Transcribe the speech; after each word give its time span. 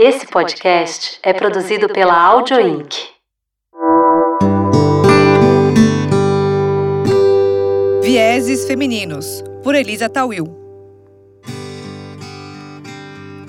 Esse 0.00 0.28
podcast 0.28 1.18
é 1.24 1.32
produzido 1.32 1.88
pela 1.88 2.14
Audio 2.14 2.60
Inc. 2.60 2.94
Vieses 8.00 8.64
Femininos, 8.64 9.42
por 9.60 9.74
Elisa 9.74 10.08
Tawil. 10.08 10.56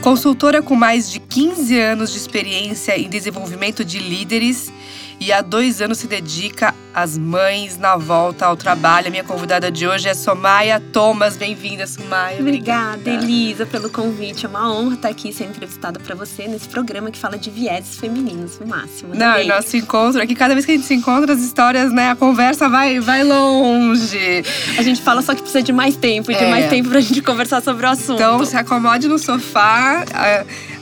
Consultora 0.02 0.64
com 0.64 0.76
mais 0.76 1.12
de 1.12 1.20
15 1.20 1.80
anos 1.80 2.12
de 2.12 2.18
experiência 2.18 2.98
em 2.98 3.08
desenvolvimento 3.08 3.86
de 3.86 4.00
líderes 4.00 4.74
e 5.20 5.32
há 5.32 5.44
dois 5.44 5.84
anos 5.84 6.00
se 6.00 6.08
dedica 6.08 6.74
às 6.94 7.18
mães 7.18 7.78
na 7.78 7.96
volta 7.96 8.46
ao 8.46 8.56
trabalho. 8.56 9.08
A 9.08 9.10
minha 9.10 9.24
convidada 9.24 9.72
de 9.72 9.88
hoje 9.88 10.10
é 10.10 10.14
Somaia 10.14 10.80
Thomas. 10.80 11.38
Bem-vinda, 11.38 11.86
Somaia. 11.86 12.40
Obrigada, 12.40 13.10
Elisa, 13.10 13.66
pelo 13.66 13.90
convite. 13.90 14.46
É 14.46 14.50
uma 14.50 14.72
honra 14.72 14.96
estar 14.96 15.10
aqui 15.10 15.32
sendo 15.32 15.52
entrevistada 15.52 16.00
para 16.00 16.16
você 16.16 16.48
nesse 16.48 16.68
programa 16.68 17.12
que 17.12 17.18
fala 17.18 17.38
de 17.38 17.50
vieses 17.50 17.98
femininos, 17.98 18.60
no 18.60 18.68
máximo. 18.68 19.14
Não, 19.14 19.40
e 19.40 19.46
nosso 19.46 19.76
encontro 19.78 20.22
aqui, 20.22 20.36
cada 20.36 20.54
vez 20.54 20.66
que 20.66 20.72
a 20.72 20.76
gente 20.76 20.88
se 20.88 20.94
encontra, 20.94 21.34
as 21.34 21.42
histórias, 21.42 21.92
né, 21.92 22.12
a 22.12 22.16
conversa 22.16 22.68
vai, 22.68 23.00
vai 23.00 23.24
longe. 23.24 24.44
A 24.78 24.82
gente 24.82 25.02
fala 25.02 25.22
só 25.22 25.34
que 25.34 25.42
precisa 25.42 25.62
de 25.62 25.72
mais 25.72 25.96
tempo, 25.96 26.32
de 26.32 26.44
é. 26.44 26.50
mais 26.50 26.70
tempo 26.70 26.90
pra 26.90 27.00
gente 27.00 27.22
conversar 27.22 27.62
sobre 27.62 27.86
o 27.86 27.90
assunto. 27.90 28.16
Então, 28.16 28.44
se 28.46 28.58
acomode 28.58 29.08
no 29.08 29.20
sofá, 29.20 30.04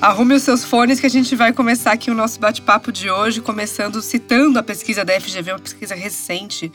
arrume 0.01 0.35
os 0.35 0.43
seus 0.43 0.63
fones 0.63 0.99
que 0.99 1.05
a 1.05 1.09
gente 1.09 1.35
vai 1.35 1.51
começar 1.51 1.91
aqui 1.91 2.11
o 2.11 2.13
nosso 2.13 2.39
bate-papo 2.39 2.91
de 2.91 3.09
hoje, 3.09 3.41
começando 3.41 4.01
citando 4.01 4.59
a 4.59 4.63
pesquisa 4.63 5.03
da 5.03 5.19
FGV, 5.19 5.51
uma 5.51 5.59
pesquisa 5.59 5.95
recente, 5.95 6.71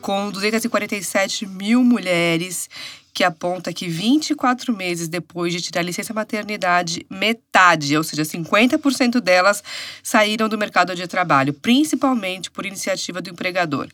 com 0.00 0.30
247 0.30 1.46
mil 1.46 1.84
mulheres, 1.84 2.68
que 3.16 3.24
aponta 3.24 3.72
que 3.72 3.88
24 3.88 4.76
meses 4.76 5.08
depois 5.08 5.50
de 5.50 5.62
tirar 5.62 5.80
a 5.80 5.84
licença 5.84 6.12
maternidade, 6.12 7.06
metade, 7.08 7.96
ou 7.96 8.04
seja, 8.04 8.24
50% 8.24 9.20
delas 9.20 9.64
saíram 10.02 10.50
do 10.50 10.58
mercado 10.58 10.94
de 10.94 11.06
trabalho, 11.06 11.54
principalmente 11.54 12.50
por 12.50 12.66
iniciativa 12.66 13.22
do 13.22 13.30
empregador. 13.30 13.88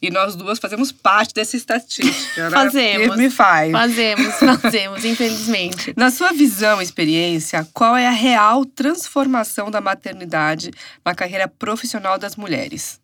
E 0.00 0.08
nós 0.08 0.36
duas 0.36 0.60
fazemos 0.60 0.92
parte 0.92 1.34
dessa 1.34 1.56
estatística. 1.56 2.44
Né? 2.44 2.50
fazemos. 2.50 3.16
Me 3.16 3.28
faz. 3.28 3.72
Fazemos, 3.72 4.34
fazemos, 4.36 5.04
infelizmente. 5.04 5.92
Na 5.98 6.12
sua 6.12 6.32
visão 6.32 6.80
e 6.80 6.84
experiência, 6.84 7.66
qual 7.74 7.96
é 7.96 8.06
a 8.06 8.12
real 8.12 8.64
transformação 8.64 9.68
da 9.68 9.80
maternidade 9.80 10.70
na 11.04 11.12
carreira 11.12 11.48
profissional 11.48 12.16
das 12.20 12.36
mulheres? 12.36 13.00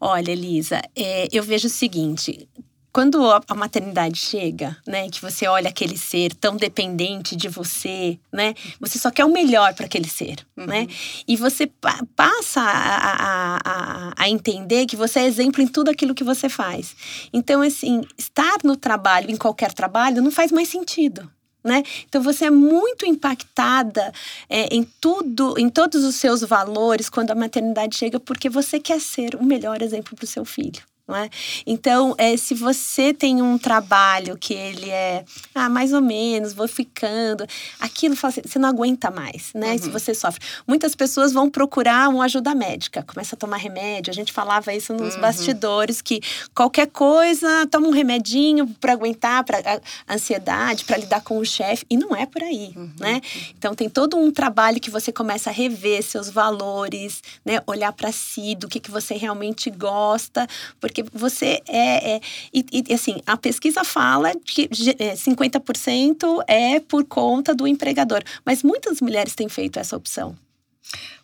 Olha, 0.00 0.30
Elisa, 0.30 0.80
é, 0.94 1.26
eu 1.32 1.42
vejo 1.42 1.66
o 1.66 1.70
seguinte: 1.70 2.48
quando 2.94 3.28
a 3.28 3.54
maternidade 3.56 4.16
chega, 4.16 4.76
né, 4.86 5.10
que 5.10 5.20
você 5.20 5.48
olha 5.48 5.68
aquele 5.68 5.98
ser 5.98 6.32
tão 6.32 6.56
dependente 6.56 7.34
de 7.34 7.48
você, 7.48 8.20
né, 8.32 8.54
você 8.78 9.00
só 9.00 9.10
quer 9.10 9.24
o 9.24 9.32
melhor 9.32 9.74
para 9.74 9.86
aquele 9.86 10.08
ser, 10.08 10.46
uhum. 10.56 10.64
né, 10.64 10.86
e 11.26 11.36
você 11.36 11.68
passa 12.14 12.60
a, 12.60 12.68
a, 12.68 13.60
a, 13.64 14.12
a, 14.16 14.28
entender 14.30 14.86
que 14.86 14.94
você 14.94 15.18
é 15.18 15.26
exemplo 15.26 15.60
em 15.60 15.66
tudo 15.66 15.90
aquilo 15.90 16.14
que 16.14 16.22
você 16.22 16.48
faz. 16.48 16.94
Então, 17.32 17.62
assim, 17.62 18.02
estar 18.16 18.58
no 18.62 18.76
trabalho, 18.76 19.28
em 19.28 19.36
qualquer 19.36 19.72
trabalho, 19.72 20.22
não 20.22 20.30
faz 20.30 20.52
mais 20.52 20.68
sentido. 20.68 21.28
Né? 21.64 21.82
Então 22.06 22.22
você 22.22 22.44
é 22.44 22.50
muito 22.50 23.06
impactada 23.06 24.12
é, 24.50 24.68
em 24.70 24.84
tudo, 25.00 25.58
em 25.58 25.70
todos 25.70 26.04
os 26.04 26.14
seus 26.14 26.42
valores 26.42 27.08
quando 27.08 27.30
a 27.30 27.34
maternidade 27.34 27.96
chega, 27.96 28.20
porque 28.20 28.50
você 28.50 28.78
quer 28.78 29.00
ser 29.00 29.34
o 29.34 29.42
melhor 29.42 29.80
exemplo 29.80 30.14
para 30.14 30.24
o 30.24 30.28
seu 30.28 30.44
filho. 30.44 30.82
É? 31.06 31.28
Então, 31.66 32.14
é, 32.16 32.34
se 32.34 32.54
você 32.54 33.12
tem 33.12 33.42
um 33.42 33.58
trabalho 33.58 34.38
que 34.38 34.54
ele 34.54 34.88
é, 34.88 35.22
ah, 35.54 35.68
mais 35.68 35.92
ou 35.92 36.00
menos, 36.00 36.54
vou 36.54 36.66
ficando, 36.66 37.46
aquilo 37.78 38.16
assim, 38.22 38.40
você 38.42 38.58
não 38.58 38.70
aguenta 38.70 39.10
mais, 39.10 39.52
né? 39.54 39.72
Uhum. 39.72 39.78
Se 39.78 39.90
você 39.90 40.14
sofre. 40.14 40.42
Muitas 40.66 40.94
pessoas 40.94 41.30
vão 41.34 41.50
procurar 41.50 42.08
uma 42.08 42.24
ajuda 42.24 42.54
médica, 42.54 43.02
começa 43.02 43.36
a 43.36 43.38
tomar 43.38 43.58
remédio. 43.58 44.10
A 44.10 44.14
gente 44.14 44.32
falava 44.32 44.72
isso 44.72 44.94
nos 44.94 45.14
uhum. 45.14 45.20
bastidores, 45.20 46.00
que 46.00 46.22
qualquer 46.54 46.86
coisa, 46.86 47.66
toma 47.70 47.86
um 47.86 47.92
remedinho 47.92 48.66
para 48.80 48.94
aguentar 48.94 49.44
para 49.44 49.82
ansiedade, 50.08 50.86
para 50.86 50.96
lidar 50.96 51.20
com 51.20 51.36
o 51.38 51.44
chefe, 51.44 51.84
e 51.90 51.98
não 51.98 52.16
é 52.16 52.24
por 52.24 52.42
aí, 52.42 52.72
uhum. 52.74 52.90
né? 52.98 53.20
Então, 53.58 53.74
tem 53.74 53.90
todo 53.90 54.16
um 54.16 54.30
trabalho 54.30 54.80
que 54.80 54.90
você 54.90 55.12
começa 55.12 55.50
a 55.50 55.52
rever 55.52 56.02
seus 56.02 56.30
valores, 56.30 57.22
né? 57.44 57.60
Olhar 57.66 57.92
para 57.92 58.10
si, 58.10 58.54
do 58.54 58.68
que, 58.68 58.80
que 58.80 58.90
você 58.90 59.14
realmente 59.14 59.68
gosta, 59.68 60.48
porque 60.80 60.93
porque 60.94 61.04
você 61.12 61.60
é. 61.66 62.14
é 62.14 62.20
e, 62.52 62.64
e, 62.88 62.94
assim, 62.94 63.20
a 63.26 63.36
pesquisa 63.36 63.82
fala 63.82 64.32
que 64.44 64.68
50% 64.68 66.44
é, 66.46 66.76
é 66.76 66.80
por 66.80 67.04
conta 67.04 67.52
do 67.52 67.66
empregador, 67.66 68.22
mas 68.44 68.62
muitas 68.62 69.00
mulheres 69.00 69.34
têm 69.34 69.48
feito 69.48 69.78
essa 69.78 69.96
opção. 69.96 70.36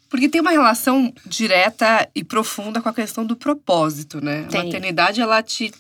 Porque 0.08 0.28
tem 0.28 0.40
uma 0.40 0.50
relação 0.50 1.12
direta 1.24 2.08
e 2.12 2.24
profunda 2.24 2.80
com 2.80 2.88
a 2.88 2.92
questão 2.92 3.24
do 3.24 3.36
propósito, 3.36 4.20
né? 4.20 4.44
Tem. 4.50 4.60
A 4.60 4.64
maternidade, 4.64 5.20
ela 5.20 5.40
te 5.40 5.72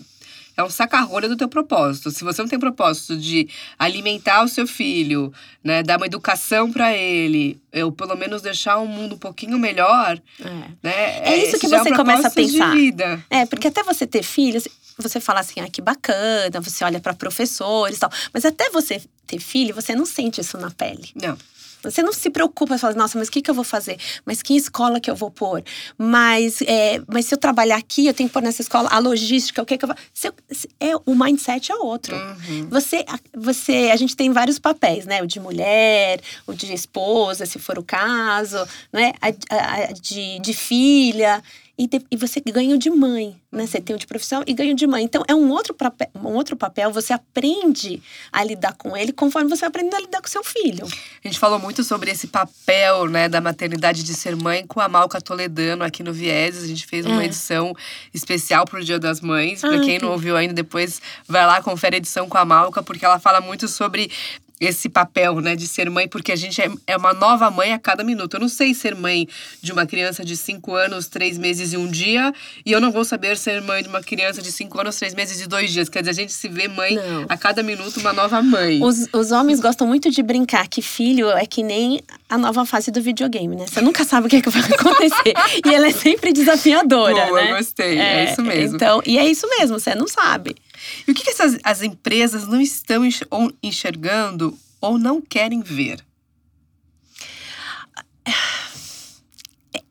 é 0.60 0.64
um 0.64 0.70
saca-rolha 0.70 1.28
do 1.28 1.36
teu 1.36 1.48
propósito. 1.48 2.10
Se 2.10 2.24
você 2.24 2.40
não 2.42 2.48
tem 2.48 2.58
propósito 2.58 3.16
de 3.16 3.48
alimentar 3.78 4.42
o 4.44 4.48
seu 4.48 4.66
filho, 4.66 5.32
né, 5.62 5.82
dar 5.82 5.96
uma 5.96 6.06
educação 6.06 6.70
para 6.72 6.96
ele, 6.96 7.60
ou 7.82 7.90
pelo 7.90 8.16
menos 8.16 8.42
deixar 8.42 8.78
o 8.78 8.82
um 8.82 8.86
mundo 8.86 9.14
um 9.14 9.18
pouquinho 9.18 9.58
melhor, 9.58 10.20
é. 10.40 10.44
né? 10.82 11.18
É 11.24 11.36
isso 11.36 11.58
que 11.58 11.68
você 11.68 11.88
é 11.88 11.92
um 11.92 11.96
começa 11.96 12.28
a 12.28 12.30
pensar. 12.30 12.74
É, 13.28 13.46
porque 13.46 13.68
até 13.68 13.82
você 13.82 14.06
ter 14.06 14.22
filhos, 14.22 14.68
você 14.98 15.20
fala 15.20 15.40
assim, 15.40 15.60
ah, 15.60 15.68
que 15.68 15.80
bacana, 15.80 16.60
você 16.60 16.84
olha 16.84 17.00
para 17.00 17.14
professores 17.14 17.96
e 17.96 18.00
tal, 18.00 18.10
mas 18.32 18.44
até 18.44 18.70
você 18.70 19.02
ter 19.26 19.38
filho, 19.38 19.74
você 19.74 19.94
não 19.94 20.06
sente 20.06 20.40
isso 20.40 20.58
na 20.58 20.70
pele. 20.70 21.10
Não. 21.14 21.36
Você 21.82 22.02
não 22.02 22.12
se 22.12 22.30
preocupa, 22.30 22.76
você 22.76 22.80
fala, 22.80 22.94
nossa, 22.94 23.18
mas 23.18 23.28
o 23.28 23.30
que, 23.30 23.42
que 23.42 23.50
eu 23.50 23.54
vou 23.54 23.64
fazer? 23.64 23.98
Mas 24.24 24.42
que 24.42 24.56
escola 24.56 25.00
que 25.00 25.10
eu 25.10 25.16
vou 25.16 25.30
pôr? 25.30 25.62
Mas, 25.96 26.60
é, 26.62 27.00
mas 27.06 27.26
se 27.26 27.34
eu 27.34 27.38
trabalhar 27.38 27.76
aqui, 27.76 28.06
eu 28.06 28.14
tenho 28.14 28.28
que 28.28 28.32
pôr 28.32 28.42
nessa 28.42 28.62
escola 28.62 28.88
a 28.90 28.98
logística, 28.98 29.62
o 29.62 29.66
que, 29.66 29.78
que 29.78 29.84
eu 29.84 29.88
vou. 29.88 29.96
Se 30.12 30.28
é, 30.78 30.96
o 31.06 31.14
mindset 31.14 31.72
é 31.72 31.76
outro. 31.76 32.16
Uhum. 32.16 32.68
Você, 32.70 33.04
você, 33.34 33.90
a 33.92 33.96
gente 33.96 34.16
tem 34.16 34.30
vários 34.32 34.58
papéis, 34.58 35.06
né? 35.06 35.22
O 35.22 35.26
de 35.26 35.40
mulher, 35.40 36.20
o 36.46 36.52
de 36.52 36.72
esposa, 36.72 37.46
se 37.46 37.58
for 37.58 37.78
o 37.78 37.82
caso, 37.82 38.58
né? 38.92 39.12
A, 39.20 39.28
a, 39.54 39.74
a 39.74 39.92
de, 39.92 40.38
de 40.40 40.52
filha 40.52 41.42
e, 41.80 41.86
de, 41.86 42.04
e 42.10 42.16
você 42.16 42.42
ganha 42.42 42.74
o 42.74 42.78
de 42.78 42.90
mãe, 42.90 43.40
né? 43.50 43.66
Você 43.66 43.80
tem 43.80 43.96
o 43.96 43.98
de 43.98 44.06
profissão 44.06 44.44
e 44.46 44.52
ganha 44.52 44.74
o 44.74 44.76
de 44.76 44.86
mãe. 44.86 45.02
Então 45.02 45.24
é 45.26 45.34
um 45.34 45.48
outro, 45.48 45.72
papel, 45.72 46.10
um 46.14 46.28
outro 46.34 46.54
papel, 46.54 46.92
você 46.92 47.10
aprende 47.14 48.02
a 48.30 48.44
lidar 48.44 48.74
com 48.74 48.94
ele 48.94 49.12
conforme 49.12 49.48
você 49.48 49.64
aprende 49.64 49.96
a 49.96 49.98
lidar 49.98 50.20
com 50.20 50.28
seu 50.28 50.44
filho. 50.44 50.86
A 51.24 51.26
gente 51.26 51.38
falou 51.38 51.58
muito 51.58 51.82
sobre 51.82 52.10
esse 52.10 52.26
papel, 52.26 53.06
né, 53.06 53.30
da 53.30 53.40
maternidade 53.40 54.02
de 54.02 54.12
ser 54.12 54.36
mãe 54.36 54.66
com 54.66 54.78
a 54.78 54.90
Malca 54.90 55.22
Toledano 55.22 55.82
aqui 55.82 56.02
no 56.02 56.12
Vieses. 56.12 56.64
A 56.64 56.66
gente 56.66 56.86
fez 56.86 57.06
uma 57.06 57.22
é. 57.22 57.24
edição 57.24 57.74
especial 58.12 58.66
pro 58.66 58.84
Dia 58.84 58.98
das 58.98 59.22
Mães. 59.22 59.62
Para 59.62 59.80
quem 59.80 59.98
não 59.98 60.10
ouviu 60.10 60.36
ainda, 60.36 60.52
depois 60.52 61.00
vai 61.26 61.46
lá, 61.46 61.62
confere 61.62 61.96
a 61.96 61.98
edição 61.98 62.28
com 62.28 62.36
a 62.36 62.44
Malca, 62.44 62.82
porque 62.82 63.06
ela 63.06 63.18
fala 63.18 63.40
muito 63.40 63.66
sobre 63.68 64.10
esse 64.60 64.90
papel, 64.90 65.40
né, 65.40 65.56
de 65.56 65.66
ser 65.66 65.88
mãe, 65.88 66.06
porque 66.06 66.30
a 66.30 66.36
gente 66.36 66.60
é, 66.60 66.70
é 66.86 66.96
uma 66.96 67.14
nova 67.14 67.50
mãe 67.50 67.72
a 67.72 67.78
cada 67.78 68.04
minuto. 68.04 68.34
Eu 68.34 68.40
não 68.40 68.48
sei 68.48 68.74
ser 68.74 68.94
mãe 68.94 69.26
de 69.62 69.72
uma 69.72 69.86
criança 69.86 70.22
de 70.22 70.36
5 70.36 70.74
anos, 70.74 71.08
3 71.08 71.38
meses 71.38 71.72
e 71.72 71.78
um 71.78 71.88
dia, 71.90 72.32
e 72.64 72.70
eu 72.70 72.80
não 72.80 72.92
vou 72.92 73.02
saber 73.02 73.38
ser 73.38 73.62
mãe 73.62 73.82
de 73.82 73.88
uma 73.88 74.02
criança 74.02 74.42
de 74.42 74.52
5 74.52 74.78
anos, 74.78 74.96
3 74.96 75.14
meses 75.14 75.40
e 75.40 75.46
2 75.46 75.72
dias. 75.72 75.88
Quer 75.88 76.00
dizer, 76.00 76.10
a 76.10 76.14
gente 76.14 76.32
se 76.32 76.46
vê 76.46 76.68
mãe 76.68 76.94
não. 76.94 77.24
a 77.26 77.38
cada 77.38 77.62
minuto, 77.62 77.98
uma 78.00 78.12
nova 78.12 78.42
mãe. 78.42 78.82
Os, 78.82 79.08
os 79.14 79.32
homens 79.32 79.60
gostam 79.60 79.86
muito 79.86 80.10
de 80.10 80.22
brincar 80.22 80.68
que 80.68 80.82
filho 80.82 81.30
é 81.30 81.46
que 81.46 81.62
nem 81.62 82.00
a 82.28 82.36
nova 82.36 82.66
fase 82.66 82.90
do 82.90 83.00
videogame, 83.00 83.56
né? 83.56 83.66
Você 83.66 83.80
nunca 83.80 84.04
sabe 84.04 84.26
o 84.26 84.30
que, 84.30 84.36
é 84.36 84.42
que 84.42 84.50
vai 84.50 84.62
acontecer. 84.70 85.34
e 85.64 85.74
ela 85.74 85.86
é 85.86 85.92
sempre 85.92 86.34
desafiadora, 86.34 87.26
Boa, 87.26 87.44
né? 87.44 87.56
gostei. 87.56 87.98
É, 87.98 88.24
é 88.26 88.30
isso 88.30 88.42
mesmo. 88.42 88.76
Então, 88.76 89.02
e 89.06 89.18
é 89.18 89.26
isso 89.26 89.48
mesmo, 89.48 89.80
você 89.80 89.94
não 89.94 90.06
sabe. 90.06 90.54
E 91.06 91.10
o 91.10 91.14
que, 91.14 91.24
que 91.24 91.30
essas, 91.30 91.58
as 91.62 91.82
empresas 91.82 92.46
não 92.46 92.60
estão 92.60 93.02
enxergando 93.62 94.56
ou 94.80 94.98
não 94.98 95.20
querem 95.20 95.60
ver? 95.60 96.04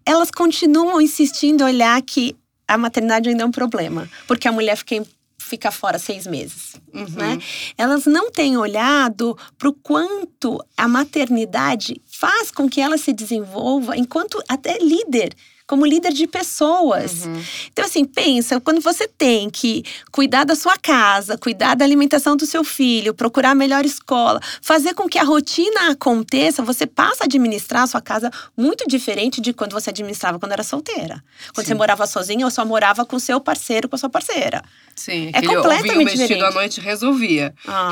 Elas 0.05 0.31
continuam 0.31 0.99
insistindo 0.99 1.61
em 1.61 1.65
olhar 1.65 2.01
que 2.01 2.35
a 2.67 2.77
maternidade 2.77 3.29
ainda 3.29 3.43
é 3.43 3.45
um 3.45 3.51
problema, 3.51 4.09
porque 4.27 4.47
a 4.47 4.51
mulher 4.51 4.75
fica, 4.75 5.03
fica 5.37 5.71
fora 5.71 5.97
seis 5.99 6.25
meses. 6.27 6.75
Uhum. 6.93 7.05
Né? 7.09 7.39
Elas 7.77 8.05
não 8.05 8.31
têm 8.31 8.57
olhado 8.57 9.37
para 9.57 9.69
o 9.69 9.73
quanto 9.73 10.63
a 10.77 10.87
maternidade 10.87 12.01
faz 12.07 12.51
com 12.51 12.69
que 12.69 12.81
ela 12.81 12.97
se 12.97 13.13
desenvolva 13.13 13.97
enquanto 13.97 14.41
até 14.47 14.77
líder 14.77 15.35
como 15.69 15.85
líder 15.85 16.11
de 16.11 16.25
pessoas. 16.25 17.25
Uhum. 17.25 17.43
Então, 17.71 17.85
assim, 17.85 18.03
pensa, 18.03 18.59
quando 18.59 18.81
você 18.81 19.07
tem 19.07 19.51
que 19.51 19.83
cuidar 20.11 20.43
da 20.43 20.55
sua 20.55 20.75
casa, 20.79 21.37
cuidar 21.37 21.75
da 21.75 21.85
alimentação 21.85 22.35
do 22.35 22.43
seu 22.47 22.63
filho, 22.63 23.13
procurar 23.13 23.51
a 23.51 23.55
melhor 23.55 23.85
escola, 23.85 24.41
fazer 24.63 24.95
com 24.95 25.07
que 25.07 25.19
a 25.19 25.23
rotina 25.23 25.91
aconteça, 25.91 26.63
você 26.63 26.87
passa 26.87 27.23
a 27.23 27.25
administrar 27.25 27.83
a 27.83 27.87
sua 27.87 28.01
casa 28.01 28.31
muito 28.57 28.87
diferente 28.87 29.39
de 29.39 29.53
quando 29.53 29.73
você 29.73 29.91
administrava 29.91 30.39
quando 30.39 30.53
era 30.53 30.63
solteira. 30.63 31.23
Quando 31.53 31.67
Sim. 31.67 31.73
você 31.73 31.75
morava 31.75 32.07
sozinha 32.07 32.45
ou 32.45 32.49
só 32.49 32.65
morava 32.65 33.05
com 33.05 33.19
seu 33.19 33.39
parceiro, 33.39 33.87
com 33.87 33.95
a 33.95 33.99
sua 33.99 34.09
parceira. 34.09 34.63
Sim, 34.95 35.29
é 35.33 35.41
completamente 35.43 36.17
diferente. 36.17 36.43
à 36.43 36.51
noite 36.51 36.81
resolvia. 36.81 37.53
Ah, 37.67 37.91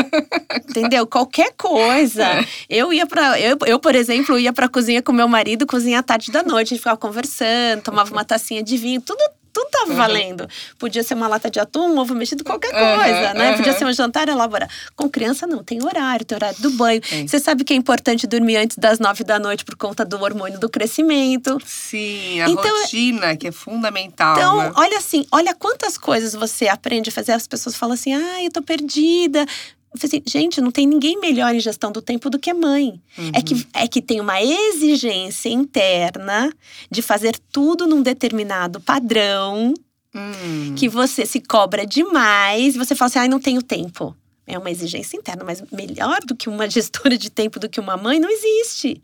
entendeu? 0.68 1.06
Qualquer 1.06 1.52
coisa. 1.52 2.24
É. 2.24 2.46
Eu 2.68 2.94
ia 2.94 3.06
para 3.06 3.38
eu, 3.38 3.58
eu, 3.66 3.78
por 3.78 3.94
exemplo, 3.94 4.38
ia 4.38 4.54
para 4.54 4.68
cozinha 4.68 5.02
com 5.02 5.12
meu 5.12 5.28
marido, 5.28 5.66
cozinhar 5.66 6.00
à 6.00 6.02
tarde 6.02 6.32
da 6.32 6.42
noite, 6.42 6.68
a 6.68 6.70
gente 6.70 6.78
ficava 6.78 6.93
conversando, 6.96 7.82
tomava 7.82 8.10
uma 8.12 8.24
tacinha 8.24 8.62
de 8.62 8.76
vinho, 8.76 9.00
tudo 9.00 9.22
tudo 9.54 9.68
tava 9.70 9.90
uhum. 9.92 9.96
valendo. 9.96 10.48
Podia 10.78 11.04
ser 11.04 11.14
uma 11.14 11.28
lata 11.28 11.48
de 11.48 11.60
atum, 11.60 11.94
um 11.94 11.98
ovo 11.98 12.12
mexido, 12.12 12.42
qualquer 12.42 12.72
coisa, 12.72 13.28
uhum, 13.28 13.38
né? 13.38 13.50
Uhum. 13.50 13.56
Podia 13.58 13.72
ser 13.72 13.84
um 13.84 13.92
jantar 13.92 14.28
elaborado. 14.28 14.70
Com 14.96 15.08
criança, 15.08 15.46
não. 15.46 15.62
Tem 15.62 15.82
horário, 15.82 16.26
tem 16.26 16.34
horário 16.34 16.60
do 16.60 16.70
banho. 16.70 17.00
Sim. 17.04 17.28
Você 17.28 17.38
sabe 17.38 17.62
que 17.62 17.72
é 17.72 17.76
importante 17.76 18.26
dormir 18.26 18.56
antes 18.56 18.76
das 18.76 18.98
nove 18.98 19.22
da 19.22 19.38
noite 19.38 19.64
por 19.64 19.76
conta 19.76 20.04
do 20.04 20.20
hormônio 20.20 20.58
do 20.58 20.68
crescimento. 20.68 21.56
Sim, 21.64 22.40
a 22.40 22.50
então, 22.50 22.80
rotina, 22.80 23.36
que 23.36 23.46
é 23.46 23.52
fundamental. 23.52 24.36
Então, 24.36 24.58
né? 24.58 24.72
olha 24.74 24.98
assim, 24.98 25.24
olha 25.30 25.54
quantas 25.54 25.96
coisas 25.96 26.32
você 26.32 26.66
aprende 26.66 27.10
a 27.10 27.12
fazer. 27.12 27.30
As 27.30 27.46
pessoas 27.46 27.76
falam 27.76 27.94
assim, 27.94 28.12
ah, 28.12 28.42
eu 28.42 28.50
tô 28.50 28.60
perdida. 28.60 29.46
Eu 29.94 30.00
falei 30.00 30.18
assim, 30.18 30.22
gente, 30.26 30.60
não 30.60 30.72
tem 30.72 30.88
ninguém 30.88 31.20
melhor 31.20 31.54
em 31.54 31.60
gestão 31.60 31.92
do 31.92 32.02
tempo 32.02 32.28
do 32.28 32.36
que 32.36 32.50
a 32.50 32.54
mãe. 32.54 33.00
Uhum. 33.16 33.30
É, 33.32 33.40
que, 33.40 33.66
é 33.72 33.86
que 33.86 34.02
tem 34.02 34.20
uma 34.20 34.42
exigência 34.42 35.48
interna 35.48 36.52
de 36.90 37.00
fazer 37.00 37.38
tudo 37.52 37.86
num 37.86 38.02
determinado 38.02 38.80
padrão, 38.80 39.72
uhum. 40.12 40.74
que 40.74 40.88
você 40.88 41.24
se 41.24 41.40
cobra 41.40 41.86
demais, 41.86 42.74
você 42.74 42.96
fala 42.96 43.06
assim, 43.06 43.18
ai, 43.20 43.28
não 43.28 43.38
tenho 43.38 43.62
tempo. 43.62 44.16
É 44.44 44.58
uma 44.58 44.68
exigência 44.68 45.16
interna, 45.16 45.44
mas 45.44 45.62
melhor 45.70 46.18
do 46.26 46.34
que 46.34 46.48
uma 46.48 46.68
gestora 46.68 47.16
de 47.16 47.30
tempo 47.30 47.60
do 47.60 47.68
que 47.68 47.78
uma 47.78 47.96
mãe 47.96 48.18
não 48.18 48.28
existe. 48.28 49.00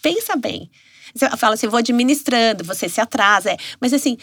Pensa 0.00 0.36
bem. 0.36 0.70
Você 1.14 1.28
fala 1.36 1.52
assim, 1.52 1.68
vou 1.68 1.78
administrando, 1.78 2.64
você 2.64 2.88
se 2.88 2.98
atrasa. 2.98 3.50
É. 3.50 3.58
Mas 3.78 3.92
assim, 3.92 4.16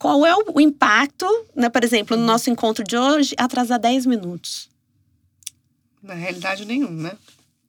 qual 0.00 0.26
é 0.26 0.34
o 0.34 0.60
impacto, 0.60 1.26
né, 1.54 1.68
por 1.68 1.84
exemplo, 1.84 2.16
no 2.16 2.22
uhum. 2.22 2.26
nosso 2.26 2.50
encontro 2.50 2.82
de 2.82 2.96
hoje, 2.96 3.36
atrasar 3.38 3.78
10 3.78 4.06
minutos? 4.06 4.73
Na 6.04 6.14
realidade, 6.14 6.64
nenhum, 6.64 6.90
né? 6.90 7.12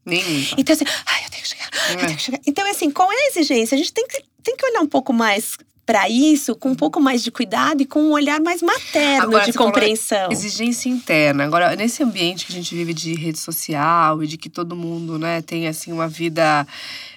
Nenhum. 0.06 0.46
Então, 0.58 0.76
assim, 0.76 0.86
ai, 1.06 1.26
eu 1.26 1.30
tenho 1.32 1.44
que 1.44 1.50
chegar, 1.50 1.70
é. 1.90 1.94
eu 1.94 1.98
tenho 1.98 2.16
que 2.16 2.22
chegar. 2.22 2.40
Então, 2.46 2.70
assim, 2.70 2.92
qual 2.92 3.12
é 3.12 3.16
a 3.16 3.28
exigência? 3.30 3.76
A 3.76 3.78
gente 3.78 3.94
tem 3.94 4.06
que, 4.08 4.24
tem 4.44 4.56
que 4.56 4.66
olhar 4.66 4.82
um 4.82 4.88
pouco 4.88 5.12
mais 5.12 5.58
para 5.86 6.10
isso, 6.10 6.56
com 6.56 6.70
um 6.70 6.76
pouco 6.76 7.00
mais 7.00 7.24
de 7.24 7.32
cuidado 7.32 7.82
e 7.82 7.86
com 7.86 8.00
um 8.02 8.12
olhar 8.12 8.42
mais 8.42 8.62
materno 8.62 9.24
Agora, 9.24 9.46
de 9.46 9.54
compreensão. 9.54 10.32
Exigência 10.32 10.90
interna. 10.90 11.44
Agora, 11.44 11.76
nesse 11.76 12.02
ambiente 12.02 12.46
que 12.46 12.52
a 12.52 12.56
gente 12.56 12.74
vive 12.74 12.94
de 12.94 13.14
rede 13.14 13.40
social 13.40 14.24
e 14.24 14.28
de 14.28 14.38
que 14.38 14.50
todo 14.50 14.76
mundo, 14.76 15.20
né, 15.20 15.42
tem 15.44 15.68
assim 15.68 15.92
uma 15.92 16.08
vida 16.08 16.68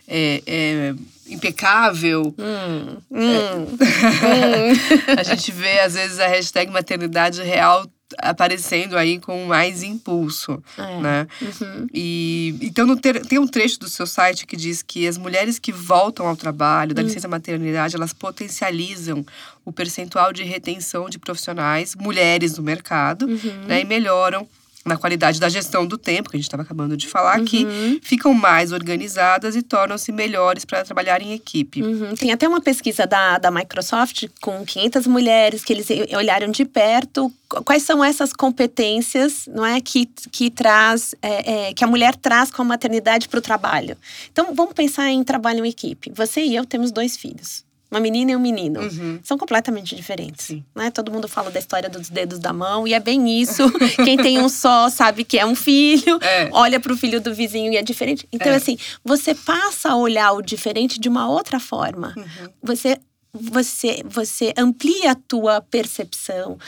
é, 0.07 0.43
é, 0.47 0.95
impecável. 1.29 2.35
Hum, 2.39 2.97
hum, 3.11 3.21
é. 3.21 4.73
hum. 5.15 5.17
a 5.19 5.23
gente 5.23 5.51
vê, 5.51 5.81
às 5.81 5.95
vezes, 5.95 6.21
a 6.21 6.27
hashtag 6.27 6.71
maternidade 6.71 7.43
real 7.43 7.87
aparecendo 8.19 8.97
aí 8.97 9.19
com 9.21 9.45
mais 9.47 9.83
impulso, 9.83 10.63
é. 10.77 11.01
né? 11.01 11.27
Uhum. 11.43 11.87
E 11.93 12.57
então 12.63 12.87
no 12.87 12.97
ter, 12.97 13.21
tem 13.27 13.39
um 13.39 13.47
trecho 13.47 13.79
do 13.81 13.89
seu 13.89 14.07
site 14.07 14.47
que 14.47 14.57
diz 14.57 14.83
que 14.83 15.07
as 15.07 15.19
mulheres 15.19 15.59
que 15.59 15.73
voltam 15.73 16.27
ao 16.27 16.37
trabalho 16.37 16.95
da 16.95 17.03
uhum. 17.03 17.09
licença 17.09 17.29
maternidade 17.29 17.97
elas 17.97 18.13
potencializam 18.13 19.25
o 19.65 19.73
percentual 19.73 20.33
de 20.33 20.43
retenção 20.43 21.09
de 21.09 21.19
profissionais 21.19 21.95
mulheres 21.95 22.57
no 22.57 22.63
mercado, 22.63 23.27
uhum. 23.27 23.65
né? 23.67 23.83
E 23.83 23.85
melhoram 23.85 24.49
na 24.89 24.97
qualidade 24.97 25.39
da 25.39 25.49
gestão 25.49 25.87
do 25.87 25.97
tempo, 25.97 26.31
que 26.31 26.37
a 26.37 26.39
gente 26.39 26.47
estava 26.47 26.63
acabando 26.63 26.97
de 26.97 27.07
falar, 27.07 27.39
uhum. 27.39 27.45
que 27.45 28.01
ficam 28.03 28.35
mais 28.35 28.73
organizadas 28.73 29.55
e 29.55 29.63
tornam-se 29.63 30.11
melhores 30.11 30.65
para 30.65 30.85
trabalhar 30.85 31.23
em 31.23 31.33
equipe. 31.33 31.83
Uhum. 31.83 32.15
Tem 32.15 32.33
até 32.33 32.49
uma 32.49 32.61
pesquisa 32.61 33.07
da, 33.07 33.39
da 33.39 33.51
Microsoft 33.51 34.25
com 34.41 34.65
500 34.65 35.07
mulheres 35.07 35.65
que 35.65 35.73
eles 35.73 35.87
olharam 36.17 36.51
de 36.51 36.65
perto 36.65 37.33
quais 37.65 37.83
são 37.83 38.05
essas 38.05 38.33
competências, 38.33 39.47
não 39.47 39.65
é, 39.65 39.81
que, 39.81 40.07
que 40.31 40.51
traz, 40.51 41.15
é, 41.23 41.69
é, 41.69 41.75
que 41.75 41.83
a 41.83 41.87
mulher 41.87 42.15
traz 42.15 42.51
com 42.51 42.61
a 42.61 42.65
maternidade 42.65 43.27
para 43.27 43.39
o 43.39 43.43
trabalho. 43.43 43.97
Então, 44.31 44.55
vamos 44.55 44.75
pensar 44.75 45.09
em 45.09 45.25
trabalho 45.25 45.65
em 45.65 45.69
equipe. 45.69 46.13
Você 46.15 46.43
e 46.43 46.55
eu 46.55 46.67
temos 46.67 46.93
dois 46.93 47.17
filhos 47.17 47.67
uma 47.91 48.01
menina 48.01 48.33
e 48.33 48.37
um 48.37 48.41
menino. 48.41 48.81
Uhum. 48.81 49.21
São 49.23 49.39
completamente 49.39 49.97
diferentes. 49.97 50.47
Sim. 50.47 50.65
Né? 50.75 50.91
Todo 50.91 51.11
mundo 51.11 51.29
fala 51.29 51.51
da 51.51 51.59
história 51.59 51.89
dos 51.89 52.09
dedos 52.09 52.39
da 52.39 52.53
mão, 52.53 52.87
e 52.87 52.95
é 52.95 53.01
bem 53.01 53.41
isso. 53.41 53.71
Quem 54.05 54.17
tem 54.17 54.41
um 54.41 54.49
só 54.49 54.89
sabe 54.89 55.25
que 55.25 55.39
é 55.39 55.47
um 55.47 55.55
filho, 55.55 56.19
é. 56.23 56.49
olha 56.53 56.79
para 56.79 56.93
o 56.93 56.97
filho 56.97 57.21
do 57.21 57.35
vizinho 57.35 57.73
e 57.73 57.77
é 57.77 57.83
diferente. 57.83 58.29
Então, 58.33 58.53
é. 58.53 58.57
assim, 58.57 58.77
você 59.05 59.35
passa 59.35 59.91
a 59.91 59.97
olhar 59.97 60.33
o 60.33 60.43
diferente 60.43 61.01
de 61.01 61.09
uma 61.09 61.29
outra 61.29 61.59
forma. 61.59 62.15
Uhum. 62.17 62.49
Você 62.63 62.99
você, 63.33 64.03
você 64.05 64.55
amplia 64.57 65.13
a 65.13 65.15
tua 65.15 65.61
percepção, 65.61 66.59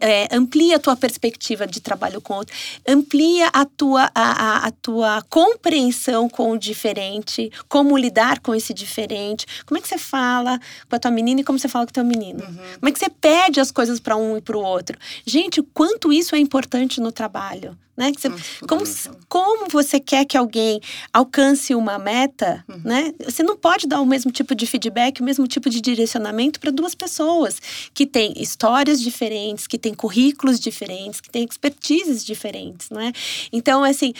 é, 0.00 0.28
amplia 0.34 0.76
a 0.76 0.78
tua 0.78 0.96
perspectiva 0.96 1.66
de 1.66 1.80
trabalho 1.80 2.20
com 2.20 2.34
outro, 2.34 2.54
amplia 2.86 3.48
a 3.52 3.64
tua, 3.64 4.10
a, 4.14 4.14
a, 4.14 4.66
a, 4.66 4.70
tua 4.70 5.22
compreensão 5.28 6.28
com 6.28 6.52
o 6.52 6.58
diferente, 6.58 7.50
como 7.68 7.96
lidar 7.96 8.40
com 8.40 8.54
esse 8.54 8.72
diferente, 8.72 9.46
como 9.66 9.78
é 9.78 9.80
que 9.80 9.88
você 9.88 9.98
fala 9.98 10.60
com 10.88 10.96
a 10.96 10.98
tua 10.98 11.10
menina 11.10 11.40
e 11.40 11.44
como 11.44 11.58
você 11.58 11.68
fala 11.68 11.84
com 11.84 11.90
o 11.90 11.94
teu 11.94 12.04
menino. 12.04 12.42
Uhum. 12.44 12.56
Como 12.78 12.88
é 12.88 12.92
que 12.92 12.98
você 12.98 13.10
pede 13.10 13.60
as 13.60 13.70
coisas 13.70 13.98
para 13.98 14.16
um 14.16 14.36
e 14.36 14.40
para 14.40 14.56
o 14.56 14.62
outro. 14.62 14.96
Gente, 15.24 15.60
o 15.60 15.64
quanto 15.64 16.12
isso 16.12 16.34
é 16.34 16.38
importante 16.38 17.00
no 17.00 17.10
trabalho. 17.10 17.76
Né? 17.96 18.12
Você, 18.16 18.28
como, 18.66 18.84
como 19.28 19.68
você 19.70 19.98
quer 19.98 20.24
que 20.24 20.36
alguém 20.36 20.80
alcance 21.12 21.74
uma 21.74 21.98
meta, 21.98 22.64
uhum. 22.68 22.80
né? 22.84 23.14
Você 23.24 23.42
não 23.42 23.56
pode 23.56 23.86
dar 23.86 24.00
o 24.00 24.06
mesmo 24.06 24.30
tipo 24.30 24.54
de 24.54 24.66
feedback, 24.66 25.20
o 25.20 25.24
mesmo 25.24 25.46
tipo 25.46 25.70
de 25.70 25.80
direcionamento 25.80 26.60
para 26.60 26.70
duas 26.70 26.94
pessoas 26.94 27.60
que 27.94 28.06
têm 28.06 28.34
histórias 28.36 29.00
diferentes, 29.00 29.66
que 29.66 29.78
têm 29.78 29.94
currículos 29.94 30.60
diferentes, 30.60 31.20
que 31.20 31.30
têm 31.30 31.44
expertises 31.44 32.24
diferentes, 32.24 32.90
né? 32.90 33.12
Então, 33.50 33.82
assim, 33.82 34.12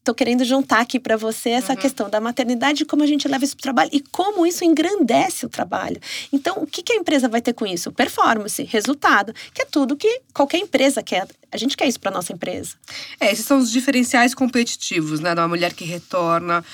Estou 0.00 0.14
querendo 0.14 0.44
juntar 0.46 0.80
aqui 0.80 0.98
para 0.98 1.14
você 1.14 1.50
essa 1.50 1.74
uhum. 1.74 1.78
questão 1.78 2.08
da 2.08 2.18
maternidade, 2.18 2.86
como 2.86 3.02
a 3.02 3.06
gente 3.06 3.28
leva 3.28 3.44
isso 3.44 3.54
para 3.54 3.60
o 3.60 3.62
trabalho 3.62 3.90
e 3.92 4.00
como 4.00 4.46
isso 4.46 4.64
engrandece 4.64 5.44
o 5.44 5.48
trabalho. 5.48 6.00
Então, 6.32 6.56
o 6.62 6.66
que, 6.66 6.82
que 6.82 6.94
a 6.94 6.96
empresa 6.96 7.28
vai 7.28 7.42
ter 7.42 7.52
com 7.52 7.66
isso? 7.66 7.92
Performance, 7.92 8.62
resultado, 8.62 9.34
que 9.52 9.60
é 9.60 9.66
tudo 9.66 9.94
que 9.94 10.22
qualquer 10.32 10.56
empresa 10.56 11.02
quer. 11.02 11.28
A 11.52 11.58
gente 11.58 11.76
quer 11.76 11.86
isso 11.86 12.00
para 12.00 12.10
nossa 12.10 12.32
empresa. 12.32 12.76
É, 13.20 13.30
esses 13.30 13.44
são 13.44 13.58
os 13.58 13.70
diferenciais 13.70 14.34
competitivos, 14.34 15.20
né, 15.20 15.34
da 15.34 15.46
mulher 15.46 15.74
que 15.74 15.84
retorna 15.84 16.64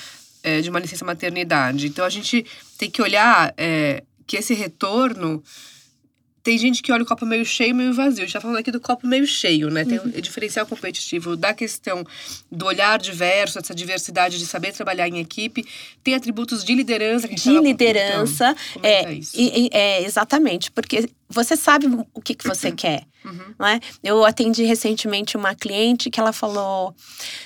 é, 0.45 0.61
de 0.61 0.71
uma 0.71 0.79
licença 0.79 1.05
maternidade. 1.05 1.89
Então, 1.89 2.05
a 2.05 2.11
gente 2.11 2.47
tem 2.79 2.89
que 2.89 3.03
olhar 3.03 3.53
é, 3.57 4.05
que 4.25 4.37
esse 4.37 4.55
retorno 4.55 5.43
tem 6.47 6.57
gente 6.57 6.81
que 6.81 6.93
olha 6.93 7.03
o 7.03 7.07
copo 7.07 7.27
meio 7.27 7.45
cheio, 7.45 7.75
meio 7.75 7.93
vazio. 7.93 8.23
A 8.23 8.25
gente 8.25 8.33
tá 8.33 8.41
falando 8.41 8.59
aqui 8.59 8.71
do 8.71 8.81
copo 8.81 9.05
meio 9.05 9.27
cheio, 9.27 9.69
né? 9.69 9.85
Tem 9.85 9.99
uhum. 9.99 10.13
o 10.17 10.23
diferencial 10.23 10.65
competitivo 10.65 11.37
da 11.37 11.53
questão 11.53 12.07
do 12.53 12.67
olhar 12.67 13.01
diverso, 13.01 13.59
essa 13.59 13.75
diversidade 13.75 14.39
de 14.39 14.47
saber 14.47 14.73
trabalhar 14.73 15.09
em 15.09 15.19
equipe. 15.19 15.67
Tem 16.05 16.15
atributos 16.15 16.63
de 16.63 16.73
liderança 16.73 17.27
que 17.27 17.35
a 17.35 17.37
gente 17.37 17.51
De 17.51 17.59
liderança. 17.59 18.55
É, 18.81 19.13
é, 19.13 19.19
é, 19.73 20.05
exatamente. 20.05 20.71
Porque 20.71 21.11
você 21.29 21.57
sabe 21.57 21.87
o 22.15 22.21
que, 22.21 22.35
que 22.35 22.47
você 22.47 22.71
quer. 22.73 23.07
Uhum. 23.27 23.55
Não 23.59 23.67
é? 23.67 23.81
Eu 24.05 24.25
atendi 24.25 24.63
recentemente 24.63 25.37
uma 25.37 25.55
cliente 25.55 26.09
que 26.11 26.21
ela 26.21 26.33
falou: 26.33 26.95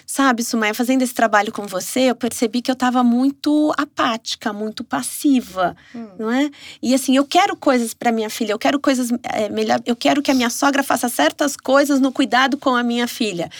Sabe, 0.06 0.44
Sumaya, 0.44 0.74
fazendo 0.74 1.02
esse 1.02 1.14
trabalho 1.14 1.50
com 1.50 1.66
você, 1.66 2.10
eu 2.10 2.14
percebi 2.14 2.60
que 2.60 2.70
eu 2.70 2.74
estava 2.74 3.02
muito 3.02 3.72
apática, 3.78 4.52
muito 4.52 4.84
passiva, 4.84 5.74
uhum. 5.94 6.10
não 6.18 6.30
é? 6.30 6.50
E 6.82 6.94
assim, 6.94 7.16
eu 7.16 7.24
quero 7.24 7.56
coisas 7.56 7.94
para 7.94 8.12
minha 8.12 8.28
filha, 8.28 8.52
eu 8.52 8.58
quero 8.58 8.78
coisas 8.78 9.10
é, 9.22 9.48
melhor, 9.48 9.80
eu 9.86 9.96
quero 9.96 10.20
que 10.22 10.30
a 10.30 10.34
minha 10.34 10.50
sogra 10.50 10.82
faça 10.82 11.08
certas 11.08 11.56
coisas 11.56 11.98
no 11.98 12.12
cuidado 12.12 12.58
com 12.58 12.74
a 12.74 12.82
minha 12.82 13.08
filha. 13.08 13.50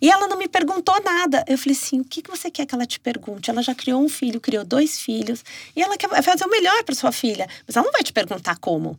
E 0.00 0.08
ela 0.10 0.28
não 0.28 0.38
me 0.38 0.46
perguntou 0.46 0.94
nada. 1.02 1.44
Eu 1.48 1.58
falei 1.58 1.76
assim: 1.76 2.00
o 2.00 2.04
que, 2.04 2.22
que 2.22 2.30
você 2.30 2.50
quer 2.50 2.66
que 2.66 2.74
ela 2.74 2.86
te 2.86 3.00
pergunte? 3.00 3.50
Ela 3.50 3.62
já 3.62 3.74
criou 3.74 4.00
um 4.00 4.08
filho, 4.08 4.40
criou 4.40 4.64
dois 4.64 5.00
filhos, 5.00 5.44
e 5.74 5.82
ela 5.82 5.96
quer 5.96 6.22
fazer 6.22 6.44
o 6.44 6.50
melhor 6.50 6.84
para 6.84 6.94
sua 6.94 7.10
filha, 7.10 7.48
mas 7.66 7.76
ela 7.76 7.84
não 7.84 7.92
vai 7.92 8.02
te 8.02 8.12
perguntar 8.12 8.56
como 8.58 8.96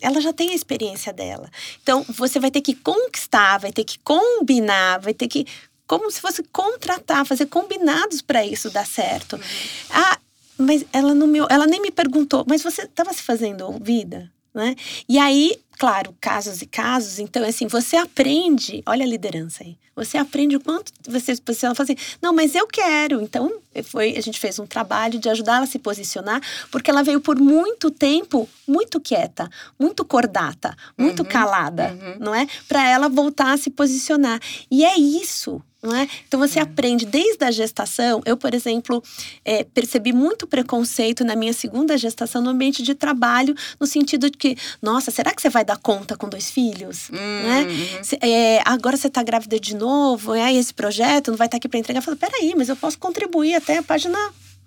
ela 0.00 0.20
já 0.20 0.32
tem 0.32 0.50
a 0.50 0.54
experiência 0.54 1.12
dela. 1.12 1.50
Então, 1.82 2.04
você 2.08 2.38
vai 2.38 2.50
ter 2.50 2.60
que 2.60 2.74
conquistar, 2.74 3.58
vai 3.58 3.72
ter 3.72 3.84
que 3.84 3.98
combinar, 4.00 4.98
vai 5.00 5.14
ter 5.14 5.28
que. 5.28 5.46
Como 5.86 6.10
se 6.10 6.20
fosse 6.20 6.42
contratar, 6.44 7.26
fazer 7.26 7.46
combinados 7.46 8.22
para 8.22 8.46
isso 8.46 8.70
dar 8.70 8.86
certo. 8.86 9.36
Uhum. 9.36 9.42
Ah, 9.90 10.18
mas 10.56 10.84
ela 10.92 11.14
não 11.14 11.26
me, 11.26 11.38
ela 11.48 11.66
nem 11.66 11.80
me 11.80 11.90
perguntou, 11.90 12.44
mas 12.46 12.62
você 12.62 12.82
estava 12.82 13.12
se 13.12 13.22
fazendo 13.22 13.66
ouvida? 13.66 14.30
Né? 14.54 14.74
E 15.08 15.18
aí, 15.18 15.58
claro, 15.78 16.14
casos 16.20 16.60
e 16.60 16.66
casos, 16.66 17.18
então 17.18 17.44
assim, 17.44 17.66
você 17.66 17.96
aprende, 17.96 18.82
olha 18.84 19.04
a 19.04 19.08
liderança 19.08 19.62
aí. 19.62 19.76
Você 19.94 20.16
aprende 20.16 20.56
o 20.56 20.60
quanto 20.60 20.92
você 21.06 21.34
se 21.34 21.42
posiciona, 21.42 21.74
fala 21.74 21.84
assim, 21.84 22.16
não, 22.22 22.32
mas 22.32 22.54
eu 22.54 22.66
quero. 22.66 23.20
Então, 23.20 23.52
foi, 23.84 24.16
a 24.16 24.20
gente 24.22 24.40
fez 24.40 24.58
um 24.58 24.66
trabalho 24.66 25.18
de 25.18 25.28
ajudar 25.28 25.56
ela 25.56 25.64
a 25.64 25.66
se 25.66 25.78
posicionar, 25.78 26.40
porque 26.70 26.90
ela 26.90 27.02
veio 27.02 27.20
por 27.20 27.38
muito 27.38 27.90
tempo 27.90 28.48
muito 28.66 28.98
quieta, 28.98 29.50
muito 29.78 30.04
cordata, 30.04 30.74
muito 30.96 31.20
uhum, 31.20 31.28
calada, 31.28 31.92
uhum. 31.92 32.16
não 32.18 32.34
é? 32.34 32.46
Para 32.66 32.88
ela 32.88 33.08
voltar 33.08 33.52
a 33.52 33.56
se 33.58 33.68
posicionar. 33.68 34.40
E 34.70 34.84
é 34.84 34.96
isso 34.96 35.62
não 35.82 35.94
é? 35.94 36.08
Então 36.26 36.38
você 36.38 36.58
é. 36.58 36.62
aprende 36.62 37.06
desde 37.06 37.44
a 37.44 37.50
gestação. 37.50 38.20
Eu, 38.24 38.36
por 38.36 38.54
exemplo, 38.54 39.02
é, 39.44 39.64
percebi 39.64 40.12
muito 40.12 40.46
preconceito 40.46 41.24
na 41.24 41.34
minha 41.34 41.52
segunda 41.52 41.96
gestação 41.96 42.42
no 42.42 42.50
ambiente 42.50 42.82
de 42.82 42.94
trabalho, 42.94 43.54
no 43.78 43.86
sentido 43.86 44.30
de 44.30 44.36
que, 44.36 44.56
nossa, 44.82 45.10
será 45.10 45.34
que 45.34 45.40
você 45.40 45.48
vai 45.48 45.64
dar 45.64 45.78
conta 45.78 46.16
com 46.16 46.28
dois 46.28 46.50
filhos? 46.50 47.08
Hum, 47.10 47.16
né? 47.16 47.62
Uhum. 47.62 48.18
É, 48.20 48.62
agora 48.64 48.96
você 48.96 49.06
está 49.06 49.22
grávida 49.22 49.58
de 49.58 49.74
novo, 49.74 50.32
aí 50.32 50.56
esse 50.56 50.74
projeto 50.74 51.30
não 51.30 51.38
vai 51.38 51.46
estar 51.46 51.56
tá 51.56 51.58
aqui 51.58 51.68
para 51.68 51.78
entregar. 51.78 52.00
Eu 52.00 52.04
falo, 52.04 52.16
peraí, 52.16 52.54
mas 52.56 52.68
eu 52.68 52.76
posso 52.76 52.98
contribuir 52.98 53.54
até 53.54 53.78
a 53.78 53.82
página 53.82 54.18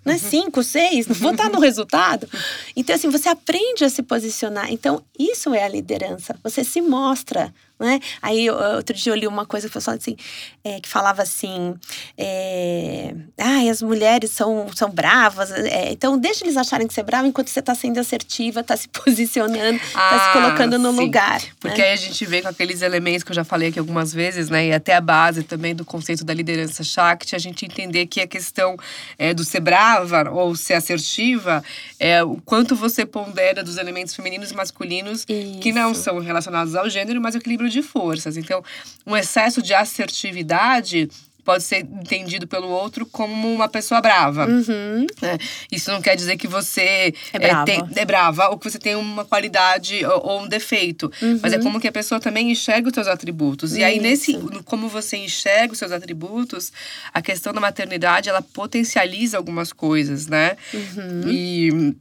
né? 0.04 0.14
Uhum. 0.14 0.18
Cinco, 0.18 0.62
seis, 0.62 1.06
não 1.06 1.14
vou 1.14 1.30
estar 1.30 1.48
no 1.48 1.58
resultado. 1.58 2.28
Então, 2.76 2.94
assim, 2.94 3.08
você 3.08 3.28
aprende 3.28 3.84
a 3.84 3.88
se 3.88 4.02
posicionar. 4.02 4.70
Então, 4.70 5.02
isso 5.18 5.54
é 5.54 5.64
a 5.64 5.68
liderança. 5.68 6.36
Você 6.42 6.62
se 6.62 6.82
mostra 6.82 7.54
né? 7.84 8.00
Aí 8.22 8.50
outro 8.50 8.96
dia 8.96 9.12
eu 9.12 9.16
li 9.16 9.26
uma 9.26 9.46
coisa 9.46 9.68
que, 9.68 9.78
assim, 9.94 10.16
é, 10.64 10.80
que 10.80 10.88
falava 10.88 11.22
assim: 11.22 11.74
é, 12.16 13.14
ah, 13.38 13.70
as 13.70 13.82
mulheres 13.82 14.30
são, 14.30 14.68
são 14.74 14.90
bravas, 14.90 15.50
é, 15.50 15.90
então 15.90 16.18
deixa 16.18 16.44
eles 16.44 16.56
acharem 16.56 16.86
que 16.86 16.94
você 16.94 17.00
é 17.00 17.02
brava 17.02 17.26
enquanto 17.26 17.48
você 17.48 17.60
está 17.60 17.74
sendo 17.74 17.98
assertiva, 17.98 18.60
está 18.60 18.76
se 18.76 18.86
posicionando, 18.92 19.76
está 19.76 20.16
ah, 20.16 20.26
se 20.26 20.32
colocando 20.32 20.78
no 20.78 20.92
sim. 20.92 21.00
lugar. 21.00 21.42
Porque 21.58 21.80
né? 21.80 21.88
aí 21.88 21.92
a 21.94 21.96
gente 21.96 22.24
vê 22.26 22.42
com 22.42 22.48
aqueles 22.48 22.82
elementos 22.82 23.24
que 23.24 23.30
eu 23.30 23.34
já 23.34 23.44
falei 23.44 23.70
aqui 23.70 23.78
algumas 23.78 24.12
vezes, 24.12 24.48
né? 24.50 24.66
E 24.66 24.72
até 24.72 24.94
a 24.94 25.00
base 25.00 25.42
também 25.42 25.74
do 25.74 25.84
conceito 25.84 26.24
da 26.24 26.34
liderança 26.34 26.84
Shakti, 26.84 27.34
a 27.34 27.38
gente 27.38 27.64
entender 27.64 28.06
que 28.06 28.20
a 28.20 28.26
questão 28.26 28.76
é, 29.18 29.34
do 29.34 29.44
ser 29.44 29.60
brava 29.60 30.30
ou 30.30 30.54
ser 30.54 30.74
assertiva 30.74 31.64
é 31.98 32.22
o 32.22 32.36
quanto 32.44 32.76
você 32.76 33.06
pondera 33.06 33.64
dos 33.64 33.76
elementos 33.78 34.14
femininos 34.14 34.50
e 34.50 34.54
masculinos 34.54 35.24
Isso. 35.28 35.58
que 35.60 35.72
não 35.72 35.94
são 35.94 36.18
relacionados 36.20 36.74
ao 36.74 36.88
gênero, 36.88 37.20
mas 37.20 37.34
o 37.34 37.38
equilíbrio 37.38 37.54
equilíbrio 37.54 37.70
de 37.70 37.82
forças. 37.82 38.36
Então, 38.36 38.62
um 39.06 39.16
excesso 39.16 39.62
de 39.62 39.72
assertividade 39.74 41.08
pode 41.44 41.62
ser 41.62 41.80
entendido 41.80 42.46
pelo 42.46 42.68
outro 42.68 43.04
como 43.06 43.52
uma 43.52 43.68
pessoa 43.68 44.00
brava. 44.00 44.46
Uhum. 44.46 45.06
É, 45.22 45.38
isso 45.70 45.92
não 45.92 46.00
quer 46.00 46.16
dizer 46.16 46.36
que 46.36 46.48
você 46.48 47.14
é 47.32 47.38
brava. 47.38 47.62
É, 47.62 47.64
tem, 47.64 47.84
é 47.96 48.04
brava 48.04 48.48
ou 48.48 48.58
que 48.58 48.70
você 48.70 48.78
tem 48.78 48.96
uma 48.96 49.24
qualidade 49.24 50.04
ou, 50.06 50.26
ou 50.26 50.42
um 50.42 50.48
defeito. 50.48 51.12
Uhum. 51.20 51.40
Mas 51.42 51.52
é 51.52 51.58
como 51.58 51.78
que 51.78 51.88
a 51.88 51.92
pessoa 51.92 52.20
também 52.20 52.50
enxerga 52.50 52.88
os 52.88 52.94
seus 52.94 53.06
atributos. 53.06 53.76
E 53.76 53.84
aí, 53.84 54.00
nesse, 54.00 54.38
como 54.64 54.88
você 54.88 55.16
enxerga 55.18 55.72
os 55.72 55.78
seus 55.78 55.92
atributos, 55.92 56.72
a 57.12 57.20
questão 57.20 57.52
da 57.52 57.60
maternidade, 57.60 58.28
ela 58.28 58.42
potencializa 58.42 59.36
algumas 59.36 59.72
coisas, 59.72 60.26
né? 60.26 60.56
Uhum. 60.72 61.28
E 61.28 61.94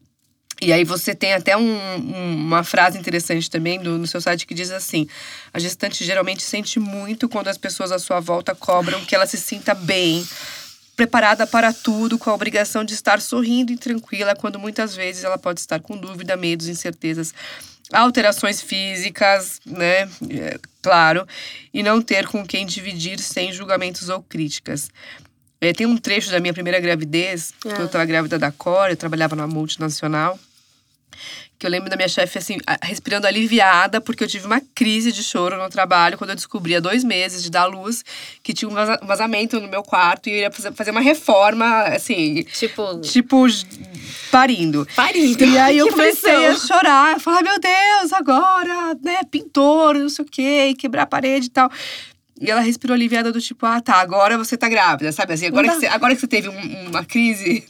e 0.63 0.73
aí 0.73 0.83
você 0.83 1.13
tem 1.13 1.33
até 1.33 1.57
um, 1.57 1.61
um, 1.61 2.35
uma 2.35 2.63
frase 2.63 2.97
interessante 2.97 3.49
também 3.49 3.79
do, 3.79 3.97
no 3.97 4.07
seu 4.07 4.21
site 4.21 4.47
que 4.47 4.53
diz 4.53 4.71
assim: 4.71 5.07
a 5.53 5.59
gestante 5.59 6.03
geralmente 6.03 6.41
sente 6.41 6.79
muito 6.79 7.27
quando 7.27 7.49
as 7.49 7.57
pessoas 7.57 7.91
à 7.91 7.99
sua 7.99 8.19
volta 8.19 8.55
cobram 8.55 9.03
que 9.05 9.13
ela 9.13 9.25
se 9.25 9.37
sinta 9.37 9.73
bem, 9.73 10.25
preparada 10.95 11.45
para 11.45 11.73
tudo, 11.73 12.17
com 12.17 12.29
a 12.29 12.33
obrigação 12.33 12.83
de 12.83 12.93
estar 12.93 13.19
sorrindo 13.19 13.71
e 13.71 13.77
tranquila, 13.77 14.35
quando 14.35 14.57
muitas 14.57 14.95
vezes 14.95 15.23
ela 15.23 15.37
pode 15.37 15.59
estar 15.59 15.79
com 15.79 15.97
dúvida, 15.97 16.37
medos, 16.37 16.67
incertezas, 16.67 17.33
alterações 17.91 18.61
físicas, 18.61 19.59
né? 19.65 20.09
É, 20.29 20.57
claro, 20.81 21.27
e 21.73 21.83
não 21.83 22.01
ter 22.01 22.27
com 22.27 22.45
quem 22.45 22.65
dividir 22.65 23.19
sem 23.19 23.51
julgamentos 23.51 24.09
ou 24.09 24.21
críticas. 24.21 24.89
É, 25.59 25.71
tem 25.71 25.87
um 25.87 25.97
trecho 25.97 26.29
da 26.29 26.39
minha 26.39 26.53
primeira 26.53 26.79
gravidez, 26.79 27.53
é. 27.65 27.73
que 27.73 27.81
eu 27.81 27.85
estava 27.85 28.05
grávida 28.05 28.37
da 28.37 28.51
Cora, 28.51 28.91
eu 28.91 28.97
trabalhava 28.97 29.35
numa 29.35 29.47
multinacional 29.47 30.39
que 31.63 31.65
eu 31.65 31.71
lembro 31.71 31.89
da 31.89 31.95
minha 31.95 32.09
chefe, 32.09 32.37
assim, 32.37 32.57
respirando 32.81 33.25
aliviada, 33.25 34.01
porque 34.01 34.23
eu 34.23 34.27
tive 34.27 34.45
uma 34.45 34.61
crise 34.75 35.13
de 35.13 35.23
choro 35.23 35.57
no 35.57 35.69
trabalho 35.69 36.17
quando 36.17 36.31
eu 36.31 36.35
descobri 36.35 36.75
há 36.75 36.79
dois 36.81 37.05
meses 37.05 37.41
de 37.41 37.49
dar 37.49 37.65
luz 37.67 38.03
que 38.43 38.53
tinha 38.53 38.69
um 38.69 38.73
vazamento 39.05 39.59
no 39.61 39.67
meu 39.69 39.81
quarto 39.81 40.27
e 40.27 40.33
eu 40.33 40.37
ia 40.39 40.51
fazer 40.51 40.91
uma 40.91 40.99
reforma, 40.99 41.83
assim. 41.83 42.43
Tipo. 42.43 42.99
Tipo, 42.99 43.45
parindo. 44.29 44.85
Parindo. 44.95 45.45
E 45.45 45.57
aí 45.57 45.77
eu 45.79 45.87
comecei 45.87 46.47
a 46.47 46.55
chorar. 46.55 47.19
Falar, 47.21 47.41
meu 47.41 47.57
Deus, 47.59 48.11
agora, 48.11 48.97
né, 49.01 49.21
pintor, 49.31 49.95
não 49.95 50.09
sei 50.09 50.25
o 50.25 50.27
quê, 50.27 50.75
quebrar 50.77 51.03
a 51.03 51.07
parede 51.07 51.47
e 51.47 51.49
tal. 51.49 51.71
E 52.41 52.51
ela 52.51 52.59
respirou 52.59 52.93
aliviada 52.93 53.31
do 53.31 53.39
tipo, 53.39 53.65
ah, 53.65 53.79
tá, 53.79 54.01
agora 54.01 54.37
você 54.37 54.57
tá 54.57 54.67
grávida, 54.67 55.13
sabe? 55.13 55.31
Assim, 55.31 55.45
agora, 55.45 55.69
que 55.69 55.75
você, 55.75 55.87
agora 55.87 56.13
que 56.13 56.19
você 56.19 56.27
teve 56.27 56.49
um, 56.49 56.89
uma 56.89 57.05
crise 57.05 57.63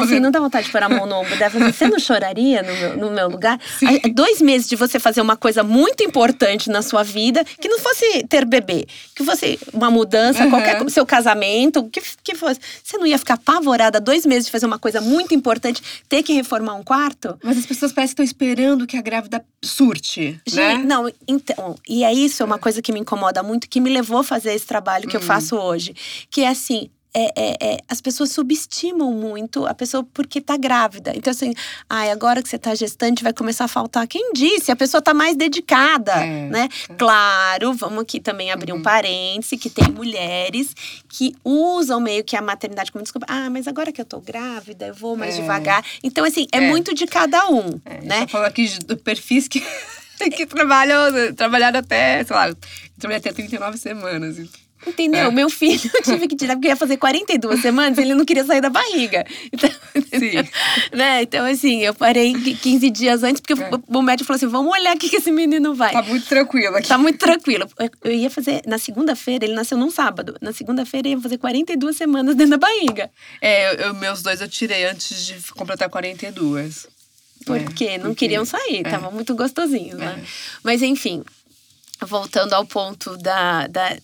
Assim, 0.00 0.20
não 0.20 0.30
dá 0.30 0.40
vontade 0.40 0.66
de 0.66 0.72
pôr 0.72 0.82
a 0.82 0.88
mão 0.88 1.06
no 1.06 1.16
ombro 1.16 1.36
dela. 1.36 1.50
Você 1.50 1.88
não 1.88 1.98
choraria 1.98 2.62
no 2.62 2.74
meu, 2.74 2.96
no 2.96 3.10
meu 3.10 3.28
lugar? 3.28 3.60
Sim. 3.78 4.00
Dois 4.12 4.40
meses 4.40 4.68
de 4.68 4.76
você 4.76 4.98
fazer 4.98 5.20
uma 5.20 5.36
coisa 5.36 5.62
muito 5.62 6.02
importante 6.02 6.70
na 6.70 6.82
sua 6.82 7.02
vida, 7.02 7.44
que 7.44 7.68
não 7.68 7.78
fosse 7.78 8.24
ter 8.28 8.44
bebê, 8.44 8.86
que 9.14 9.24
fosse 9.24 9.58
uma 9.72 9.90
mudança, 9.90 10.44
uhum. 10.44 10.50
qualquer 10.50 10.88
seu 10.90 11.04
casamento, 11.04 11.84
que, 11.90 12.00
que 12.22 12.34
fosse. 12.34 12.60
Você 12.82 12.96
não 12.98 13.06
ia 13.06 13.18
ficar 13.18 13.34
apavorada 13.34 14.00
dois 14.00 14.24
meses 14.24 14.46
de 14.46 14.52
fazer 14.52 14.66
uma 14.66 14.78
coisa 14.78 15.00
muito 15.00 15.34
importante, 15.34 15.82
ter 16.08 16.22
que 16.22 16.32
reformar 16.32 16.74
um 16.74 16.82
quarto? 16.82 17.38
Mas 17.42 17.58
as 17.58 17.66
pessoas 17.66 17.92
parecem 17.92 18.16
que 18.16 18.22
estão 18.22 18.24
esperando 18.24 18.86
que 18.86 18.96
a 18.96 19.02
grávida 19.02 19.44
surte, 19.62 20.40
Gente, 20.46 20.56
né? 20.56 20.84
Não, 20.84 21.10
então, 21.26 21.76
e 21.88 22.04
é 22.04 22.12
isso, 22.12 22.42
é 22.42 22.46
uma 22.46 22.58
coisa 22.58 22.80
que 22.80 22.92
me 22.92 23.00
incomoda 23.00 23.42
muito, 23.42 23.68
que 23.68 23.80
me 23.80 23.90
levou 23.90 24.18
a 24.18 24.24
fazer 24.24 24.54
esse 24.54 24.66
trabalho 24.66 25.08
que 25.08 25.16
uhum. 25.16 25.22
eu 25.22 25.26
faço 25.26 25.56
hoje. 25.56 25.94
Que 26.30 26.42
é 26.42 26.48
assim, 26.48 26.90
é, 27.18 27.32
é, 27.34 27.56
é, 27.60 27.78
as 27.88 28.02
pessoas 28.02 28.30
subestimam 28.30 29.10
muito 29.10 29.64
a 29.64 29.72
pessoa 29.72 30.06
porque 30.12 30.38
tá 30.38 30.54
grávida. 30.58 31.12
Então, 31.16 31.30
assim, 31.30 31.54
ai, 31.88 32.10
agora 32.10 32.42
que 32.42 32.48
você 32.48 32.58
tá 32.58 32.74
gestante, 32.74 33.22
vai 33.22 33.32
começar 33.32 33.64
a 33.64 33.68
faltar. 33.68 34.06
Quem 34.06 34.34
disse? 34.34 34.70
A 34.70 34.76
pessoa 34.76 35.00
tá 35.00 35.14
mais 35.14 35.34
dedicada, 35.34 36.12
é, 36.12 36.48
né? 36.50 36.68
É. 36.90 36.94
Claro, 36.94 37.72
vamos 37.72 38.02
aqui 38.02 38.20
também 38.20 38.52
abrir 38.52 38.72
uhum. 38.72 38.80
um 38.80 38.82
parêntese, 38.82 39.56
que 39.56 39.70
tem 39.70 39.88
mulheres 39.88 40.74
que 41.08 41.34
usam 41.42 41.98
meio 41.98 42.22
que 42.22 42.36
a 42.36 42.42
maternidade 42.42 42.92
como 42.92 43.02
desculpa. 43.02 43.26
Ah, 43.30 43.48
mas 43.48 43.66
agora 43.66 43.90
que 43.90 44.00
eu 44.00 44.04
tô 44.04 44.20
grávida, 44.20 44.88
eu 44.88 44.94
vou 44.94 45.16
mais 45.16 45.38
é. 45.38 45.40
devagar. 45.40 45.82
Então, 46.04 46.22
assim, 46.22 46.46
é, 46.52 46.60
muito 46.60 46.92
de 46.92 47.06
cada 47.06 47.48
um, 47.48 47.80
né? 48.02 48.26
Falando 48.28 48.48
aqui 48.48 48.78
do 48.80 48.94
perfis 48.94 49.48
que, 49.48 49.64
que 50.36 50.44
trabalham, 50.44 51.34
trabalharam 51.34 51.80
até, 51.80 52.22
sei 52.24 52.36
lá, 52.36 52.54
trabalhei 52.98 53.20
até 53.20 53.32
39 53.32 53.78
semanas. 53.78 54.65
Entendeu? 54.86 55.28
É. 55.28 55.30
Meu 55.30 55.48
filho 55.48 55.80
eu 55.94 56.02
tive 56.02 56.28
que 56.28 56.36
tirar, 56.36 56.54
porque 56.54 56.68
ia 56.68 56.76
fazer 56.76 56.96
42 56.96 57.60
semanas, 57.60 57.98
ele 57.98 58.14
não 58.14 58.24
queria 58.24 58.44
sair 58.44 58.60
da 58.60 58.68
barriga. 58.70 59.24
Então, 59.52 59.70
né? 60.92 61.22
então 61.22 61.46
assim, 61.46 61.82
eu 61.82 61.94
parei 61.94 62.34
15 62.34 62.90
dias 62.90 63.22
antes, 63.22 63.40
porque 63.40 63.54
é. 63.60 63.70
o 63.88 64.02
médico 64.02 64.26
falou 64.26 64.36
assim: 64.36 64.46
vamos 64.46 64.72
olhar 64.72 64.96
o 64.96 64.98
que 64.98 65.14
esse 65.14 65.30
menino 65.30 65.74
vai. 65.74 65.92
Tá 65.92 66.02
muito 66.02 66.26
tranquilo 66.26 66.76
aqui. 66.76 66.88
Tá 66.88 66.98
muito 66.98 67.18
tranquilo. 67.18 67.68
Eu 68.02 68.12
ia 68.12 68.30
fazer, 68.30 68.62
na 68.66 68.78
segunda-feira, 68.78 69.44
ele 69.44 69.54
nasceu 69.54 69.78
num 69.78 69.90
sábado. 69.90 70.36
Na 70.40 70.52
segunda-feira, 70.52 71.08
ia 71.08 71.20
fazer 71.20 71.38
42 71.38 71.96
semanas 71.96 72.34
dentro 72.34 72.58
da 72.58 72.58
barriga. 72.58 73.10
É, 73.40 73.72
eu, 73.72 73.86
eu, 73.86 73.94
meus 73.94 74.22
dois 74.22 74.40
eu 74.40 74.48
tirei 74.48 74.84
antes 74.84 75.26
de 75.26 75.52
completar 75.52 75.88
42. 75.88 76.88
Porque 77.44 77.84
é, 77.84 77.98
não 77.98 78.06
porque... 78.06 78.26
queriam 78.26 78.44
sair, 78.44 78.80
é. 78.84 78.90
tava 78.90 79.10
muito 79.10 79.34
gostosinho, 79.34 79.96
né? 79.96 80.18
É. 80.20 80.26
Mas 80.64 80.82
enfim, 80.82 81.22
voltando 82.04 82.52
ao 82.52 82.66
ponto 82.66 83.16
da, 83.16 83.66
da, 83.68 83.96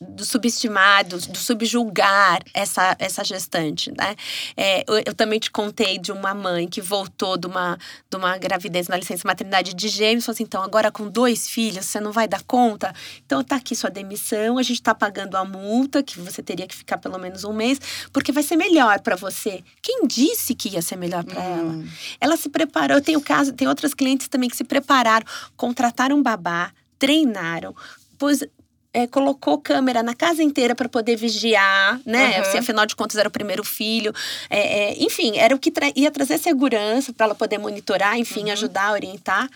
do 0.00 0.24
subestimar, 0.24 1.06
do, 1.06 1.18
do, 1.18 1.38
subjulgar 1.38 2.42
essa, 2.52 2.96
essa 2.98 3.24
gestante, 3.24 3.90
né? 3.96 4.16
É, 4.56 4.84
eu, 4.88 5.02
eu, 5.06 5.14
também 5.14 5.38
te 5.38 5.50
contei 5.50 5.98
de 5.98 6.12
uma 6.12 6.34
mãe 6.34 6.68
que 6.68 6.80
voltou 6.80 7.36
de 7.36 7.46
uma, 7.46 7.78
de 8.10 8.16
uma 8.16 8.36
gravidez 8.38 8.88
na 8.88 8.96
licença 8.96 9.26
maternidade 9.26 9.74
de 9.74 9.88
gêmeos, 9.88 10.24
falou 10.24 10.34
assim, 10.34 10.42
então 10.44 10.62
agora 10.62 10.90
com 10.90 11.08
dois 11.08 11.48
filhos 11.48 11.86
você 11.86 12.00
não 12.00 12.12
vai 12.12 12.26
dar 12.26 12.42
conta? 12.42 12.92
Então 13.24 13.42
tá 13.42 13.56
aqui 13.56 13.74
sua 13.74 13.90
demissão, 13.90 14.58
a 14.58 14.62
gente 14.62 14.82
tá 14.82 14.94
pagando 14.94 15.36
a 15.36 15.44
multa, 15.44 16.02
que 16.02 16.18
você 16.20 16.42
teria 16.42 16.66
que 16.66 16.74
ficar 16.74 16.98
pelo 16.98 17.18
menos 17.18 17.44
um 17.44 17.52
mês, 17.52 17.80
porque 18.12 18.32
vai 18.32 18.42
ser 18.42 18.56
melhor 18.56 19.00
para 19.00 19.16
você. 19.16 19.62
Quem 19.82 20.06
disse 20.06 20.54
que 20.54 20.70
ia 20.70 20.82
ser 20.82 20.96
melhor 20.96 21.24
para 21.24 21.40
hum. 21.40 21.44
ela? 21.44 21.84
Ela 22.20 22.36
se 22.36 22.48
preparou, 22.48 22.96
eu 22.96 23.02
tenho 23.02 23.20
caso, 23.20 23.52
tem 23.52 23.68
outras 23.68 23.94
clientes 23.94 24.28
também 24.28 24.48
que 24.48 24.56
se 24.56 24.64
prepararam, 24.64 25.26
contrataram 25.56 26.16
um 26.16 26.22
babá, 26.22 26.72
treinaram, 26.98 27.74
pôs, 28.18 28.44
é, 28.92 29.06
colocou 29.06 29.58
câmera 29.58 30.02
na 30.02 30.14
casa 30.14 30.42
inteira 30.42 30.74
para 30.74 30.88
poder 30.88 31.16
vigiar, 31.16 32.00
né? 32.04 32.38
Uhum. 32.38 32.44
Se, 32.44 32.58
afinal 32.58 32.86
de 32.86 32.96
contas 32.96 33.16
era 33.16 33.28
o 33.28 33.32
primeiro 33.32 33.64
filho. 33.64 34.12
É, 34.48 34.58
é, 34.60 35.02
enfim, 35.02 35.36
era 35.36 35.54
o 35.54 35.58
que 35.58 35.70
tra 35.70 35.90
ia 35.94 36.10
trazer 36.10 36.38
segurança 36.38 37.12
para 37.12 37.26
ela 37.26 37.34
poder 37.34 37.58
monitorar, 37.58 38.18
enfim, 38.18 38.44
uhum. 38.44 38.52
ajudar, 38.52 38.92
orientar. 38.92 39.48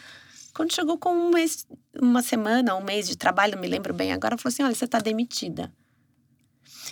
Quando 0.54 0.72
chegou 0.72 0.96
com 0.96 1.10
um 1.10 1.30
mês, 1.30 1.66
uma 2.00 2.22
semana, 2.22 2.76
um 2.76 2.82
mês 2.82 3.08
de 3.08 3.16
trabalho, 3.16 3.54
não 3.54 3.60
me 3.60 3.68
lembro 3.68 3.92
bem 3.92 4.12
agora, 4.12 4.38
falou 4.38 4.52
assim: 4.52 4.62
olha, 4.62 4.74
você 4.74 4.84
está 4.84 5.00
demitida. 5.00 5.70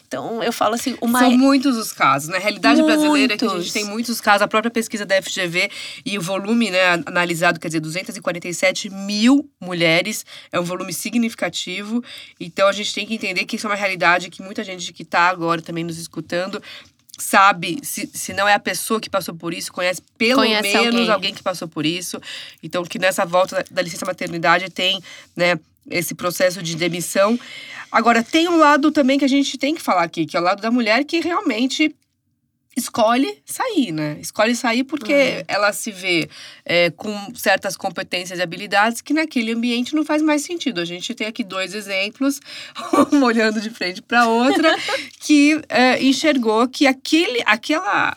Então, 0.06 0.42
eu 0.42 0.52
falo 0.52 0.74
assim, 0.74 0.96
uma. 1.00 1.18
São 1.18 1.30
muitos 1.36 1.76
os 1.76 1.92
casos. 1.92 2.28
Na 2.28 2.36
né? 2.36 2.42
realidade 2.42 2.80
muitos. 2.82 3.00
brasileira, 3.00 3.36
que 3.36 3.44
a 3.44 3.58
gente 3.58 3.72
tem 3.72 3.84
muitos 3.84 4.20
casos. 4.20 4.42
A 4.42 4.48
própria 4.48 4.70
pesquisa 4.70 5.04
da 5.04 5.20
FGV 5.20 5.70
e 6.04 6.18
o 6.18 6.22
volume 6.22 6.70
né, 6.70 7.02
analisado, 7.06 7.58
quer 7.58 7.68
dizer, 7.68 7.80
247 7.80 8.90
mil 8.90 9.48
mulheres, 9.60 10.24
é 10.50 10.58
um 10.58 10.64
volume 10.64 10.92
significativo. 10.92 12.02
Então, 12.38 12.68
a 12.68 12.72
gente 12.72 12.94
tem 12.94 13.06
que 13.06 13.14
entender 13.14 13.44
que 13.44 13.56
isso 13.56 13.66
é 13.66 13.70
uma 13.70 13.76
realidade 13.76 14.30
que 14.30 14.42
muita 14.42 14.62
gente 14.64 14.92
que 14.92 15.02
está 15.02 15.28
agora 15.28 15.60
também 15.62 15.84
nos 15.84 15.98
escutando 15.98 16.62
sabe, 17.18 17.78
se, 17.82 18.08
se 18.12 18.32
não 18.32 18.48
é 18.48 18.54
a 18.54 18.58
pessoa 18.58 19.00
que 19.00 19.08
passou 19.08 19.34
por 19.34 19.54
isso, 19.54 19.72
conhece 19.72 20.02
pelo 20.18 20.40
conhece 20.40 20.68
menos 20.68 20.86
alguém. 20.86 21.10
alguém. 21.10 21.34
que 21.34 21.42
passou 21.42 21.68
por 21.68 21.86
isso. 21.86 22.20
Então, 22.62 22.84
que 22.84 22.98
nessa 22.98 23.24
volta 23.24 23.56
da, 23.56 23.64
da 23.70 23.82
licença 23.82 24.04
maternidade 24.04 24.68
tem, 24.70 25.00
né, 25.36 25.58
esse 25.88 26.14
processo 26.14 26.62
de 26.62 26.76
demissão. 26.76 27.38
Agora, 27.90 28.22
tem 28.22 28.48
um 28.48 28.56
lado 28.56 28.90
também 28.90 29.18
que 29.18 29.24
a 29.24 29.28
gente 29.28 29.58
tem 29.58 29.74
que 29.74 29.82
falar 29.82 30.02
aqui, 30.02 30.24
que 30.24 30.36
é 30.36 30.40
o 30.40 30.42
lado 30.42 30.62
da 30.62 30.70
mulher 30.70 31.04
que 31.04 31.20
realmente 31.20 31.94
escolhe 32.76 33.38
sair, 33.44 33.92
né? 33.92 34.16
Escolhe 34.20 34.56
sair 34.56 34.84
porque 34.84 35.12
uhum. 35.12 35.44
ela 35.46 35.72
se 35.72 35.90
vê 35.90 36.28
é, 36.64 36.90
com 36.90 37.14
certas 37.34 37.76
competências 37.76 38.38
e 38.38 38.42
habilidades 38.42 39.02
que 39.02 39.12
naquele 39.12 39.52
ambiente 39.52 39.94
não 39.94 40.04
faz 40.04 40.22
mais 40.22 40.42
sentido. 40.42 40.80
A 40.80 40.84
gente 40.84 41.14
tem 41.14 41.26
aqui 41.26 41.44
dois 41.44 41.74
exemplos, 41.74 42.40
um 43.12 43.22
olhando 43.22 43.60
de 43.60 43.70
frente 43.70 44.00
para 44.00 44.26
outra, 44.26 44.74
que 45.20 45.60
é, 45.68 46.02
enxergou 46.02 46.66
que 46.68 46.86
aquele, 46.86 47.42
aquela 47.44 48.16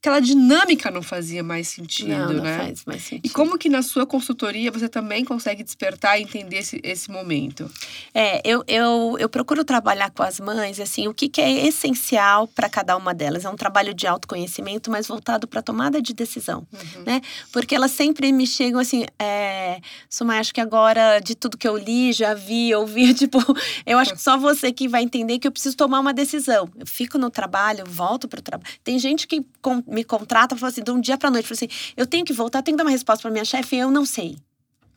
aquela 0.00 0.18
dinâmica 0.18 0.90
não 0.90 1.02
fazia 1.02 1.42
mais 1.42 1.68
sentido, 1.68 2.08
não, 2.08 2.32
não 2.32 2.42
né? 2.42 2.56
Faz 2.56 2.84
mais 2.86 3.02
sentido. 3.02 3.26
E 3.26 3.28
como 3.28 3.58
que 3.58 3.68
na 3.68 3.82
sua 3.82 4.06
consultoria 4.06 4.72
você 4.72 4.88
também 4.88 5.26
consegue 5.26 5.62
despertar 5.62 6.18
e 6.18 6.22
entender 6.22 6.56
esse, 6.56 6.80
esse 6.82 7.10
momento? 7.10 7.70
É, 8.14 8.40
eu, 8.42 8.64
eu, 8.66 9.16
eu 9.18 9.28
procuro 9.28 9.62
trabalhar 9.62 10.10
com 10.10 10.22
as 10.22 10.40
mães, 10.40 10.80
assim, 10.80 11.06
o 11.06 11.12
que, 11.12 11.28
que 11.28 11.38
é 11.38 11.66
essencial 11.66 12.48
para 12.48 12.66
cada 12.70 12.96
uma 12.96 13.12
delas. 13.12 13.44
É 13.44 13.50
um 13.50 13.56
trabalho 13.56 13.92
de 13.92 14.06
autoconhecimento, 14.06 14.90
mas 14.90 15.06
voltado 15.06 15.46
para 15.46 15.60
tomada 15.60 16.00
de 16.00 16.14
decisão, 16.14 16.66
uhum. 16.72 17.02
né? 17.04 17.20
Porque 17.52 17.74
elas 17.74 17.90
sempre 17.90 18.32
me 18.32 18.46
chegam 18.46 18.80
assim, 18.80 19.04
é, 19.18 19.80
Sumai, 20.08 20.38
acho 20.38 20.54
que 20.54 20.62
agora 20.62 21.20
de 21.20 21.34
tudo 21.34 21.58
que 21.58 21.68
eu 21.68 21.76
li, 21.76 22.14
já 22.14 22.32
vi, 22.32 22.74
ouvi, 22.74 23.12
tipo, 23.14 23.38
eu 23.84 23.98
acho 23.98 24.14
que 24.14 24.22
só 24.22 24.38
você 24.38 24.72
que 24.72 24.88
vai 24.88 25.02
entender 25.02 25.38
que 25.38 25.46
eu 25.46 25.52
preciso 25.52 25.76
tomar 25.76 26.00
uma 26.00 26.14
decisão. 26.14 26.70
Eu 26.78 26.86
fico 26.86 27.18
no 27.18 27.28
trabalho, 27.28 27.84
volto 27.86 28.26
para 28.26 28.40
o 28.40 28.42
trabalho. 28.42 28.70
Tem 28.82 28.98
gente 28.98 29.26
que 29.26 29.44
me 29.90 30.04
contrata, 30.04 30.56
fala 30.56 30.70
assim, 30.70 30.82
de 30.82 30.90
um 30.90 31.00
dia 31.00 31.18
pra 31.18 31.30
noite, 31.30 31.48
fala 31.48 31.56
assim, 31.56 31.68
eu 31.96 32.06
tenho 32.06 32.24
que 32.24 32.32
voltar, 32.32 32.62
tenho 32.62 32.76
que 32.76 32.78
dar 32.78 32.84
uma 32.84 32.90
resposta 32.90 33.22
pra 33.22 33.30
minha 33.30 33.44
chefe, 33.44 33.76
eu 33.76 33.90
não 33.90 34.04
sei. 34.04 34.36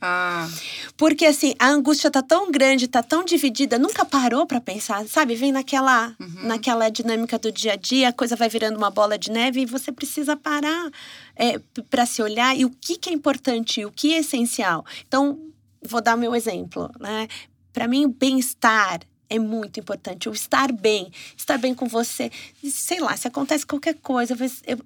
Ah. 0.06 0.50
Porque 0.98 1.26
assim, 1.26 1.54
a 1.58 1.70
angústia 1.70 2.12
tá 2.12 2.22
tão 2.22 2.52
grande, 2.52 2.90
tá 2.90 3.02
tão 3.02 3.24
dividida, 3.24 3.80
nunca 3.80 4.04
parou 4.04 4.46
para 4.46 4.60
pensar, 4.60 5.08
sabe? 5.08 5.34
Vem 5.34 5.54
naquela, 5.54 6.14
uhum. 6.20 6.44
naquela 6.44 6.90
dinâmica 6.90 7.40
do 7.40 7.50
dia 7.50 7.74
a 7.74 7.76
dia, 7.78 8.10
a 8.10 8.14
coisa 8.14 8.36
vai 8.36 8.50
virando 8.50 8.76
uma 8.76 8.90
bola 8.90 9.18
de 9.18 9.32
neve 9.32 9.62
e 9.62 9.66
você 9.66 9.94
precisa 9.94 10.36
parar 10.36 10.92
é, 11.38 11.58
para 11.90 12.06
se 12.06 12.22
olhar 12.22 12.54
e 12.54 12.66
o 12.66 12.70
que, 12.70 12.98
que 12.98 13.10
é 13.10 13.14
importante, 13.14 13.86
o 13.86 13.92
que 13.92 14.14
é 14.14 14.18
essencial. 14.18 14.86
Então, 15.08 15.40
vou 15.82 16.02
dar 16.02 16.16
o 16.16 16.20
meu 16.20 16.36
exemplo, 16.36 16.92
né? 17.00 17.30
Para 17.72 17.88
mim, 17.88 18.04
o 18.04 18.10
bem-estar 18.10 19.00
é 19.36 19.40
muito 19.40 19.80
importante. 19.80 20.30
O 20.30 20.34
estar 20.34 20.72
bem, 20.72 21.12
estar 21.36 21.58
bem 21.58 21.74
com 21.74 21.88
você. 21.88 22.32
Sei 22.64 23.00
lá, 23.00 23.16
se 23.18 23.28
acontece 23.28 23.66
qualquer 23.66 23.96
coisa, 23.96 24.36
eu, 24.66 24.78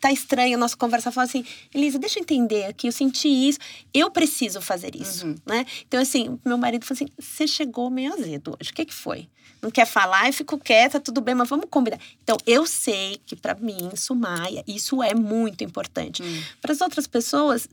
tá 0.00 0.12
estranha 0.12 0.56
a 0.56 0.58
nossa 0.58 0.76
conversa, 0.76 1.10
fala 1.10 1.26
assim, 1.26 1.44
Elisa, 1.74 1.98
deixa 1.98 2.18
eu 2.18 2.22
entender 2.22 2.64
aqui, 2.66 2.86
eu 2.86 2.92
senti 2.92 3.28
isso, 3.28 3.58
eu 3.92 4.10
preciso 4.10 4.60
fazer 4.60 4.94
isso, 4.94 5.26
uhum. 5.26 5.34
né? 5.46 5.66
Então, 5.86 6.00
assim, 6.00 6.38
meu 6.44 6.56
marido 6.56 6.84
falou 6.84 6.96
assim, 6.96 7.08
você 7.18 7.46
chegou 7.46 7.90
meio 7.90 8.12
azedo 8.12 8.56
hoje, 8.60 8.70
o 8.70 8.74
que 8.74 8.84
que 8.84 8.94
foi? 8.94 9.28
Não 9.60 9.70
quer 9.72 9.86
falar, 9.86 10.28
eu 10.28 10.32
fico 10.32 10.56
quieta, 10.56 11.00
tudo 11.00 11.20
bem, 11.20 11.34
mas 11.34 11.48
vamos 11.48 11.66
combinar. 11.68 11.98
Então, 12.22 12.36
eu 12.46 12.64
sei 12.64 13.20
que 13.26 13.34
para 13.34 13.54
mim, 13.56 13.90
Sumaia, 13.96 14.62
isso 14.68 15.02
é 15.02 15.14
muito 15.14 15.64
importante. 15.64 16.22
Uhum. 16.22 16.42
Para 16.62 16.72
as 16.72 16.80
outras 16.80 17.08
pessoas, 17.08 17.68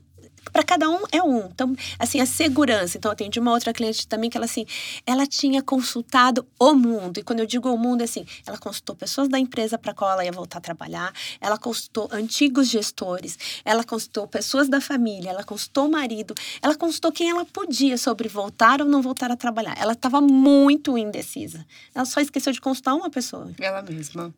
para 0.52 0.62
cada 0.62 0.88
um 0.88 1.02
é 1.12 1.22
um. 1.22 1.46
Então, 1.46 1.74
assim, 1.98 2.20
a 2.20 2.26
segurança. 2.26 2.96
Então, 2.96 3.10
eu 3.10 3.12
atendi 3.12 3.38
uma 3.38 3.52
outra 3.52 3.72
cliente 3.72 4.06
também 4.06 4.30
que 4.30 4.36
ela, 4.36 4.46
assim, 4.46 4.66
ela 5.06 5.26
tinha 5.26 5.62
consultado 5.62 6.46
o 6.58 6.74
mundo. 6.74 7.18
E 7.18 7.22
quando 7.22 7.40
eu 7.40 7.46
digo 7.46 7.70
o 7.70 7.78
mundo, 7.78 8.00
é 8.00 8.04
assim, 8.04 8.26
ela 8.46 8.58
consultou 8.58 8.94
pessoas 8.96 9.28
da 9.28 9.38
empresa 9.38 9.78
para 9.78 9.94
qual 9.94 10.10
ela 10.12 10.24
ia 10.24 10.32
voltar 10.32 10.58
a 10.58 10.60
trabalhar, 10.60 11.12
ela 11.40 11.58
consultou 11.58 12.08
antigos 12.12 12.68
gestores, 12.68 13.38
ela 13.64 13.84
consultou 13.84 14.26
pessoas 14.26 14.68
da 14.68 14.80
família, 14.80 15.30
ela 15.30 15.44
consultou 15.44 15.86
o 15.86 15.90
marido, 15.90 16.34
ela 16.62 16.74
consultou 16.74 17.12
quem 17.12 17.30
ela 17.30 17.44
podia 17.44 17.98
sobre 17.98 18.28
voltar 18.28 18.80
ou 18.80 18.88
não 18.88 19.02
voltar 19.02 19.30
a 19.30 19.36
trabalhar. 19.36 19.74
Ela 19.78 19.92
estava 19.92 20.20
muito 20.20 20.96
indecisa. 20.96 21.66
Ela 21.94 22.04
só 22.04 22.20
esqueceu 22.20 22.52
de 22.52 22.60
consultar 22.60 22.94
uma 22.94 23.10
pessoa. 23.10 23.50
Ela 23.58 23.82
mesma. 23.82 24.32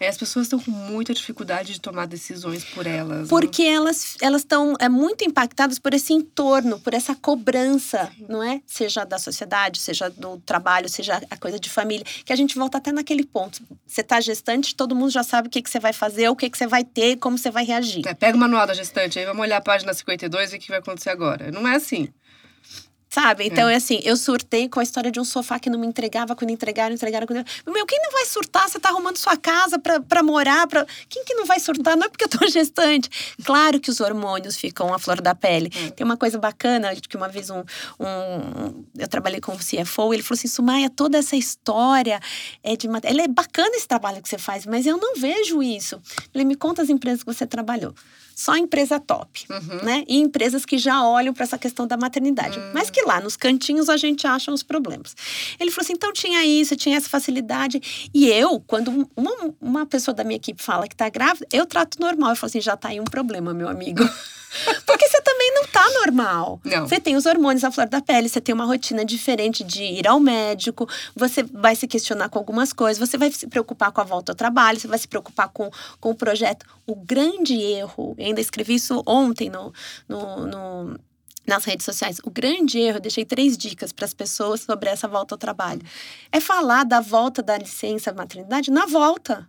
É, 0.00 0.08
as 0.08 0.16
pessoas 0.18 0.46
estão 0.46 0.58
com 0.58 0.70
muita 0.70 1.14
dificuldade 1.14 1.72
de 1.72 1.80
tomar 1.80 2.06
decisões 2.06 2.64
por 2.64 2.86
elas. 2.86 3.22
Né? 3.22 3.26
Porque 3.28 3.64
né? 3.64 3.70
elas 3.70 4.16
elas 4.20 4.42
estão 4.42 4.74
é 4.78 4.88
muito 4.88 5.24
impactadas 5.28 5.78
por 5.78 5.94
esse 5.94 6.12
entorno, 6.12 6.80
por 6.80 6.94
essa 6.94 7.14
cobrança, 7.14 8.10
não 8.28 8.42
é? 8.42 8.60
Seja 8.66 9.04
da 9.04 9.18
sociedade, 9.18 9.78
seja 9.78 10.10
do 10.10 10.38
trabalho, 10.38 10.88
seja 10.88 11.22
a 11.30 11.36
coisa 11.36 11.58
de 11.58 11.68
família, 11.70 12.04
que 12.24 12.32
a 12.32 12.36
gente 12.36 12.56
volta 12.56 12.78
até 12.78 12.90
naquele 12.90 13.24
ponto. 13.24 13.62
Você 13.86 14.00
está 14.00 14.20
gestante, 14.20 14.74
todo 14.74 14.94
mundo 14.94 15.10
já 15.10 15.22
sabe 15.22 15.48
o 15.48 15.50
que, 15.50 15.62
que 15.62 15.70
você 15.70 15.78
vai 15.78 15.92
fazer, 15.92 16.28
o 16.28 16.36
que, 16.36 16.50
que 16.50 16.58
você 16.58 16.66
vai 16.66 16.84
ter, 16.84 17.16
como 17.16 17.38
você 17.38 17.50
vai 17.50 17.64
reagir. 17.64 18.06
É, 18.06 18.14
pega 18.14 18.36
o 18.36 18.40
manual 18.40 18.66
da 18.66 18.74
gestante 18.74 19.18
aí, 19.18 19.24
vamos 19.24 19.42
olhar 19.42 19.58
a 19.58 19.62
página 19.62 19.92
52 19.92 20.52
e 20.52 20.56
o 20.56 20.58
que 20.58 20.68
vai 20.68 20.78
acontecer 20.78 21.10
agora. 21.10 21.50
Não 21.50 21.66
é 21.66 21.76
assim. 21.76 22.08
Sabe? 23.10 23.46
Então, 23.46 23.68
é. 23.68 23.72
é. 23.72 23.76
assim, 23.76 24.00
eu 24.04 24.16
surtei 24.16 24.68
com 24.68 24.80
a 24.80 24.82
história 24.82 25.10
de 25.10 25.18
um 25.18 25.24
sofá 25.24 25.58
que 25.58 25.70
não 25.70 25.78
me 25.78 25.86
entregava, 25.86 26.36
quando 26.36 26.50
entregaram, 26.50 26.94
entregaram. 26.94 27.26
Quando... 27.26 27.44
Meu, 27.66 27.86
quem 27.86 27.98
não 28.02 28.12
vai 28.12 28.26
surtar? 28.26 28.68
Você 28.68 28.78
tá 28.78 28.90
arrumando 28.90 29.16
sua 29.16 29.36
casa 29.36 29.78
pra, 29.78 30.00
pra 30.00 30.22
morar? 30.22 30.66
Pra... 30.66 30.86
Quem 31.08 31.24
que 31.24 31.34
não 31.34 31.46
vai 31.46 31.58
surtar? 31.58 31.96
Não 31.96 32.06
é 32.06 32.08
porque 32.08 32.24
eu 32.24 32.28
tô 32.28 32.46
gestante. 32.48 33.08
Claro 33.44 33.80
que 33.80 33.90
os 33.90 34.00
hormônios 34.00 34.56
ficam 34.56 34.92
à 34.92 34.98
flor 34.98 35.20
da 35.22 35.34
pele. 35.34 35.70
É. 35.74 35.90
Tem 35.90 36.04
uma 36.04 36.16
coisa 36.16 36.38
bacana, 36.38 36.94
que 36.96 37.16
uma 37.16 37.28
vez 37.28 37.48
um, 37.48 37.60
um, 37.98 38.84
Eu 38.98 39.08
trabalhei 39.08 39.40
com 39.40 39.52
o 39.52 39.58
CFO, 39.58 40.12
ele 40.12 40.22
falou 40.22 40.36
assim: 40.36 40.48
Sumaia, 40.48 40.90
toda 40.90 41.16
essa 41.16 41.36
história 41.36 42.20
é 42.62 42.76
de. 42.76 42.88
Ela 43.04 43.22
é 43.22 43.28
bacana 43.28 43.74
esse 43.76 43.88
trabalho 43.88 44.22
que 44.22 44.28
você 44.28 44.38
faz, 44.38 44.66
mas 44.66 44.86
eu 44.86 44.98
não 44.98 45.14
vejo 45.16 45.62
isso. 45.62 46.00
Ele 46.34 46.44
me 46.44 46.54
conta 46.54 46.82
as 46.82 46.90
empresas 46.90 47.22
que 47.22 47.32
você 47.32 47.46
trabalhou 47.46 47.94
só 48.38 48.56
empresa 48.56 49.00
top, 49.00 49.46
uhum. 49.50 49.82
né? 49.82 50.04
E 50.06 50.16
empresas 50.16 50.64
que 50.64 50.78
já 50.78 51.04
olham 51.04 51.34
para 51.34 51.42
essa 51.42 51.58
questão 51.58 51.88
da 51.88 51.96
maternidade. 51.96 52.56
Uhum. 52.56 52.70
Mas 52.72 52.88
que 52.88 53.02
lá 53.02 53.20
nos 53.20 53.36
cantinhos 53.36 53.88
a 53.88 53.96
gente 53.96 54.28
acha 54.28 54.52
os 54.52 54.62
problemas. 54.62 55.16
Ele 55.58 55.72
falou 55.72 55.84
assim: 55.84 55.94
então 55.94 56.12
tinha 56.12 56.44
isso, 56.44 56.76
tinha 56.76 56.96
essa 56.96 57.08
facilidade. 57.08 57.82
E 58.14 58.28
eu, 58.28 58.60
quando 58.60 59.10
uma, 59.16 59.54
uma 59.60 59.86
pessoa 59.86 60.14
da 60.14 60.22
minha 60.22 60.36
equipe 60.36 60.62
fala 60.62 60.86
que 60.86 60.94
tá 60.94 61.08
grávida, 61.08 61.48
eu 61.52 61.66
trato 61.66 62.00
normal. 62.00 62.30
Eu 62.30 62.36
falo 62.36 62.48
assim: 62.48 62.60
já 62.60 62.76
tá 62.76 62.90
aí 62.90 63.00
um 63.00 63.04
problema, 63.04 63.52
meu 63.52 63.68
amigo. 63.68 64.04
Porque 64.86 65.08
você 65.08 65.20
também 65.22 65.54
não 65.54 65.66
tá 65.66 65.84
normal. 66.00 66.60
Não. 66.64 66.86
Você 66.86 67.00
tem 67.00 67.16
os 67.16 67.26
hormônios 67.26 67.64
à 67.64 67.70
flor 67.70 67.88
da 67.88 68.00
pele, 68.00 68.28
você 68.28 68.40
tem 68.40 68.54
uma 68.54 68.64
rotina 68.64 69.04
diferente 69.04 69.62
de 69.62 69.82
ir 69.82 70.06
ao 70.06 70.18
médico, 70.18 70.88
você 71.14 71.42
vai 71.42 71.76
se 71.76 71.86
questionar 71.86 72.28
com 72.28 72.38
algumas 72.38 72.72
coisas, 72.72 72.98
você 72.98 73.18
vai 73.18 73.30
se 73.30 73.46
preocupar 73.46 73.92
com 73.92 74.00
a 74.00 74.04
volta 74.04 74.32
ao 74.32 74.36
trabalho, 74.36 74.80
você 74.80 74.88
vai 74.88 74.98
se 74.98 75.08
preocupar 75.08 75.48
com, 75.48 75.70
com 76.00 76.10
o 76.10 76.14
projeto. 76.14 76.66
O 76.86 76.94
grande 76.94 77.54
erro, 77.54 78.14
eu 78.18 78.26
ainda 78.26 78.40
escrevi 78.40 78.74
isso 78.74 79.02
ontem 79.06 79.50
no, 79.50 79.72
no, 80.08 80.46
no 80.46 81.00
nas 81.46 81.64
redes 81.64 81.84
sociais. 81.84 82.20
O 82.22 82.30
grande 82.30 82.78
erro, 82.78 82.98
eu 82.98 83.00
deixei 83.02 83.24
três 83.24 83.56
dicas 83.56 83.90
para 83.90 84.04
as 84.04 84.12
pessoas 84.12 84.60
sobre 84.60 84.90
essa 84.90 85.08
volta 85.08 85.34
ao 85.34 85.38
trabalho. 85.38 85.80
É 86.30 86.40
falar 86.40 86.84
da 86.84 87.00
volta 87.00 87.42
da 87.42 87.56
licença 87.56 88.12
maternidade 88.12 88.70
na 88.70 88.84
volta. 88.84 89.48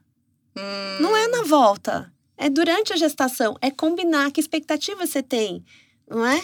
Hum. 0.56 0.98
Não 1.02 1.16
é 1.16 1.28
na 1.28 1.44
volta. 1.44 2.12
É 2.42 2.50
durante 2.50 2.94
a 2.94 2.96
gestação, 2.96 3.58
é 3.62 3.70
combinar 3.70 4.32
que 4.32 4.40
expectativa 4.40 5.06
você 5.06 5.22
tem, 5.22 5.62
não 6.10 6.26
é? 6.26 6.42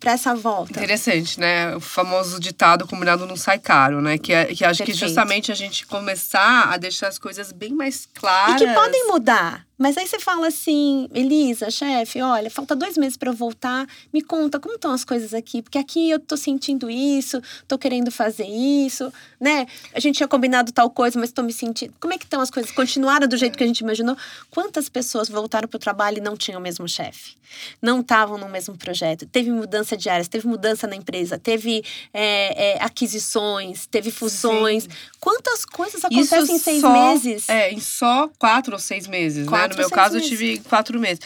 Para 0.00 0.10
essa 0.10 0.34
volta. 0.34 0.72
Interessante, 0.72 1.38
né? 1.38 1.76
O 1.76 1.80
famoso 1.80 2.40
ditado 2.40 2.84
combinado 2.84 3.24
não 3.26 3.36
sai 3.36 3.60
caro, 3.60 4.02
né? 4.02 4.18
Que, 4.18 4.32
é, 4.32 4.46
que 4.46 4.64
acho 4.64 4.78
Perfeito. 4.78 4.98
que 4.98 5.06
justamente 5.06 5.52
a 5.52 5.54
gente 5.54 5.86
começar 5.86 6.72
a 6.72 6.76
deixar 6.76 7.06
as 7.06 7.16
coisas 7.16 7.52
bem 7.52 7.72
mais 7.72 8.08
claras. 8.12 8.60
E 8.60 8.66
que 8.66 8.74
podem 8.74 9.06
mudar. 9.06 9.65
Mas 9.78 9.96
aí 9.98 10.06
você 10.06 10.18
fala 10.18 10.46
assim, 10.46 11.06
Elisa, 11.12 11.70
chefe, 11.70 12.22
olha, 12.22 12.50
falta 12.50 12.74
dois 12.74 12.96
meses 12.96 13.16
para 13.16 13.30
eu 13.30 13.34
voltar. 13.34 13.86
Me 14.12 14.22
conta 14.22 14.58
como 14.58 14.76
estão 14.76 14.90
as 14.90 15.04
coisas 15.04 15.34
aqui, 15.34 15.60
porque 15.60 15.76
aqui 15.76 16.10
eu 16.10 16.18
tô 16.18 16.36
sentindo 16.36 16.90
isso, 16.90 17.42
tô 17.68 17.76
querendo 17.76 18.10
fazer 18.10 18.46
isso, 18.46 19.12
né? 19.38 19.66
A 19.92 20.00
gente 20.00 20.16
tinha 20.16 20.28
combinado 20.28 20.72
tal 20.72 20.88
coisa, 20.88 21.18
mas 21.20 21.30
tô 21.30 21.42
me 21.42 21.52
sentindo. 21.52 21.92
Como 22.00 22.14
é 22.14 22.18
que 22.18 22.24
estão 22.24 22.40
as 22.40 22.50
coisas? 22.50 22.72
Continuaram 22.72 23.28
do 23.28 23.36
jeito 23.36 23.58
que 23.58 23.64
a 23.64 23.66
gente 23.66 23.80
imaginou? 23.80 24.16
Quantas 24.50 24.88
pessoas 24.88 25.28
voltaram 25.28 25.68
pro 25.68 25.78
trabalho 25.78 26.18
e 26.18 26.20
não 26.22 26.36
tinham 26.36 26.58
o 26.58 26.62
mesmo 26.62 26.88
chefe? 26.88 27.36
Não 27.80 28.00
estavam 28.00 28.38
no 28.38 28.48
mesmo 28.48 28.76
projeto? 28.76 29.26
Teve 29.26 29.50
mudança 29.50 29.96
de 29.96 30.08
áreas, 30.08 30.28
teve 30.28 30.46
mudança 30.46 30.86
na 30.86 30.96
empresa, 30.96 31.38
teve 31.38 31.84
é, 32.12 32.72
é, 32.72 32.82
aquisições, 32.82 33.86
teve 33.86 34.10
fusões. 34.10 34.84
Sim. 34.84 34.88
Quantas 35.20 35.64
coisas 35.64 36.04
acontecem 36.04 36.42
isso 36.42 36.52
em 36.52 36.58
seis 36.58 36.80
só, 36.80 36.92
meses? 36.92 37.48
É, 37.48 37.70
em 37.70 37.80
só 37.80 38.28
quatro 38.38 38.72
ou 38.72 38.78
seis 38.78 39.06
meses, 39.06 39.46
né? 39.46 39.50
No 39.68 39.76
meu 39.76 39.90
caso, 39.90 40.14
meses. 40.14 40.30
eu 40.30 40.36
tive 40.38 40.58
quatro 40.60 40.98
meses. 41.00 41.20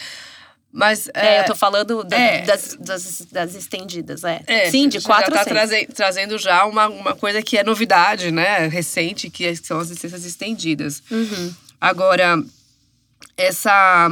Mas, 0.73 1.09
É, 1.13 1.35
é, 1.35 1.39
eu 1.41 1.45
tô 1.47 1.55
falando 1.55 2.01
da- 2.03 2.17
é. 2.17 2.41
das, 2.43 2.77
das, 2.79 3.27
das 3.29 3.55
estendidas, 3.55 4.23
é. 4.23 4.41
É, 4.47 4.69
Sim, 4.71 4.87
de 4.87 4.99
já 4.99 5.05
quatro 5.05 5.31
tá 5.33 5.43
seis. 5.43 5.53
traze- 5.53 5.85
trazendo 5.93 6.37
já 6.37 6.63
uma, 6.65 6.87
uma 6.87 7.13
coisa 7.13 7.41
que 7.41 7.57
é 7.57 7.63
novidade, 7.63 8.31
né? 8.31 8.67
Recente, 8.67 9.29
que 9.29 9.45
é- 9.45 9.53
são 9.55 9.79
as 9.79 9.89
licenças 9.89 10.23
estendidas. 10.23 11.03
Uhum. 11.11 11.53
Agora, 11.79 12.41
essa, 13.37 14.07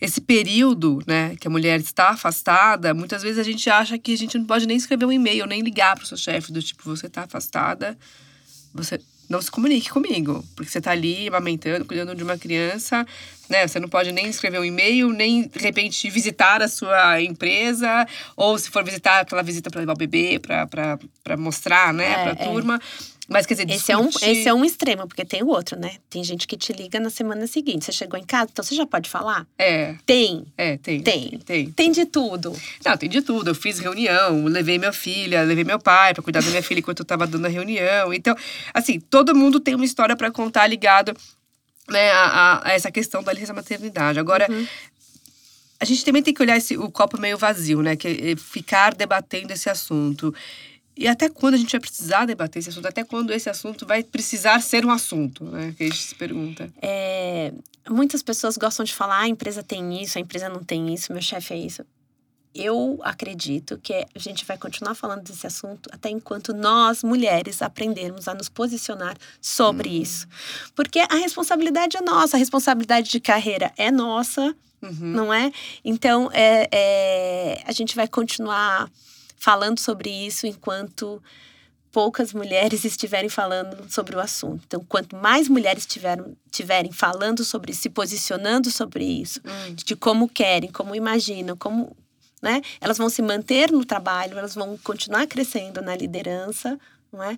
esse 0.00 0.20
período, 0.20 1.02
né, 1.06 1.34
que 1.40 1.46
a 1.46 1.50
mulher 1.50 1.80
está 1.80 2.10
afastada, 2.10 2.92
muitas 2.92 3.22
vezes 3.22 3.38
a 3.38 3.42
gente 3.42 3.68
acha 3.70 3.98
que 3.98 4.12
a 4.12 4.18
gente 4.18 4.36
não 4.38 4.44
pode 4.44 4.66
nem 4.66 4.76
escrever 4.76 5.06
um 5.06 5.12
e-mail, 5.12 5.46
nem 5.46 5.62
ligar 5.62 5.94
para 5.94 6.04
o 6.04 6.06
seu 6.06 6.16
chefe, 6.16 6.52
do 6.52 6.62
tipo, 6.62 6.82
você 6.84 7.06
está 7.06 7.22
afastada, 7.22 7.96
você 8.74 9.00
não 9.28 9.40
se 9.42 9.50
comunique 9.50 9.88
comigo, 9.90 10.44
porque 10.54 10.70
você 10.70 10.78
está 10.78 10.90
ali 10.92 11.26
amamentando, 11.28 11.84
cuidando 11.84 12.14
de 12.14 12.22
uma 12.22 12.36
criança, 12.38 13.04
né? 13.48 13.66
Você 13.66 13.78
não 13.80 13.88
pode 13.88 14.12
nem 14.12 14.26
escrever 14.26 14.58
um 14.60 14.64
e-mail, 14.64 15.10
nem 15.10 15.48
de 15.48 15.58
repente 15.58 16.08
visitar 16.10 16.62
a 16.62 16.68
sua 16.68 17.20
empresa, 17.22 18.06
ou 18.36 18.58
se 18.58 18.70
for 18.70 18.84
visitar, 18.84 19.20
aquela 19.20 19.42
visita 19.42 19.70
para 19.70 19.80
levar 19.80 19.92
o 19.94 19.96
bebê, 19.96 20.38
para 20.38 21.36
mostrar, 21.36 21.92
né, 21.92 22.10
É, 22.10 22.14
para 22.14 22.30
a 22.42 22.44
é. 22.44 22.48
turma. 22.52 22.80
Mas 23.28 23.44
quer 23.44 23.54
dizer, 23.54 23.68
Esse 23.68 23.90
é, 23.90 23.96
um, 23.98 24.08
esse 24.08 24.48
é 24.48 24.54
um 24.54 24.64
extremo, 24.64 25.04
porque 25.08 25.24
tem 25.24 25.42
o 25.42 25.48
outro, 25.48 25.76
né? 25.76 25.96
Tem 26.08 26.22
gente 26.22 26.46
que 26.46 26.56
te 26.56 26.72
liga 26.72 27.00
na 27.00 27.10
semana 27.10 27.44
seguinte. 27.48 27.84
Você 27.84 27.90
chegou 27.90 28.16
em 28.16 28.22
casa, 28.22 28.50
então 28.52 28.64
você 28.64 28.76
já 28.76 28.86
pode 28.86 29.10
falar? 29.10 29.44
É, 29.58 29.96
Tem. 30.06 30.46
é, 30.56 30.76
tem. 30.76 31.00
Tem. 31.02 31.38
Tem. 31.44 31.70
Tem 31.72 31.90
de 31.90 32.06
tudo. 32.06 32.52
Não, 32.84 32.96
tem 32.96 33.08
de 33.08 33.20
tudo. 33.22 33.50
Eu 33.50 33.54
fiz 33.56 33.80
reunião, 33.80 34.44
levei 34.44 34.78
minha 34.78 34.92
filha, 34.92 35.42
levei 35.42 35.64
meu 35.64 35.80
pai 35.80 36.14
pra 36.14 36.22
cuidar 36.22 36.40
da 36.40 36.50
minha 36.50 36.62
filha 36.62 36.78
enquanto 36.78 37.00
eu 37.00 37.04
tava 37.04 37.26
dando 37.26 37.46
a 37.46 37.48
reunião. 37.48 38.14
Então, 38.14 38.36
assim, 38.72 39.00
todo 39.00 39.34
mundo 39.34 39.58
tem 39.58 39.74
uma 39.74 39.84
história 39.84 40.14
pra 40.14 40.30
contar 40.30 40.68
ligado 40.68 41.12
né, 41.88 42.10
a, 42.10 42.62
a- 42.64 42.72
essa 42.72 42.90
questão 42.90 43.22
da 43.22 43.32
licença 43.32 43.52
maternidade. 43.54 44.18
Agora, 44.18 44.46
a 45.78 45.84
gente 45.84 46.04
também 46.04 46.22
tem 46.22 46.32
que 46.32 46.42
olhar 46.42 46.56
esse, 46.56 46.76
o 46.76 46.90
copo 46.90 47.20
meio 47.20 47.36
vazio, 47.36 47.82
né? 47.82 47.96
Que 47.96 48.08
é 48.32 48.36
ficar 48.36 48.94
debatendo 48.94 49.52
esse 49.52 49.68
assunto. 49.68 50.34
E 50.96 51.06
até 51.06 51.28
quando 51.28 51.54
a 51.54 51.58
gente 51.58 51.70
vai 51.72 51.80
precisar 51.80 52.24
debater 52.24 52.60
esse 52.60 52.70
assunto? 52.70 52.86
Até 52.88 53.04
quando 53.04 53.30
esse 53.30 53.50
assunto 53.50 53.84
vai 53.84 54.02
precisar 54.02 54.60
ser 54.62 54.86
um 54.86 54.90
assunto, 54.90 55.44
né? 55.44 55.74
Que 55.76 55.84
a 55.84 55.86
gente 55.86 55.98
se 56.02 56.14
pergunta. 56.14 56.70
É, 56.80 57.52
muitas 57.90 58.22
pessoas 58.22 58.56
gostam 58.56 58.82
de 58.84 58.94
falar: 58.94 59.16
"Ah, 59.18 59.22
a 59.24 59.28
empresa 59.28 59.62
tem 59.62 60.02
isso, 60.02 60.16
a 60.16 60.20
empresa 60.22 60.48
não 60.48 60.64
tem 60.64 60.94
isso, 60.94 61.12
meu 61.12 61.20
chefe 61.20 61.52
é 61.52 61.58
isso. 61.58 61.84
Eu 62.58 62.98
acredito 63.02 63.78
que 63.78 63.92
a 63.92 64.18
gente 64.18 64.44
vai 64.44 64.56
continuar 64.56 64.94
falando 64.94 65.22
desse 65.22 65.46
assunto 65.46 65.88
até 65.92 66.08
enquanto 66.08 66.54
nós, 66.54 67.02
mulheres, 67.04 67.60
aprendermos 67.62 68.26
a 68.28 68.34
nos 68.34 68.48
posicionar 68.48 69.16
sobre 69.40 69.88
isso. 69.90 70.26
Porque 70.74 71.00
a 71.00 71.14
responsabilidade 71.16 71.96
é 71.96 72.00
nossa, 72.00 72.36
a 72.36 72.38
responsabilidade 72.38 73.10
de 73.10 73.20
carreira 73.20 73.72
é 73.76 73.90
nossa, 73.90 74.54
Uhum. 74.82 74.92
não 75.00 75.34
é? 75.34 75.50
Então, 75.84 76.30
é, 76.32 76.68
é, 76.70 77.62
a 77.66 77.72
gente 77.72 77.96
vai 77.96 78.06
continuar 78.06 78.90
falando 79.38 79.78
sobre 79.78 80.10
isso 80.10 80.46
enquanto 80.46 81.22
poucas 81.90 82.34
mulheres 82.34 82.84
estiverem 82.84 83.30
falando 83.30 83.90
sobre 83.90 84.14
o 84.14 84.20
assunto. 84.20 84.62
Então, 84.66 84.84
quanto 84.86 85.16
mais 85.16 85.48
mulheres 85.48 85.86
tiveram, 85.86 86.36
tiverem 86.50 86.92
falando 86.92 87.42
sobre 87.42 87.72
isso, 87.72 87.80
se 87.82 87.88
posicionando 87.88 88.70
sobre 88.70 89.02
isso, 89.02 89.40
Hum. 89.44 89.74
de 89.74 89.96
como 89.96 90.28
querem, 90.28 90.70
como 90.70 90.94
imaginam, 90.94 91.56
como. 91.56 91.96
Né? 92.42 92.60
Elas 92.80 92.98
vão 92.98 93.08
se 93.08 93.22
manter 93.22 93.70
no 93.72 93.84
trabalho, 93.84 94.38
elas 94.38 94.54
vão 94.54 94.78
continuar 94.84 95.26
crescendo 95.26 95.80
na 95.80 95.96
liderança, 95.96 96.78
não 97.12 97.22
é? 97.22 97.36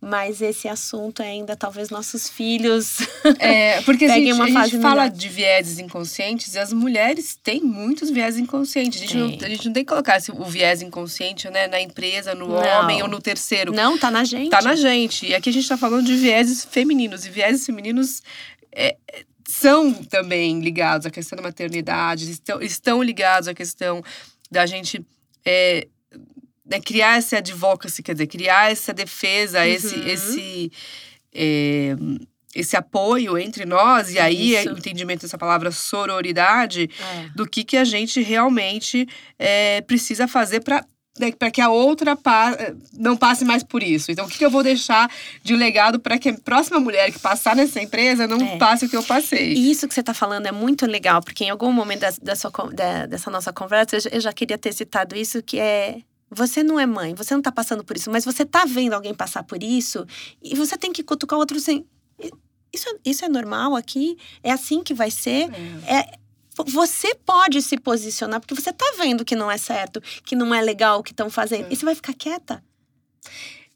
Mas 0.00 0.40
esse 0.40 0.66
assunto 0.66 1.22
ainda, 1.22 1.54
talvez 1.54 1.90
nossos 1.90 2.28
filhos. 2.28 2.98
É, 3.38 3.80
porque 3.82 4.06
a 4.06 4.08
Peguem 4.08 4.32
gente, 4.32 4.34
uma 4.34 4.62
a 4.62 4.66
gente 4.66 4.80
fala 4.80 5.08
de 5.08 5.28
vieses 5.28 5.78
inconscientes 5.78 6.54
e 6.54 6.58
as 6.58 6.72
mulheres 6.72 7.38
têm 7.42 7.60
muitos 7.60 8.10
vieses 8.10 8.40
inconscientes. 8.40 8.98
A 8.98 9.04
gente, 9.04 9.16
não, 9.16 9.36
Tem. 9.36 9.46
a 9.46 9.50
gente 9.50 9.66
não 9.66 9.72
tem 9.72 9.84
que 9.84 9.88
colocar 9.90 10.18
o 10.32 10.44
viés 10.44 10.82
inconsciente 10.82 11.48
né, 11.50 11.68
na 11.68 11.80
empresa, 11.80 12.34
no 12.34 12.48
Não. 12.48 12.56
homem 12.56 13.02
ou 13.02 13.08
no 13.08 13.20
terceiro. 13.20 13.72
Não, 13.72 13.98
tá 13.98 14.10
na 14.10 14.24
gente. 14.24 14.50
Tá 14.50 14.62
na 14.62 14.74
gente. 14.74 15.26
E 15.26 15.34
aqui 15.34 15.50
a 15.50 15.52
gente 15.52 15.68
tá 15.68 15.76
falando 15.76 16.04
de 16.04 16.16
vieses 16.16 16.64
femininos. 16.64 17.26
E 17.26 17.30
vieses 17.30 17.64
femininos 17.64 18.22
é, 18.72 18.96
são 19.46 19.92
também 19.92 20.60
ligados 20.60 21.06
à 21.06 21.10
questão 21.10 21.36
da 21.36 21.42
maternidade, 21.42 22.30
estão, 22.30 22.62
estão 22.62 23.02
ligados 23.02 23.48
à 23.48 23.54
questão 23.54 24.02
da 24.50 24.66
gente. 24.66 25.04
é, 25.44 25.86
né, 26.66 26.78
criar 26.80 27.16
essa 27.18 27.38
advocacy, 27.38 28.02
quer 28.02 28.12
dizer, 28.12 28.26
criar 28.28 28.70
essa 28.70 28.92
defesa, 28.92 29.66
esse, 29.66 29.96
Uhum. 29.96 30.06
esse, 30.06 30.72
é, 31.34 31.96
esse 32.54 32.76
apoio 32.76 33.36
entre 33.38 33.64
nós, 33.64 34.10
e 34.12 34.18
aí 34.18 34.54
é 34.54 34.64
o 34.70 34.76
entendimento 34.78 35.22
dessa 35.22 35.38
palavra 35.38 35.70
sororidade, 35.72 36.88
É. 37.00 37.28
do 37.34 37.44
que, 37.48 37.64
que 37.64 37.76
a 37.76 37.84
gente 37.84 38.20
realmente 38.22 39.06
é, 39.38 39.80
precisa 39.80 40.28
fazer 40.28 40.60
para 40.60 40.84
para 41.38 41.50
que 41.50 41.60
a 41.60 41.68
outra 41.68 42.16
pa- 42.16 42.56
não 42.92 43.16
passe 43.16 43.44
mais 43.44 43.62
por 43.62 43.82
isso. 43.82 44.10
Então, 44.10 44.26
o 44.26 44.28
que, 44.28 44.38
que 44.38 44.44
eu 44.44 44.50
vou 44.50 44.62
deixar 44.62 45.10
de 45.42 45.54
legado 45.54 45.98
para 46.00 46.18
que 46.18 46.28
a 46.30 46.34
próxima 46.34 46.80
mulher 46.80 47.12
que 47.12 47.18
passar 47.18 47.54
nessa 47.54 47.80
empresa 47.80 48.26
não 48.26 48.40
É. 48.40 48.56
passe 48.58 48.86
o 48.86 48.88
que 48.88 48.96
eu 48.96 49.02
passei? 49.02 49.52
E 49.52 49.70
isso 49.70 49.86
que 49.86 49.94
você 49.94 50.00
está 50.00 50.14
falando 50.14 50.46
é 50.46 50.52
muito 50.52 50.86
legal, 50.86 51.20
porque 51.22 51.44
em 51.44 51.50
algum 51.50 51.72
momento 51.72 52.00
da, 52.00 52.12
da 52.22 52.36
sua 52.36 52.50
da- 52.72 53.06
dessa 53.06 53.30
nossa 53.30 53.52
conversa, 53.52 53.96
eu 54.10 54.20
já- 54.20 54.32
queria 54.32 54.56
ter 54.58 54.72
citado 54.72 55.16
isso, 55.16 55.42
que 55.42 55.58
é. 55.58 55.98
Você 56.30 56.62
não 56.62 56.78
é 56.78 56.86
mãe, 56.86 57.12
você 57.14 57.34
não 57.34 57.40
está 57.40 57.50
passando 57.50 57.82
por 57.84 57.96
isso, 57.96 58.10
mas 58.10 58.24
você 58.24 58.44
está 58.44 58.64
vendo 58.64 58.92
alguém 58.94 59.12
passar 59.12 59.42
por 59.42 59.62
isso, 59.62 60.06
e 60.42 60.54
você 60.54 60.78
tem 60.78 60.92
que 60.92 61.02
cutucar 61.02 61.36
o 61.36 61.40
outro 61.40 61.56
assim. 61.56 61.84
"I- 62.22 62.30
Isso, 62.72 62.88
é- 62.88 63.10
isso 63.10 63.24
é 63.24 63.28
normal 63.28 63.74
aqui? 63.74 64.16
É 64.44 64.52
assim 64.52 64.80
que 64.84 64.94
vai 64.94 65.10
ser? 65.10 65.50
É, 65.88 66.06
você 66.66 67.14
pode 67.14 67.62
se 67.62 67.78
posicionar, 67.78 68.40
porque 68.40 68.54
você 68.54 68.72
tá 68.72 68.94
vendo 68.98 69.24
que 69.24 69.36
não 69.36 69.50
é 69.50 69.58
certo, 69.58 70.00
que 70.24 70.36
não 70.36 70.54
é 70.54 70.60
legal 70.60 71.00
o 71.00 71.02
que 71.02 71.12
estão 71.12 71.30
fazendo. 71.30 71.66
E 71.70 71.76
você 71.76 71.84
vai 71.84 71.94
ficar 71.94 72.14
quieta. 72.14 72.62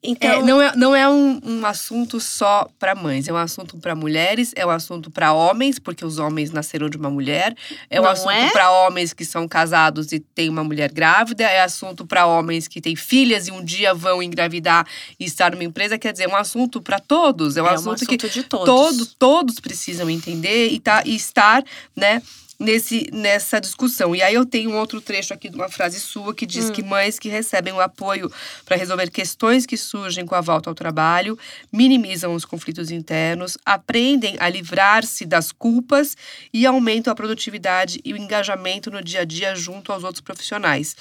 Então, 0.07 0.31
É, 0.31 0.42
não 0.42 0.61
é, 0.61 0.77
não 0.77 0.94
é 0.94 1.09
um, 1.09 1.40
um 1.42 1.64
assunto 1.64 2.20
só 2.20 2.68
para 2.79 2.94
mães, 2.94 3.27
é 3.27 3.33
um 3.33 3.38
assunto 3.38 3.79
para 3.79 3.94
mulheres, 3.94 4.53
é 4.55 4.66
um 4.66 4.70
assunto 4.70 5.11
para 5.11 5.33
homens, 5.33 5.79
porque 5.79 6.05
os 6.05 6.18
homens 6.18 6.51
nasceram 6.51 6.90
de 6.90 6.99
uma 6.99 7.09
mulher, 7.09 7.57
é 7.88 7.99
um 7.99 8.05
Não 8.05 8.11
assunto 8.11 8.33
é? 8.33 8.51
para 8.51 8.70
homens 8.70 9.14
que 9.14 9.25
são 9.25 9.49
casados 9.49 10.12
e 10.12 10.20
têm 10.20 10.51
uma 10.51 10.62
mulher 10.62 10.92
grávida, 10.92 11.44
é 11.44 11.62
assunto 11.62 12.07
para 12.07 12.27
homens 12.27 12.68
que 12.68 12.83
têm 12.83 12.94
filhas 12.94 13.49
e 13.49 13.51
um 13.51 13.64
dia 13.64 13.94
vão 13.94 14.23
engravidar 14.23 14.87
e 15.18 15.25
estar 15.25 15.53
numa 15.53 15.64
empresa, 15.64 15.99
quer 15.99 16.12
dizer, 16.12 16.25
é 16.25 16.29
um 16.29 16.37
assunto 16.37 16.83
para 16.83 17.01
todos, 17.01 17.57
é 17.57 17.62
um 17.62 17.66
é 17.66 17.70
um 17.70 17.75
assunto, 17.75 18.07
que 18.07 18.16
assunto 18.16 18.29
de 18.31 18.42
todos. 18.42 18.66
todos, 18.66 19.14
todos 19.18 19.59
precisam 19.59 20.11
entender 20.11 20.68
e, 20.68 20.81
tá, 20.81 21.03
e 21.07 21.16
estar, 21.16 21.64
né, 21.97 22.20
nesse, 22.64 23.09
nessa 23.12 23.61
discussão. 23.61 24.14
E 24.14 24.22
aí 24.22 24.35
eu 24.35 24.44
tenho 24.44 24.70
um 24.70 24.79
outro 24.79 25.00
trecho 25.00 25.33
aqui 25.33 25.48
de 25.48 25.57
uma 25.57 25.68
frase 25.68 26.00
sua 26.00 26.35
que 26.35 26.46
diz 26.46 26.70
que 26.70 26.83
mães 26.83 27.18
que 27.18 27.29
recebem 27.29 27.72
o 27.72 27.81
apoio 27.81 28.33
para 28.64 28.77
resolver 28.77 29.11
questões 29.11 29.66
que 29.66 29.77
surgem 29.77 30.27
com 30.27 30.35
a 30.35 30.40
volta 30.40 30.70
ao 30.70 30.74
trabalho, 30.74 31.38
minimizam 31.70 32.35
os 32.35 32.44
conflitos 32.44 32.90
internos, 32.90 33.57
aprendem 33.64 34.37
a 34.40 34.48
livrar-se 34.48 35.24
das 35.24 35.53
culpas 35.53 36.16
e 36.53 36.66
aumentam 36.66 37.12
a 37.12 37.16
produtividade 37.16 38.00
e 38.05 38.12
o 38.12 38.16
engajamento 38.16 38.90
no 38.90 39.03
dia 39.03 39.20
a 39.20 39.24
dia 39.24 39.55
junto 39.55 39.92
aos 39.92 40.03
outros 40.03 40.22
profissionais. 40.22 40.96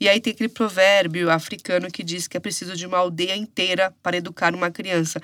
E 0.00 0.08
aí 0.08 0.20
tem 0.20 0.32
aquele 0.32 0.48
provérbio 0.48 1.30
africano 1.30 1.90
que 1.90 2.02
diz 2.02 2.26
que 2.26 2.36
é 2.36 2.40
preciso 2.40 2.76
de 2.76 2.84
uma 2.84 2.98
aldeia 2.98 3.36
inteira 3.36 3.94
para 4.02 4.16
educar 4.16 4.54
uma 4.54 4.70
criança. 4.70 5.20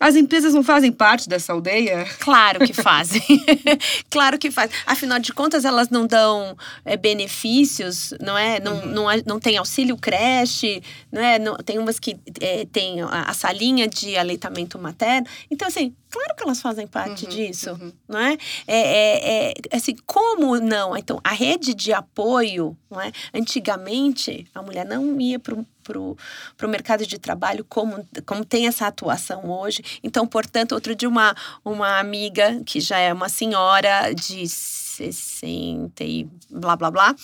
As 0.00 0.16
empresas 0.16 0.52
não 0.52 0.64
fazem 0.64 0.90
parte 0.90 1.28
dessa 1.28 1.52
aldeia? 1.52 2.04
Claro 2.18 2.66
que 2.66 2.72
fazem. 2.74 3.22
claro 4.10 4.38
que 4.38 4.50
fazem. 4.50 4.74
Afinal 4.84 5.18
de 5.20 5.32
contas, 5.32 5.64
elas 5.64 5.88
não 5.88 6.04
dão 6.06 6.56
é, 6.84 6.96
benefícios, 6.96 8.12
não 8.20 8.36
é? 8.36 8.58
Não, 8.58 8.74
Uhum. 8.74 8.86
não, 8.86 9.04
não 9.24 9.40
tem 9.40 9.56
auxílio 9.56 9.96
creche, 9.96 10.82
não 11.12 11.22
é? 11.22 11.38
Não, 11.38 11.56
tem 11.58 11.78
umas 11.78 12.00
que 12.00 12.16
é, 12.40 12.64
tem 12.66 13.00
a, 13.02 13.22
a 13.30 13.32
salinha 13.34 13.86
de 13.86 14.16
aleitamento 14.16 14.78
materno. 14.80 15.26
Então, 15.48 15.68
assim, 15.68 15.94
claro 16.10 16.34
que 16.36 16.42
elas 16.42 16.60
fazem 16.60 16.86
parte 16.88 17.24
Uhum, 17.24 17.30
disso, 17.30 17.70
uhum. 17.70 17.92
não 18.08 18.18
é? 18.18 18.36
É, 18.66 18.76
é, 18.76 19.50
é? 19.70 19.76
Assim, 19.76 19.94
como 20.04 20.58
não? 20.58 20.96
Então, 20.96 21.20
a 21.22 21.30
rede 21.32 21.72
de 21.72 21.92
apoio, 21.92 22.76
não 22.90 23.00
é? 23.00 23.12
Antigamente, 23.32 24.46
a 24.54 24.60
mulher 24.60 24.84
não 24.84 25.20
ia 25.20 25.38
para 25.38 25.56
pro, 25.84 26.16
pro 26.56 26.68
mercado 26.68 27.06
de 27.06 27.18
trabalho 27.18 27.64
como, 27.68 28.04
como 28.26 28.44
tem 28.44 28.66
essa 28.66 28.86
atuação 28.88 29.48
hoje. 29.50 29.82
Então, 30.02 30.26
portanto, 30.26 30.72
outro 30.72 30.94
dia 30.96 31.08
uma, 31.08 31.36
uma 31.64 32.00
amiga, 32.00 32.60
que 32.66 32.80
já 32.80 32.98
é 32.98 33.12
uma 33.12 33.28
senhora 33.28 34.12
de 34.14 34.48
60 34.48 36.02
e 36.04 36.26
blá, 36.50 36.76
blá, 36.76 36.90
blá, 36.90 37.14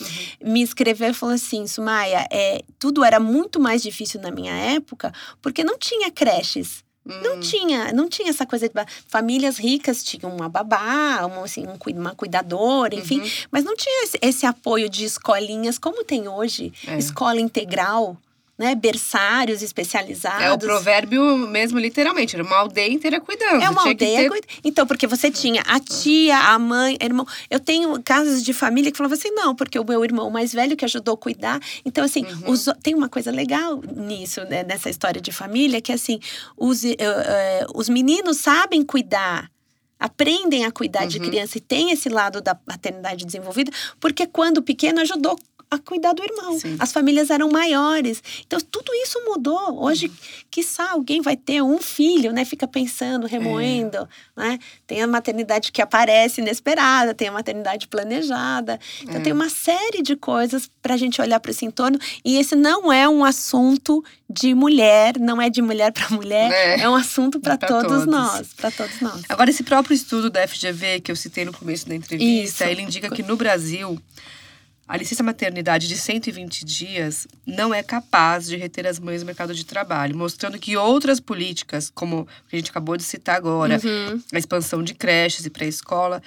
me 0.44 0.62
escreveu 0.62 1.10
e 1.10 1.14
falou 1.14 1.34
assim, 1.34 1.66
Sumaya, 1.66 2.26
é, 2.30 2.62
tudo 2.78 3.04
era 3.04 3.18
muito 3.20 3.58
mais 3.60 3.82
difícil 3.82 4.20
na 4.20 4.30
minha 4.30 4.52
época, 4.52 5.12
porque 5.40 5.64
não 5.64 5.78
tinha 5.78 6.10
creches. 6.10 6.84
Não 7.02 7.36
Hum. 7.36 7.40
tinha, 7.40 7.92
não 7.94 8.08
tinha 8.10 8.28
essa 8.28 8.44
coisa 8.44 8.68
de 8.68 8.74
famílias 9.08 9.56
ricas 9.56 10.04
tinham 10.04 10.36
uma 10.36 10.50
babá, 10.50 11.24
uma, 11.24 11.44
assim, 11.44 11.64
um 11.66 11.78
uma 11.98 12.14
cuidadora, 12.14 12.94
enfim, 12.94 13.20
Uhum. 13.20 13.30
mas 13.50 13.64
não 13.64 13.74
tinha 13.74 14.04
esse, 14.04 14.18
esse 14.20 14.44
apoio 14.44 14.86
de 14.88 15.04
escolinhas 15.06 15.78
como 15.78 16.04
tem 16.04 16.28
hoje, 16.28 16.70
É. 16.86 16.98
escola 16.98 17.40
integral, 17.40 18.18
né, 18.60 18.74
berçários 18.74 19.62
especializados. 19.62 20.42
É 20.44 20.52
o 20.52 20.58
provérbio 20.58 21.34
mesmo, 21.38 21.78
literalmente. 21.78 22.36
Era 22.36 22.44
uma 22.44 22.56
aldeia 22.58 22.92
inteira 22.92 23.18
cuidando. 23.18 23.62
É 23.62 23.70
uma 23.70 23.80
Tinha 23.80 23.92
aldeia. 23.92 24.18
ter- 24.24 24.28
cuida- 24.28 24.46
Então, 24.62 24.86
porque 24.86 25.06
você 25.06 25.30
tinha 25.30 25.62
a 25.66 25.80
tia, 25.80 26.36
a 26.38 26.58
mãe, 26.58 26.98
irmão. 27.00 27.26
Eu 27.48 27.58
tenho 27.58 28.00
casos 28.02 28.42
de 28.44 28.52
família 28.52 28.92
que 28.92 28.98
falavam 28.98 29.16
assim, 29.16 29.30
não, 29.30 29.54
porque 29.56 29.78
o 29.78 29.84
meu 29.84 30.04
irmão 30.04 30.28
mais 30.28 30.52
velho 30.52 30.76
que 30.76 30.84
ajudou 30.84 31.14
a 31.14 31.16
cuidar. 31.16 31.58
Então, 31.86 32.04
assim, 32.04 32.22
Uhum. 32.26 32.50
os- 32.52 32.68
tem 32.82 32.94
uma 32.94 33.08
coisa 33.08 33.30
legal 33.30 33.80
nisso, 33.96 34.42
né, 34.44 34.62
nessa 34.62 34.90
história 34.90 35.22
de 35.22 35.32
família, 35.32 35.80
que 35.80 35.90
assim, 35.92 36.20
os, 36.54 36.84
eh, 36.84 36.96
eh, 36.98 37.66
os 37.74 37.88
meninos 37.88 38.36
sabem 38.36 38.82
cuidar. 38.82 39.50
Aprendem 39.98 40.64
a 40.64 40.70
cuidar 40.70 41.06
de 41.06 41.18
Uhum. 41.18 41.26
criança 41.26 41.58
e 41.58 41.60
tem 41.60 41.90
esse 41.90 42.08
lado 42.08 42.40
da 42.40 42.54
paternidade 42.54 43.24
desenvolvida, 43.26 43.70
porque 43.98 44.26
quando 44.26 44.62
pequeno 44.62 45.00
ajudou 45.00 45.38
a 45.70 45.78
cuidar 45.78 46.12
do 46.12 46.22
irmão. 46.24 46.58
Sim. 46.58 46.76
As 46.80 46.90
famílias 46.92 47.30
eram 47.30 47.48
maiores. 47.48 48.20
Então, 48.44 48.58
tudo 48.60 48.92
isso 48.92 49.20
mudou. 49.24 49.80
Hoje, 49.84 50.06
Uhum. 50.08 50.12
quiçá, 50.50 50.90
alguém 50.90 51.22
vai 51.22 51.36
ter 51.36 51.62
um 51.62 51.78
filho, 51.78 52.32
né? 52.32 52.44
Fica 52.44 52.66
pensando, 52.66 53.26
remoendo, 53.28 54.08
né? 54.36 54.58
Tem 54.84 55.00
a 55.00 55.06
maternidade 55.06 55.70
que 55.70 55.80
aparece 55.80 56.40
inesperada, 56.40 57.14
tem 57.14 57.28
a 57.28 57.32
maternidade 57.32 57.86
planejada. 57.86 58.80
Então, 59.02 59.16
É. 59.16 59.20
tem 59.20 59.32
uma 59.32 59.48
série 59.48 60.02
de 60.02 60.16
coisas 60.16 60.68
para 60.82 60.94
a 60.94 60.96
gente 60.96 61.20
olhar 61.22 61.38
para 61.38 61.52
esse 61.52 61.64
entorno. 61.64 61.98
E 62.24 62.36
esse 62.36 62.56
não 62.56 62.92
é 62.92 63.08
um 63.08 63.24
assunto 63.24 64.04
de 64.28 64.52
mulher, 64.54 65.20
não 65.20 65.40
é 65.40 65.48
de 65.48 65.62
mulher 65.62 65.92
para 65.92 66.08
mulher, 66.10 66.50
É. 66.50 66.80
é, 66.80 66.88
um 66.88 66.96
assunto 66.96 67.38
para 67.38 67.56
todos, 67.56 67.86
todos. 67.92 68.06
nós, 68.06 68.48
para 68.54 68.72
todos 68.72 69.00
nós. 69.00 69.22
Agora, 69.28 69.48
esse 69.50 69.62
próprio 69.62 69.94
estudo 69.94 70.28
da 70.30 70.42
FGV 70.48 70.98
que 71.00 71.12
eu 71.12 71.16
citei 71.16 71.44
no 71.44 71.52
começo 71.52 71.88
da 71.88 71.94
entrevista, 71.94 72.64
Isso. 72.64 72.72
ele 72.72 72.82
indica 72.82 73.08
que 73.08 73.22
no 73.22 73.36
Brasil, 73.36 74.00
a 74.90 74.96
licença 74.96 75.22
maternidade 75.22 75.86
de 75.86 75.96
120 75.96 76.64
dias 76.64 77.28
não 77.46 77.72
é 77.72 77.80
capaz 77.80 78.48
de 78.48 78.56
reter 78.56 78.88
as 78.88 78.98
mães 78.98 79.20
no 79.20 79.26
mercado 79.26 79.54
de 79.54 79.64
trabalho, 79.64 80.16
mostrando 80.16 80.58
que 80.58 80.76
outras 80.76 81.20
políticas, 81.20 81.88
como 81.94 82.26
a 82.52 82.56
gente 82.56 82.70
acabou 82.72 82.96
de 82.96 83.04
citar 83.04 83.36
agora, 83.36 83.80
Uhum. 83.84 84.20
a 84.32 84.38
expansão 84.38 84.82
de 84.82 84.92
creches 84.92 85.46
e 85.46 85.50
pré-escola, 85.50 86.20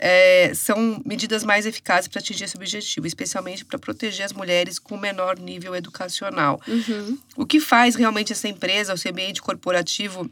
é, 0.00 0.52
são 0.52 1.00
medidas 1.06 1.44
mais 1.44 1.64
eficazes 1.64 2.08
para 2.08 2.18
atingir 2.18 2.42
esse 2.42 2.56
objetivo, 2.56 3.06
especialmente 3.06 3.64
para 3.64 3.78
proteger 3.78 4.26
as 4.26 4.32
mulheres 4.32 4.80
com 4.80 4.96
menor 4.96 5.38
nível 5.38 5.76
educacional. 5.76 6.60
Uhum. 6.66 7.16
O 7.36 7.46
que 7.46 7.60
faz 7.60 7.94
realmente 7.94 8.32
essa 8.32 8.48
empresa, 8.48 8.94
esse 8.94 9.08
ambiente 9.08 9.40
corporativo, 9.40 10.28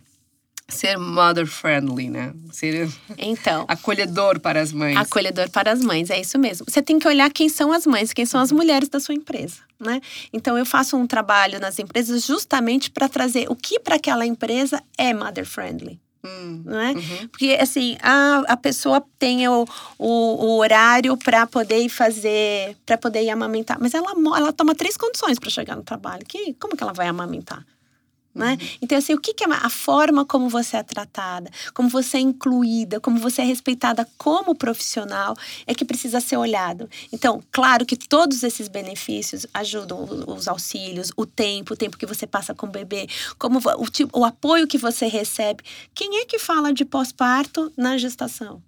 ser 0.69 0.99
mother 0.99 1.47
friendly, 1.47 2.09
né? 2.11 2.35
Ser 2.51 2.89
Então. 3.19 3.65
acolhedor 3.69 4.41
para 4.41 4.61
as 4.61 4.73
mães. 4.73 4.97
Acolhedor 4.97 5.49
para 5.51 5.71
as 5.73 5.81
mães, 5.81 6.11
é 6.11 6.21
isso 6.21 6.39
mesmo. 6.39 6.67
Você 6.69 6.83
tem 6.83 6.99
que 6.99 7.07
olhar 7.07 7.31
quem 7.33 7.49
são 7.49 7.73
as 7.73 7.87
mães, 7.87 8.13
quem 8.13 8.27
são 8.27 8.41
as 8.41 8.51
mulheres 8.51 8.89
da 8.89 8.99
sua 8.99 9.15
empresa, 9.15 9.57
né? 9.79 10.01
Então 10.33 10.59
eu 10.59 10.67
faço 10.67 10.97
um 10.97 11.07
trabalho 11.07 11.61
nas 11.61 11.79
empresas 11.79 12.25
justamente 12.27 12.91
para 12.91 13.09
trazer 13.09 13.47
o 13.51 13.55
que 13.55 13.79
para 13.79 13.97
aquela 13.97 14.27
empresa 14.27 14.83
é 14.99 15.15
mother 15.15 15.47
friendly. 15.47 16.01
Hum, 16.25 16.63
Não 16.65 16.81
é? 16.81 16.91
uhum. 16.91 17.29
Porque, 17.31 17.57
assim, 17.61 17.97
a, 18.03 18.43
a 18.49 18.57
pessoa 18.57 19.01
tem 19.17 19.47
o, 19.47 19.65
o, 19.97 20.09
o 20.09 20.59
horário 20.59 21.17
para 21.17 21.47
poder 21.47 21.79
ir 21.79 21.89
fazer, 21.89 22.77
para 22.85 22.99
poder 22.99 23.23
ir 23.23 23.31
amamentar. 23.31 23.79
Mas 23.81 23.95
ela, 23.95 24.11
ela 24.37 24.53
toma 24.53 24.75
três 24.75 24.97
condições 24.97 25.39
para 25.39 25.51
chegar 25.51 25.77
no 25.77 25.85
trabalho. 25.85 26.25
Que, 26.27 26.53
como 26.55 26.77
que 26.77 26.83
ela 26.83 26.93
vai 26.93 27.07
amamentar? 27.07 27.65
Né? 28.37 28.59
Então, 28.83 28.99
assim, 28.99 29.15
o 29.15 29.19
que, 29.19 29.33
que 29.33 29.45
é 29.45 29.47
a 29.51 29.71
forma 29.71 30.23
como 30.23 30.51
você 30.51 30.77
é 30.77 30.83
tratada, 30.83 31.51
como 31.73 31.89
você 31.89 32.19
é 32.19 32.21
incluída, 32.21 33.01
como 33.01 33.19
você 33.19 33.41
é 33.41 33.45
respeitada 33.47 34.07
como 34.19 34.55
profissional, 34.55 35.35
é 35.67 35.75
que 35.75 35.87
precisa 35.87 36.21
ser 36.21 36.37
olhado. 36.37 36.89
Então, 37.11 37.43
claro 37.51 37.87
que 37.87 37.97
todos 37.97 38.43
esses 38.43 38.69
benefícios 38.69 39.47
ajudam 39.55 40.07
os 40.27 40.47
auxílios, 40.47 41.11
o 41.17 41.25
tempo, 41.25 41.73
o 41.73 41.77
tempo 41.77 41.97
que 41.97 42.05
você 42.05 42.27
passa 42.27 42.55
com 42.55 42.67
o 42.67 42.71
bebê, 42.71 43.09
como 43.39 43.59
o, 43.59 44.21
o 44.21 44.25
apoio 44.25 44.67
que 44.67 44.77
você 44.77 45.07
recebe. 45.07 45.65
Quem 45.95 46.19
é 46.19 46.27
que 46.27 46.39
fala 46.39 46.75
de 46.75 46.85
pós-parto 46.85 47.73
na 47.75 47.97
gestação? 47.97 48.63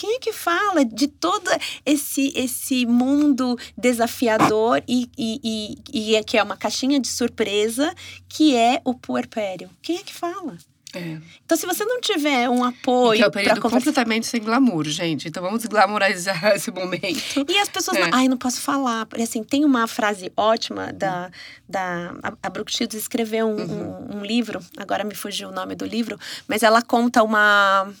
Quem 0.00 0.16
é 0.16 0.18
que 0.18 0.32
fala 0.32 0.82
de 0.82 1.06
todo 1.08 1.50
esse, 1.84 2.32
esse 2.34 2.86
mundo 2.86 3.54
desafiador 3.76 4.82
e, 4.88 5.10
e, 5.18 5.40
e, 5.44 5.78
e 5.92 6.16
é 6.16 6.22
que 6.22 6.38
é 6.38 6.42
uma 6.42 6.56
caixinha 6.56 6.98
de 6.98 7.06
surpresa 7.08 7.94
que 8.26 8.56
é 8.56 8.80
o 8.82 8.94
puerpério? 8.94 9.68
Quem 9.82 9.98
é 9.98 10.02
que 10.02 10.14
fala? 10.14 10.56
É. 10.94 11.18
Então, 11.44 11.56
se 11.56 11.66
você 11.66 11.84
não 11.84 12.00
tiver 12.00 12.48
um 12.48 12.56
Que 12.56 12.62
é 12.62 12.68
apoio 12.68 13.20
para 13.20 13.30
período 13.30 13.60
conversar. 13.60 13.78
completamente 13.90 14.26
sem 14.26 14.40
glamour, 14.40 14.84
gente. 14.86 15.28
Então 15.28 15.42
vamos 15.42 15.64
glamorizar 15.66 16.46
esse 16.56 16.70
momento. 16.70 17.44
E 17.46 17.58
as 17.58 17.68
pessoas, 17.68 17.96
É. 17.98 18.00
não, 18.08 18.18
ai, 18.18 18.26
não 18.26 18.36
posso 18.38 18.60
falar. 18.60 19.06
Assim, 19.22 19.44
tem 19.44 19.64
uma 19.66 19.86
frase 19.86 20.32
ótima 20.36 20.92
da. 20.92 21.30
da 21.68 22.14
a, 22.22 22.32
a 22.42 22.50
Brooke 22.50 22.72
Shields 22.74 22.96
escreveu 22.96 23.46
um, 23.46 23.60
um, 23.60 24.16
um 24.16 24.24
livro, 24.24 24.60
agora 24.78 25.04
me 25.04 25.14
fugiu 25.14 25.50
o 25.50 25.52
nome 25.52 25.74
do 25.76 25.84
livro, 25.84 26.18
mas 26.48 26.62
ela 26.62 26.80
conta 26.82 27.22
uma. 27.22 27.92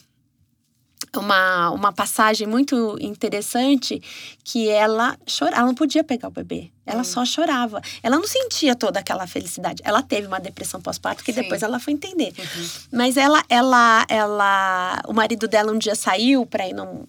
Uma, 1.16 1.70
uma 1.70 1.92
passagem 1.92 2.46
muito 2.46 2.96
interessante 3.00 4.00
que 4.44 4.68
ela 4.68 5.18
chorava, 5.26 5.56
ela 5.58 5.66
não 5.66 5.74
podia 5.74 6.04
pegar 6.04 6.28
o 6.28 6.30
bebê, 6.30 6.70
ela 6.86 7.02
só 7.02 7.24
chorava. 7.24 7.80
Ela 8.00 8.16
não 8.16 8.26
sentia 8.28 8.76
toda 8.76 9.00
aquela 9.00 9.26
felicidade. 9.26 9.82
Ela 9.84 10.02
teve 10.02 10.28
uma 10.28 10.38
depressão 10.38 10.80
pós-parto 10.80 11.24
que 11.24 11.32
Sim. 11.32 11.42
depois 11.42 11.62
ela 11.62 11.80
foi 11.80 11.94
entender. 11.94 12.32
Mas 12.92 13.16
ela, 13.16 13.42
ela, 13.48 14.06
ela, 14.08 15.02
o 15.08 15.12
marido 15.12 15.48
dela 15.48 15.72
um 15.72 15.78
dia 15.78 15.96
saiu 15.96 16.46
para 16.46 16.68
ir 16.68 16.74
num- 16.74 17.04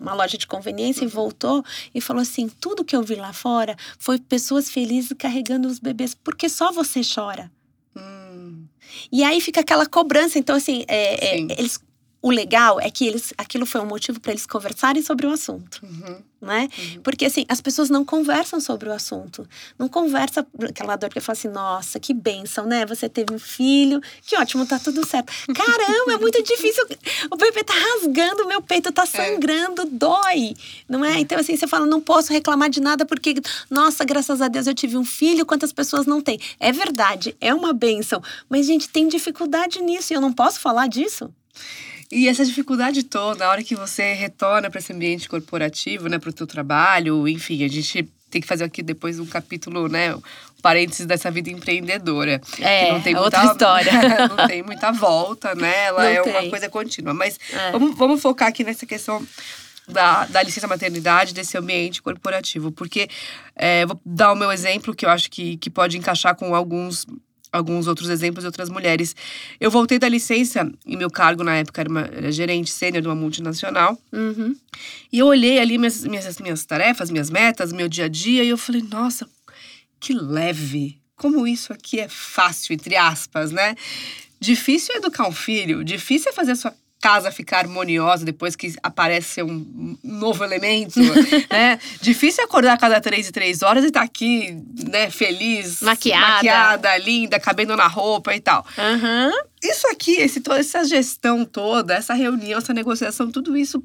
numa 0.00 0.14
loja 0.14 0.36
de 0.36 0.46
conveniência 0.46 1.02
Uhum. 1.02 1.08
e 1.08 1.12
voltou 1.12 1.64
e 1.94 2.00
falou 2.00 2.22
assim: 2.22 2.48
tudo 2.48 2.84
que 2.84 2.96
eu 2.96 3.02
vi 3.04 3.14
lá 3.14 3.32
fora 3.32 3.76
foi 3.98 4.18
pessoas 4.18 4.68
felizes 4.68 5.12
carregando 5.16 5.68
os 5.68 5.78
bebês, 5.78 6.14
porque 6.14 6.48
só 6.48 6.72
você 6.72 7.00
chora. 7.02 7.48
Hum, 7.96 8.64
E 9.12 9.22
aí 9.24 9.40
fica 9.40 9.60
aquela 9.60 9.86
cobrança. 9.86 10.38
Então, 10.38 10.56
assim, 10.56 10.84
é, 10.88 11.36
é, 11.36 11.38
eles, 11.58 11.80
o 12.26 12.30
legal 12.30 12.80
é 12.80 12.90
que 12.90 13.06
eles, 13.06 13.32
aquilo 13.38 13.64
foi 13.64 13.80
um 13.80 13.86
motivo 13.86 14.18
para 14.18 14.32
eles 14.32 14.46
conversarem 14.46 15.00
sobre 15.00 15.28
o 15.28 15.30
assunto, 15.30 15.80
uhum. 15.84 16.18
né? 16.42 16.68
Porque, 17.04 17.24
assim, 17.24 17.46
as 17.48 17.60
pessoas 17.60 17.88
não 17.88 18.04
conversam 18.04 18.60
sobre 18.60 18.88
o 18.88 18.92
assunto. 18.92 19.48
Não 19.78 19.88
conversa 19.88 20.44
aquela 20.68 20.96
dor 20.96 21.10
que 21.10 21.20
fala 21.20 21.38
assim, 21.38 21.46
nossa, 21.46 22.00
que 22.00 22.12
bênção, 22.12 22.66
né? 22.66 22.84
Você 22.84 23.08
teve 23.08 23.32
um 23.32 23.38
filho, 23.38 24.00
que 24.22 24.36
ótimo, 24.36 24.66
tá 24.66 24.76
tudo 24.76 25.06
certo. 25.06 25.32
Caramba, 25.54 26.14
é 26.14 26.18
muito 26.18 26.42
difícil. 26.42 26.84
O 27.30 27.36
bebê 27.36 27.62
tá 27.62 27.74
rasgando, 27.74 28.42
o 28.42 28.48
meu 28.48 28.60
peito 28.60 28.90
tá 28.90 29.06
sangrando, 29.06 29.84
dói, 29.84 30.56
não 30.88 31.04
é? 31.04 31.20
Então, 31.20 31.38
assim, 31.38 31.56
você 31.56 31.68
fala, 31.68 31.86
não 31.86 32.00
posso 32.00 32.32
reclamar 32.32 32.68
de 32.68 32.80
nada 32.80 33.06
porque, 33.06 33.36
nossa, 33.70 34.04
graças 34.04 34.42
a 34.42 34.48
Deus 34.48 34.66
eu 34.66 34.74
tive 34.74 34.96
um 34.96 35.04
filho, 35.04 35.46
quantas 35.46 35.72
pessoas 35.72 36.06
não 36.06 36.20
têm? 36.20 36.40
É 36.58 36.72
verdade, 36.72 37.36
é 37.40 37.54
uma 37.54 37.72
bênção. 37.72 38.20
Mas, 38.48 38.66
gente, 38.66 38.88
tem 38.88 39.06
dificuldade 39.06 39.80
nisso 39.80 40.12
e 40.12 40.16
eu 40.16 40.20
não 40.20 40.32
posso 40.32 40.58
falar 40.58 40.88
disso? 40.88 41.32
E 42.10 42.28
essa 42.28 42.44
dificuldade 42.44 43.02
toda, 43.02 43.46
a 43.46 43.50
hora 43.50 43.62
que 43.62 43.74
você 43.74 44.12
retorna 44.12 44.70
para 44.70 44.78
esse 44.78 44.92
ambiente 44.92 45.28
corporativo, 45.28 46.08
né, 46.08 46.18
para 46.18 46.30
o 46.30 46.32
teu 46.32 46.46
trabalho, 46.46 47.26
enfim, 47.26 47.64
a 47.64 47.68
gente 47.68 48.08
tem 48.30 48.40
que 48.40 48.46
fazer 48.46 48.64
aqui 48.64 48.82
depois 48.82 49.18
um 49.18 49.26
capítulo, 49.26 49.88
né, 49.88 50.14
um 50.14 50.22
parênteses 50.62 51.06
dessa 51.06 51.30
vida 51.30 51.50
empreendedora. 51.50 52.40
É, 52.60 52.92
não 52.92 53.00
tem 53.00 53.14
é 53.14 53.20
muita, 53.20 53.38
outra 53.40 53.44
história. 53.52 53.92
não 54.36 54.46
tem 54.46 54.62
muita 54.62 54.90
volta, 54.92 55.54
né? 55.54 55.86
Ela 55.86 56.02
Não 56.02 56.10
é 56.10 56.22
tem. 56.22 56.32
uma 56.32 56.50
coisa 56.50 56.68
contínua. 56.68 57.14
Mas 57.14 57.38
É. 57.52 57.70
vamos, 57.70 57.96
vamos 57.96 58.20
focar 58.20 58.48
aqui 58.48 58.64
nessa 58.64 58.84
questão 58.84 59.24
da, 59.86 60.26
da 60.26 60.42
licença 60.42 60.66
maternidade, 60.66 61.32
desse 61.32 61.56
ambiente 61.56 62.02
corporativo. 62.02 62.72
Porque 62.72 63.08
é, 63.54 63.86
vou 63.86 64.00
dar 64.04 64.32
o 64.32 64.36
meu 64.36 64.50
exemplo, 64.50 64.94
que 64.94 65.06
eu 65.06 65.10
acho 65.10 65.30
que, 65.30 65.56
que 65.58 65.70
pode 65.70 65.96
encaixar 65.96 66.34
com 66.34 66.52
alguns 66.54 67.06
alguns 67.56 67.86
outros 67.86 68.08
exemplos 68.08 68.42
de 68.42 68.46
outras 68.46 68.68
mulheres. 68.68 69.14
Eu 69.58 69.70
voltei 69.70 69.98
da 69.98 70.08
licença 70.08 70.70
e 70.84 70.96
meu 70.96 71.10
cargo 71.10 71.42
na 71.42 71.56
época 71.56 71.80
era, 71.80 71.90
uma, 71.90 72.02
era 72.02 72.30
gerente 72.30 72.70
sênior 72.70 73.02
de 73.02 73.08
uma 73.08 73.14
multinacional. 73.14 73.98
Uhum. 74.12 74.54
E 75.12 75.18
eu 75.18 75.26
olhei 75.26 75.58
ali 75.58 75.78
minhas, 75.78 76.04
minhas, 76.04 76.38
minhas 76.38 76.64
tarefas, 76.64 77.10
minhas 77.10 77.30
metas, 77.30 77.72
meu 77.72 77.88
dia 77.88 78.04
a 78.04 78.08
dia, 78.08 78.44
e 78.44 78.48
eu 78.48 78.58
falei, 78.58 78.82
nossa, 78.82 79.28
que 79.98 80.12
leve. 80.12 80.98
Como 81.16 81.46
isso 81.46 81.72
aqui 81.72 81.98
é 81.98 82.08
fácil, 82.08 82.74
entre 82.74 82.94
aspas, 82.94 83.50
né? 83.50 83.74
Difícil 84.38 84.94
é 84.94 84.98
educar 84.98 85.26
um 85.26 85.32
filho, 85.32 85.82
difícil 85.82 86.30
é 86.30 86.34
fazer 86.34 86.52
a 86.52 86.56
sua 86.56 86.74
casa 87.06 87.30
ficar 87.30 87.58
harmoniosa 87.58 88.24
depois 88.24 88.56
que 88.56 88.74
aparece 88.82 89.40
um 89.40 89.96
novo 90.02 90.42
elemento, 90.42 90.98
né? 91.48 91.78
Difícil 92.00 92.42
acordar 92.42 92.72
a 92.72 92.76
cada 92.76 93.00
três 93.00 93.28
e 93.28 93.32
três 93.32 93.62
horas 93.62 93.84
e 93.84 93.86
estar 93.86 94.02
aqui, 94.02 94.60
né, 94.88 95.08
feliz, 95.08 95.82
Maquiada. 95.82 96.26
maquiada, 96.26 96.98
linda, 96.98 97.38
cabendo 97.38 97.76
na 97.76 97.86
roupa 97.86 98.34
e 98.34 98.40
tal. 98.40 98.66
Aham. 98.76 99.30
Isso 99.62 99.86
aqui, 99.86 100.16
esse, 100.16 100.40
toda 100.40 100.58
essa 100.58 100.84
gestão 100.84 101.44
toda, 101.44 101.94
essa 101.94 102.12
reunião, 102.12 102.58
essa 102.58 102.74
negociação, 102.74 103.30
tudo 103.30 103.56
isso 103.56 103.80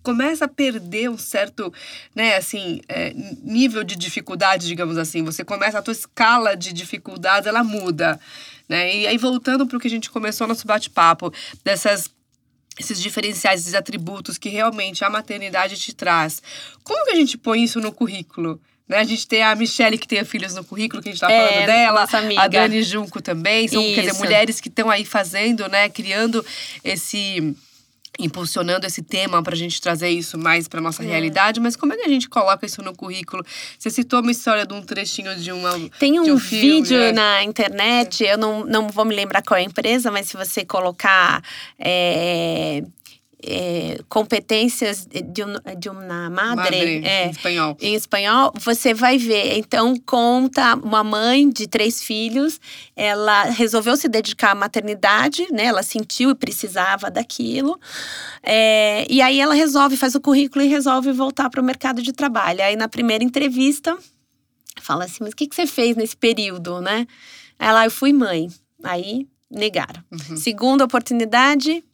começa 0.00 0.44
a 0.44 0.48
perder 0.48 1.10
um 1.10 1.18
certo, 1.18 1.74
né, 2.14 2.36
assim, 2.36 2.82
é, 2.88 3.12
nível 3.42 3.82
de 3.82 3.96
dificuldade, 3.96 4.68
digamos 4.68 4.96
assim. 4.96 5.24
Você 5.24 5.42
começa, 5.42 5.80
a 5.80 5.82
tua 5.82 5.92
escala 5.92 6.56
de 6.56 6.72
dificuldades, 6.72 7.48
ela 7.48 7.64
muda, 7.64 8.18
né? 8.68 8.94
E 8.94 9.08
aí, 9.08 9.18
voltando 9.18 9.66
para 9.66 9.76
o 9.76 9.80
que 9.80 9.88
a 9.88 9.90
gente 9.90 10.08
começou 10.08 10.46
nosso 10.46 10.66
bate-papo, 10.66 11.32
dessas 11.64 12.08
esses 12.80 13.00
diferenciais, 13.00 13.60
esses 13.60 13.74
atributos 13.74 14.38
que 14.38 14.48
realmente 14.48 15.04
a 15.04 15.10
maternidade 15.10 15.76
te 15.78 15.94
traz. 15.94 16.42
Como 16.82 17.04
que 17.04 17.12
a 17.12 17.14
gente 17.16 17.38
põe 17.38 17.62
isso 17.62 17.78
no 17.80 17.92
currículo? 17.92 18.60
Né? 18.88 18.98
A 18.98 19.04
gente 19.04 19.26
tem 19.28 19.42
a 19.42 19.54
Michelle, 19.54 19.96
que 19.96 20.08
tem 20.08 20.24
filhos 20.24 20.54
no 20.54 20.64
currículo, 20.64 21.00
que 21.00 21.10
a 21.10 21.12
gente 21.12 21.20
tá 21.20 21.30
É, 21.30 21.48
falando 21.48 21.66
dela. 21.66 22.00
nossa 22.00 22.18
amiga. 22.18 22.42
A 22.42 22.48
Dani 22.48 22.82
Junco 22.82 23.22
também. 23.22 23.68
São, 23.68 23.80
quer 23.80 24.00
dizer, 24.00 24.14
mulheres 24.14 24.60
que 24.60 24.68
estão 24.68 24.90
aí 24.90 25.04
fazendo, 25.04 25.68
né? 25.68 25.88
Criando 25.88 26.44
esse 26.82 27.54
impulsionando 28.24 28.86
esse 28.86 29.02
tema 29.02 29.42
para 29.42 29.54
a 29.54 29.56
gente 29.56 29.80
trazer 29.80 30.10
isso 30.10 30.38
mais 30.38 30.68
para 30.68 30.80
nossa 30.80 31.02
realidade, 31.02 31.60
mas 31.60 31.76
como 31.76 31.92
é 31.92 31.96
que 31.96 32.02
a 32.02 32.08
gente 32.08 32.28
coloca 32.28 32.66
isso 32.66 32.82
no 32.82 32.94
currículo? 32.94 33.44
Você 33.78 33.90
citou 33.90 34.20
uma 34.20 34.30
história 34.30 34.66
de 34.66 34.74
um 34.74 34.82
trechinho 34.82 35.34
de 35.36 35.52
uma 35.52 35.78
Tem 35.98 36.18
um, 36.20 36.38
filme, 36.38 36.82
vídeo 36.82 36.98
né? 36.98 37.12
na 37.12 37.44
internet, 37.44 38.24
eu 38.24 38.38
não, 38.38 38.64
não 38.64 38.88
vou 38.88 39.04
me 39.04 39.14
lembrar 39.14 39.42
qual 39.42 39.58
é 39.58 39.62
a 39.62 39.64
empresa, 39.64 40.10
mas 40.10 40.28
se 40.28 40.36
você 40.36 40.64
colocar 40.64 41.42
é, 41.78 42.82
é, 43.44 44.00
competências 44.08 45.06
de, 45.06 45.42
de 45.78 45.88
uma 45.88 46.30
madre, 46.30 46.56
Madre, 46.56 47.04
é, 47.04 47.26
em 47.26 47.30
espanhol. 47.30 47.76
em 47.80 47.94
espanhol, 47.94 48.52
você 48.58 48.92
vai 48.94 49.18
ver. 49.18 49.58
Então, 49.58 49.94
conta 50.04 50.74
uma 50.74 51.02
mãe 51.02 51.48
de 51.48 51.66
três 51.66 52.02
filhos, 52.02 52.60
ela 52.94 53.44
resolveu 53.44 53.96
se 53.96 54.08
dedicar 54.08 54.52
à 54.52 54.54
maternidade, 54.54 55.46
né? 55.52 55.64
Ela 55.64 55.82
sentiu 55.82 56.30
e 56.30 56.34
precisava 56.34 57.10
daquilo. 57.10 57.78
É, 58.42 59.06
e 59.10 59.20
aí 59.22 59.40
ela 59.40 59.54
resolve, 59.54 59.96
faz 59.96 60.14
o 60.14 60.20
currículo 60.20 60.64
e 60.64 60.68
resolve 60.68 61.12
voltar 61.12 61.50
para 61.50 61.60
o 61.60 61.64
mercado 61.64 62.02
de 62.02 62.12
trabalho. 62.12 62.62
Aí 62.62 62.76
na 62.76 62.88
primeira 62.88 63.24
entrevista, 63.24 63.96
fala 64.80 65.04
assim: 65.04 65.18
mas 65.20 65.32
o 65.32 65.36
que, 65.36 65.46
que 65.46 65.54
você 65.54 65.66
fez 65.66 65.96
nesse 65.96 66.16
período, 66.16 66.80
né? 66.80 67.06
Ela, 67.58 67.84
eu 67.84 67.90
fui 67.90 68.12
mãe. 68.12 68.48
Aí 68.82 69.26
negaram. 69.50 70.02
Uhum. 70.10 70.36
Segunda 70.36 70.84
oportunidade, 70.84 71.84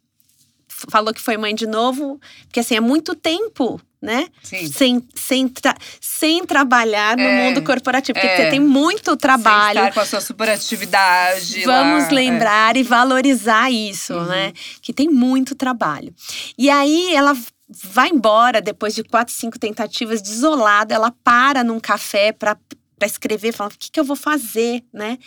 falou 0.67 1.13
que 1.13 1.21
foi 1.21 1.37
mãe 1.37 1.55
de 1.55 1.65
novo, 1.67 2.19
porque 2.45 2.59
assim, 2.59 2.75
é 2.75 2.79
muito 2.79 3.15
tempo, 3.15 3.79
né? 4.01 4.27
Sim. 4.43 4.71
Sem, 4.71 5.07
sem, 5.15 5.47
tra- 5.47 5.75
sem 5.99 6.45
trabalhar 6.45 7.17
no 7.17 7.23
É, 7.23 7.43
mundo 7.45 7.63
corporativo, 7.63 8.13
porque 8.19 8.27
é. 8.27 8.37
você 8.45 8.49
tem 8.51 8.59
muito 8.59 9.15
trabalho. 9.17 9.79
Sem 9.79 9.87
estar 9.89 9.93
com 9.93 9.99
a 10.01 10.05
sua 10.05 10.21
superatividade. 10.21 11.63
Vamos 11.63 12.03
lá, 12.03 12.09
é. 12.09 12.13
lembrar 12.13 12.77
e 12.77 12.83
valorizar 12.83 13.71
isso, 13.71 14.13
Uhum. 14.13 14.25
né? 14.25 14.53
Que 14.81 14.93
tem 14.93 15.09
muito 15.09 15.55
trabalho. 15.55 16.13
E 16.57 16.69
aí 16.69 17.13
ela 17.15 17.35
vai 17.69 18.09
embora 18.09 18.61
depois 18.61 18.93
de 18.95 19.03
quatro, 19.03 19.33
cinco 19.33 19.57
tentativas, 19.59 20.21
desolada, 20.21 20.93
ela 20.93 21.11
para 21.23 21.63
num 21.63 21.79
café 21.79 22.31
para 22.31 22.57
para 22.99 23.05
escrever, 23.07 23.53
fala, 23.53 23.69
o 23.69 23.77
que, 23.77 23.91
que 23.91 23.99
eu 23.99 24.03
vou 24.03 24.15
fazer, 24.15 24.83
né? 24.91 25.19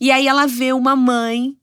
E 0.00 0.10
aí 0.10 0.26
ela 0.26 0.48
vê 0.48 0.72
uma 0.72 0.96
mãe 0.96 1.56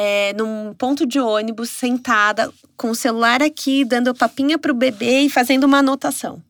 é, 0.00 0.32
num 0.34 0.72
ponto 0.74 1.04
de 1.04 1.18
ônibus, 1.18 1.70
sentada, 1.70 2.52
com 2.76 2.90
o 2.90 2.94
celular 2.94 3.42
aqui, 3.42 3.84
dando 3.84 4.14
papinha 4.14 4.56
pro 4.56 4.72
bebê 4.72 5.22
e 5.22 5.28
fazendo 5.28 5.64
uma 5.64 5.78
anotação. 5.78 6.40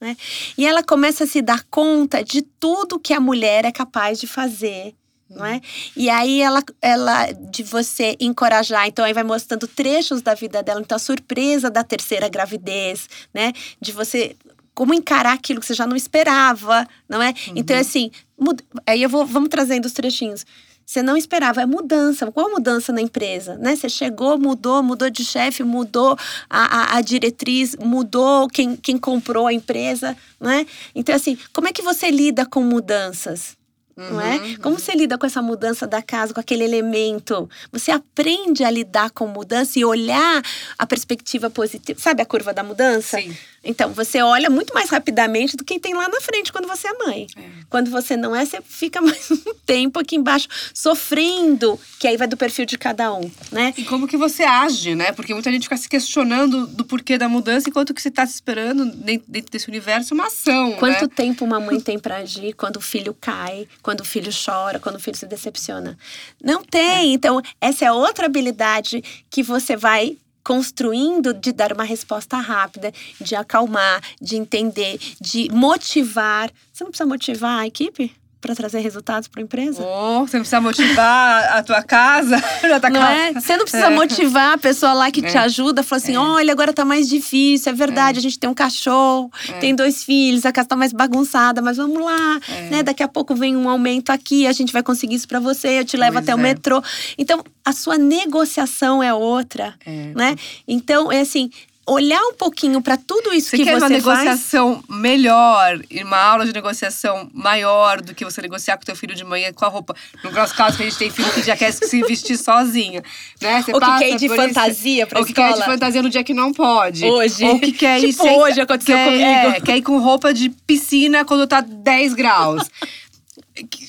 Né? 0.00 0.16
E 0.58 0.66
ela 0.66 0.82
começa 0.82 1.22
a 1.22 1.26
se 1.26 1.40
dar 1.40 1.62
conta 1.70 2.24
de 2.24 2.42
tudo 2.42 2.98
que 2.98 3.14
a 3.14 3.20
mulher 3.20 3.64
é 3.64 3.70
capaz 3.70 4.18
de 4.18 4.26
fazer. 4.26 4.92
Não 5.30 5.44
é? 5.44 5.60
E 5.96 6.10
aí 6.10 6.40
ela, 6.40 6.62
ela 6.82 7.30
de 7.32 7.62
você 7.62 8.16
encorajar, 8.18 8.88
então 8.88 9.04
aí 9.04 9.12
vai 9.12 9.24
mostrando 9.24 9.68
trechos 9.68 10.20
da 10.20 10.34
vida 10.34 10.62
dela, 10.62 10.80
então 10.80 10.96
a 10.96 11.00
surpresa 11.00 11.68
da 11.70 11.84
terceira 11.84 12.28
gravidez, 12.28 13.08
né? 13.34 13.52
De 13.80 13.90
você 13.92 14.36
como 14.72 14.94
encarar 14.94 15.32
aquilo 15.32 15.58
que 15.60 15.66
você 15.66 15.74
já 15.74 15.86
não 15.86 15.96
esperava, 15.96 16.86
não 17.08 17.20
é? 17.22 17.34
Então 17.56 17.76
assim, 17.76 18.10
mud- 18.38 18.62
aí 18.86 19.02
eu 19.02 19.08
vou 19.08 19.26
vamos 19.26 19.48
trazendo 19.48 19.86
os 19.86 19.92
trechinhos. 19.92 20.44
Você 20.86 21.02
não 21.02 21.16
esperava, 21.16 21.60
é 21.60 21.66
mudança. 21.66 22.30
Qual 22.30 22.48
mudança 22.48 22.92
na 22.92 23.00
empresa? 23.00 23.56
Né? 23.58 23.74
Você 23.74 23.88
chegou, 23.88 24.38
mudou, 24.38 24.84
mudou 24.84 25.10
de 25.10 25.24
chefe, 25.24 25.64
mudou 25.64 26.16
a, 26.48 26.94
a, 26.94 26.96
a 26.98 27.00
diretriz, 27.00 27.74
mudou 27.74 28.48
quem, 28.48 28.76
quem 28.76 28.96
comprou 28.96 29.48
a 29.48 29.52
empresa, 29.52 30.16
né? 30.40 30.64
Então, 30.94 31.12
assim, 31.14 31.36
como 31.52 31.66
é 31.66 31.72
que 31.72 31.82
você 31.82 32.08
lida 32.08 32.46
com 32.46 32.62
mudanças? 32.62 33.56
Não 33.96 34.20
é? 34.20 34.36
Uhum, 34.36 34.56
Como 34.58 34.78
você 34.78 34.92
lida 34.92 35.16
com 35.16 35.24
essa 35.24 35.40
mudança 35.40 35.86
da 35.86 36.02
casa, 36.02 36.34
com 36.34 36.38
aquele 36.38 36.62
elemento? 36.62 37.48
Você 37.72 37.90
aprende 37.90 38.62
a 38.62 38.70
lidar 38.70 39.10
com 39.10 39.26
mudança 39.26 39.78
e 39.78 39.86
olhar 39.86 40.42
a 40.78 40.86
perspectiva 40.86 41.48
positiva. 41.48 41.98
Sabe 41.98 42.20
a 42.20 42.26
curva 42.26 42.52
da 42.52 42.62
mudança? 42.62 43.18
Sim. 43.18 43.34
Então, 43.66 43.92
você 43.92 44.22
olha 44.22 44.48
muito 44.48 44.72
mais 44.72 44.88
rapidamente 44.90 45.56
do 45.56 45.64
que 45.64 45.78
tem 45.78 45.94
lá 45.94 46.08
na 46.08 46.20
frente 46.20 46.52
quando 46.52 46.68
você 46.68 46.88
é 46.88 46.92
mãe. 46.94 47.26
É. 47.36 47.42
Quando 47.68 47.90
você 47.90 48.16
não 48.16 48.34
é, 48.34 48.44
você 48.44 48.60
fica 48.62 49.00
mais 49.02 49.30
um 49.30 49.54
tempo 49.66 49.98
aqui 49.98 50.16
embaixo 50.16 50.48
sofrendo, 50.72 51.78
que 51.98 52.06
aí 52.06 52.16
vai 52.16 52.26
do 52.26 52.36
perfil 52.36 52.64
de 52.64 52.78
cada 52.78 53.12
um, 53.12 53.30
né? 53.50 53.74
E 53.76 53.84
como 53.84 54.06
que 54.06 54.16
você 54.16 54.44
age, 54.44 54.94
né? 54.94 55.12
Porque 55.12 55.34
muita 55.34 55.50
gente 55.50 55.64
fica 55.64 55.76
se 55.76 55.88
questionando 55.88 56.66
do 56.66 56.84
porquê 56.84 57.18
da 57.18 57.28
mudança, 57.28 57.68
enquanto 57.68 57.92
que 57.92 58.00
você 58.00 58.08
está 58.08 58.26
se 58.26 58.34
esperando 58.34 58.84
dentro 59.26 59.50
desse 59.50 59.68
universo 59.68 60.14
uma 60.14 60.26
ação, 60.26 60.72
Quanto 60.72 61.02
né? 61.02 61.10
tempo 61.14 61.44
uma 61.44 61.60
mãe 61.60 61.80
tem 61.80 61.98
pra 61.98 62.18
agir 62.18 62.54
quando 62.54 62.76
o 62.76 62.80
filho 62.80 63.14
cai, 63.20 63.66
quando 63.82 64.00
o 64.00 64.04
filho 64.04 64.30
chora, 64.32 64.78
quando 64.78 64.96
o 64.96 65.00
filho 65.00 65.16
se 65.16 65.26
decepciona? 65.26 65.98
Não 66.42 66.62
tem. 66.62 67.12
Então, 67.12 67.40
essa 67.60 67.84
é 67.84 67.92
outra 67.92 68.26
habilidade 68.26 69.02
que 69.30 69.42
você 69.42 69.76
vai 69.76 70.16
construindo 70.46 71.34
de 71.34 71.50
dar 71.50 71.72
uma 71.72 71.82
resposta 71.82 72.36
rápida, 72.36 72.92
de 73.20 73.34
acalmar, 73.34 74.00
de 74.22 74.36
entender, 74.36 74.96
de 75.20 75.50
motivar. 75.50 76.52
Você 76.72 76.84
não 76.84 76.92
precisa 76.92 77.08
motivar 77.08 77.58
a 77.58 77.66
equipe 77.66 78.14
para 78.40 78.54
trazer 78.54 78.80
resultados 78.80 79.28
para 79.28 79.40
a 79.40 79.44
empresa? 79.44 79.82
Oh, 79.82 80.20
você 80.26 80.36
não 80.36 80.42
precisa 80.42 80.60
motivar 80.60 81.56
a 81.56 81.62
tua 81.62 81.82
casa. 81.82 82.36
Já 82.62 82.78
tá 82.78 82.90
Não 82.90 83.04
é? 83.04 83.32
Você 83.32 83.56
não 83.56 83.64
precisa 83.64 83.86
É. 83.86 83.90
motivar 83.90 84.54
a 84.54 84.58
pessoa 84.58 84.92
lá 84.92 85.10
que 85.10 85.20
te 85.22 85.36
É. 85.36 85.40
ajuda, 85.40 85.82
fala 85.82 86.00
assim: 86.02 86.16
olha, 86.16 86.52
agora 86.52 86.72
tá 86.72 86.84
mais 86.84 87.08
difícil, 87.08 87.72
é 87.72 87.74
verdade, 87.74 88.18
a 88.18 88.22
gente 88.22 88.38
tem 88.38 88.48
um 88.48 88.54
cachorro, 88.54 89.30
tem 89.60 89.74
dois 89.74 90.04
filhos, 90.04 90.44
a 90.46 90.52
casa 90.52 90.68
tá 90.68 90.76
mais 90.76 90.92
bagunçada, 90.92 91.60
mas 91.62 91.76
vamos 91.76 92.02
lá, 92.04 92.40
É. 92.48 92.62
né? 92.70 92.82
Daqui 92.82 93.02
a 93.02 93.08
pouco 93.08 93.34
vem 93.34 93.56
um 93.56 93.68
aumento 93.68 94.10
aqui, 94.10 94.46
a 94.46 94.52
gente 94.52 94.72
vai 94.72 94.82
conseguir 94.82 95.14
isso 95.16 95.26
pra 95.28 95.40
você, 95.40 95.80
eu 95.80 95.84
te 95.84 95.96
levo 95.96 96.12
Pois 96.14 96.24
até 96.24 96.34
o 96.34 96.38
é. 96.38 96.42
metrô. 96.42 96.82
Então, 97.18 97.42
a 97.64 97.72
sua 97.72 97.98
negociação 97.98 99.02
é 99.02 99.12
outra, 99.12 99.74
É. 99.84 100.12
né? 100.14 100.36
Então, 100.68 101.10
é 101.10 101.20
assim. 101.20 101.50
Olhar 101.88 102.20
um 102.20 102.34
pouquinho 102.34 102.82
pra 102.82 102.96
tudo 102.96 103.32
isso 103.32 103.50
Você 103.50 103.58
que 103.58 103.64
quer 103.64 103.74
você 103.74 103.76
uma 103.76 103.88
faz. 103.88 103.92
negociação 104.04 104.82
melhor, 104.88 105.80
e 105.88 106.02
uma 106.02 106.16
aula 106.18 106.44
de 106.44 106.52
negociação 106.52 107.30
maior 107.32 108.00
do 108.00 108.12
que 108.12 108.24
você 108.24 108.42
negociar 108.42 108.76
com 108.76 108.84
teu 108.84 108.96
filho 108.96 109.14
de 109.14 109.22
manhã 109.22 109.52
com 109.52 109.64
a 109.64 109.68
roupa. 109.68 109.94
No 110.24 110.32
nosso 110.32 110.52
caso, 110.56 110.76
que 110.76 110.82
a 110.82 110.86
gente 110.86 110.98
tem 110.98 111.10
filho 111.10 111.30
que 111.32 111.42
já 111.44 111.56
quer 111.56 111.72
se 111.72 112.02
vestir 112.02 112.36
sozinho. 112.36 113.00
Né? 113.40 113.62
Você 113.62 113.72
Ou 113.72 113.78
que 113.80 113.98
quer 113.98 114.10
ir 114.10 114.16
de 114.16 114.26
por 114.26 114.34
isso- 114.36 114.48
fantasia 114.48 115.06
pra 115.06 115.20
Ou 115.20 115.24
que 115.26 115.32
quer 115.32 115.42
ir 115.42 115.52
de 115.52 115.58
escola. 115.60 115.72
fantasia 115.74 116.02
no 116.02 116.10
dia 116.10 116.24
que 116.24 116.34
não 116.34 116.52
pode. 116.52 117.04
Hoje. 117.04 117.44
Ou 117.44 117.60
que 117.60 117.70
quer 117.70 118.00
ir 118.02 118.08
Tipo 118.10 118.22
sem- 118.24 118.36
hoje 118.36 118.60
aconteceu 118.60 118.96
quer, 118.96 119.04
comigo. 119.04 119.56
é, 119.56 119.60
quer 119.60 119.76
ir 119.76 119.82
com 119.82 119.98
roupa 119.98 120.34
de 120.34 120.48
piscina 120.66 121.24
quando 121.24 121.46
tá 121.46 121.60
10 121.60 122.14
graus. 122.14 122.68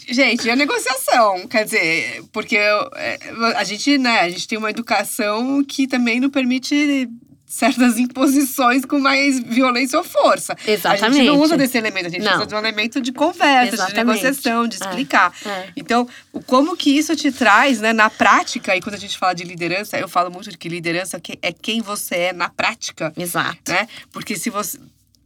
Gente, 0.10 0.50
é 0.50 0.56
negociação, 0.56 1.46
quer 1.48 1.66
dizer, 1.66 2.24
porque 2.32 2.56
é, 2.56 3.20
a 3.58 3.64
gente, 3.66 3.98
né, 3.98 4.22
a 4.22 4.30
gente 4.30 4.48
tem 4.48 4.58
uma 4.58 4.70
educação 4.70 5.62
que 5.64 5.86
também 5.88 6.22
não 6.22 6.30
permite 6.30 7.10
certas 7.50 7.98
imposições 7.98 8.84
com 8.84 9.00
mais 9.00 9.40
violência 9.40 9.98
ou 9.98 10.04
força. 10.04 10.52
A 10.54 10.58
gente 10.60 10.70
Exatamente. 10.72 11.26
não 11.26 11.40
usa 11.40 11.56
desse 11.56 11.78
elemento, 11.78 12.08
a 12.08 12.10
gente 12.10 12.22
Não. 12.24 12.36
usa 12.36 12.46
de 12.46 12.54
um 12.54 12.58
elemento 12.58 13.00
de 13.00 13.14
conversa, 13.14 13.74
Exatamente. 13.76 13.94
de 13.96 14.04
negociação, 14.06 14.68
de 14.68 14.76
É, 14.76 14.80
explicar. 14.86 15.34
é. 15.46 15.70
Então, 15.78 16.06
o- 16.34 16.42
como 16.42 16.76
que 16.76 16.90
isso 16.90 17.16
te 17.16 17.32
traz, 17.32 17.80
né, 17.80 17.94
na 17.94 18.10
prática, 18.10 18.76
e 18.76 18.82
quando 18.82 18.96
a 18.96 19.00
gente 19.00 19.18
fala 19.18 19.34
de 19.34 19.46
liderança, 19.46 19.98
eu 19.98 20.10
falo 20.10 20.30
muito 20.30 20.50
de 20.52 20.58
que 20.58 20.68
liderança 20.68 21.22
é 21.42 21.54
quem 21.54 21.82
você 21.82 22.16
é 22.16 22.34
na 22.34 22.50
prática, 22.50 23.14
Exato. 23.16 23.72
né? 23.72 23.88
Porque 24.12 24.36
se 24.38 24.50
você, 24.50 24.78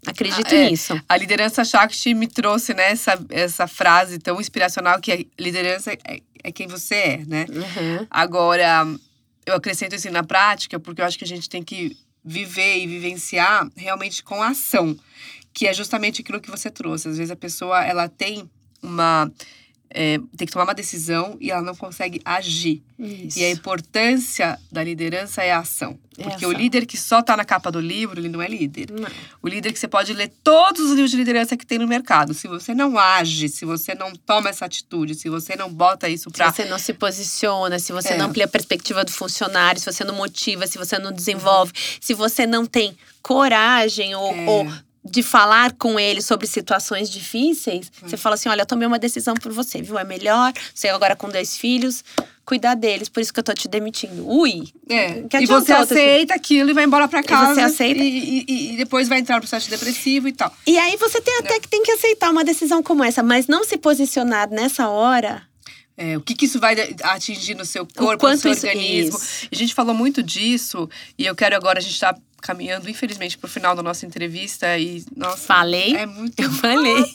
Acredito 0.05 0.47
Ah, 0.51 0.55
é. 0.57 0.69
nisso. 0.71 0.99
a 1.07 1.15
liderança 1.15 1.63
Shakti 1.63 2.15
me 2.15 2.25
trouxe 2.27 2.73
né, 2.73 2.89
essa, 2.91 3.23
essa 3.29 3.67
frase 3.67 4.17
tão 4.17 4.41
inspiracional 4.41 4.99
que 4.99 5.11
a 5.11 5.17
liderança 5.39 5.91
é, 5.93 6.19
é 6.43 6.51
quem 6.51 6.65
você 6.65 6.95
é, 6.95 7.17
né? 7.27 7.45
Uhum. 7.49 8.07
Agora, 8.09 8.87
eu 9.45 9.53
acrescento 9.55 9.93
isso 9.95 10.09
na 10.09 10.23
prática 10.23 10.79
porque 10.79 11.01
eu 11.01 11.05
acho 11.05 11.19
que 11.19 11.23
a 11.23 11.27
gente 11.27 11.47
tem 11.47 11.61
que 11.61 11.95
viver 12.23 12.77
e 12.77 12.87
vivenciar 12.87 13.69
realmente 13.75 14.23
com 14.23 14.41
ação, 14.41 14.97
que 15.53 15.67
é 15.67 15.73
justamente 15.73 16.21
aquilo 16.21 16.41
que 16.41 16.51
você 16.51 16.69
trouxe. 16.69 17.07
Às 17.07 17.17
vezes 17.17 17.31
a 17.31 17.35
pessoa 17.35 17.83
ela 17.83 18.07
tem 18.07 18.49
uma 18.81 19.31
é, 19.93 20.17
tem 20.37 20.45
que 20.47 20.53
tomar 20.53 20.63
uma 20.65 20.73
decisão 20.73 21.37
e 21.39 21.51
ela 21.51 21.61
não 21.61 21.75
consegue 21.75 22.21
agir. 22.25 22.81
Isso. 22.97 23.39
E 23.39 23.43
a 23.45 23.49
importância 23.49 24.59
da 24.71 24.83
liderança 24.83 25.43
é 25.43 25.51
a 25.51 25.59
ação. 25.59 25.97
É 26.17 26.23
Porque 26.23 26.45
ação. 26.45 26.49
o 26.49 26.53
líder 26.53 26.85
que 26.85 26.97
só 26.97 27.21
tá 27.21 27.35
na 27.35 27.43
capa 27.43 27.71
do 27.71 27.79
livro, 27.79 28.19
ele 28.19 28.29
não 28.29 28.41
é 28.41 28.47
líder. 28.47 28.89
Não. 28.91 29.09
O 29.41 29.47
líder 29.47 29.73
que 29.73 29.79
você 29.79 29.87
pode 29.87 30.13
ler 30.13 30.31
todos 30.43 30.81
os 30.81 30.91
livros 30.91 31.09
de 31.11 31.17
liderança 31.17 31.57
que 31.57 31.65
tem 31.65 31.79
no 31.79 31.87
mercado. 31.87 32.33
Se 32.33 32.47
você 32.47 32.73
não 32.75 32.97
age, 32.97 33.49
se 33.49 33.65
você 33.65 33.95
não 33.95 34.13
toma 34.15 34.49
essa 34.49 34.65
atitude, 34.65 35.15
se 35.15 35.29
você 35.29 35.55
não 35.55 35.71
bota 35.71 36.07
isso 36.07 36.29
Se 36.29 36.37
pra. 36.37 36.51
você 36.51 36.65
não 36.65 36.77
se 36.77 36.93
posiciona, 36.93 37.79
se 37.79 37.91
você 37.91 38.13
É. 38.13 38.17
não 38.17 38.27
amplia 38.27 38.45
a 38.45 38.47
perspectiva 38.47 39.03
do 39.03 39.11
funcionário, 39.11 39.79
se 39.81 39.91
você 39.91 40.03
não 40.03 40.15
motiva, 40.15 40.67
se 40.67 40.77
você 40.77 40.99
não 40.99 41.11
desenvolve, 41.11 41.73
se 41.99 42.13
você 42.13 42.45
não 42.45 42.65
tem 42.65 42.95
coragem 43.21 44.13
ou, 44.15 44.31
É. 44.35 44.45
ou 44.47 44.71
de 45.03 45.23
falar 45.23 45.73
com 45.73 45.99
ele 45.99 46.21
sobre 46.21 46.45
situações 46.45 47.09
difíceis, 47.09 47.91
você 48.01 48.15
fala 48.17 48.35
assim: 48.35 48.49
olha, 48.49 48.61
eu 48.61 48.65
tomei 48.65 48.87
uma 48.87 48.99
decisão 48.99 49.33
por 49.33 49.51
você, 49.51 49.81
viu? 49.81 49.97
É 49.97 50.03
melhor, 50.03 50.53
você 50.73 50.89
agora 50.89 51.15
com 51.15 51.27
dois 51.29 51.57
filhos, 51.57 52.03
cuidar 52.45 52.75
deles, 52.75 53.09
por 53.09 53.19
isso 53.19 53.33
que 53.33 53.39
eu 53.39 53.43
tô 53.43 53.53
te 53.53 53.67
demitindo. 53.67 54.27
Ui! 54.29 54.67
É. 54.87 55.23
Que 55.23 55.37
E 55.37 55.45
você 55.47 55.73
aceita 55.73 56.35
aquilo 56.35 56.69
e 56.69 56.73
vai 56.73 56.83
embora 56.83 57.07
pra 57.07 57.23
casa. 57.23 57.55
você 57.55 57.61
aceita? 57.61 57.99
E, 58.03 58.45
e- 58.47 58.73
e 58.73 58.77
depois 58.77 59.07
vai 59.07 59.19
entrar 59.19 59.35
no 59.35 59.41
processo 59.41 59.69
depressivo 59.69 60.27
e 60.27 60.33
tal. 60.33 60.53
E 60.67 60.77
aí 60.77 60.95
você 60.97 61.19
tem 61.19 61.37
até 61.39 61.59
que 61.59 61.67
tem 61.67 61.81
que 61.81 61.91
aceitar 61.91 62.29
uma 62.29 62.43
decisão 62.43 62.83
como 62.83 63.03
essa, 63.03 63.23
mas 63.23 63.47
não 63.47 63.63
se 63.63 63.77
posicionar 63.77 64.49
nessa 64.51 64.87
hora. 64.89 65.41
É, 65.97 66.17
o 66.17 66.21
que, 66.21 66.33
que 66.33 66.45
isso 66.45 66.59
vai 66.59 66.75
atingir 67.03 67.53
no 67.55 67.65
seu 67.65 67.85
corpo, 67.85 68.27
no 68.27 68.37
seu 68.37 68.51
isso- 68.51 68.65
organismo. 68.65 69.17
isso. 69.17 69.47
A 69.51 69.55
gente 69.55 69.73
falou 69.73 69.93
muito 69.93 70.23
disso 70.23 70.89
e 71.17 71.25
eu 71.25 71.35
quero 71.35 71.55
agora, 71.55 71.79
a 71.79 71.81
gente 71.81 71.99
tá 71.99 72.15
caminhando, 72.41 72.89
infelizmente, 72.89 73.37
pro 73.37 73.47
final 73.47 73.75
da 73.75 73.83
nossa 73.83 74.03
entrevista 74.05 74.75
e, 74.77 75.03
nossa… 75.15 75.37
Falei. 75.45 75.95
É 75.95 76.05
muito 76.07 76.41
Eu 76.41 76.51
falei. 76.53 77.05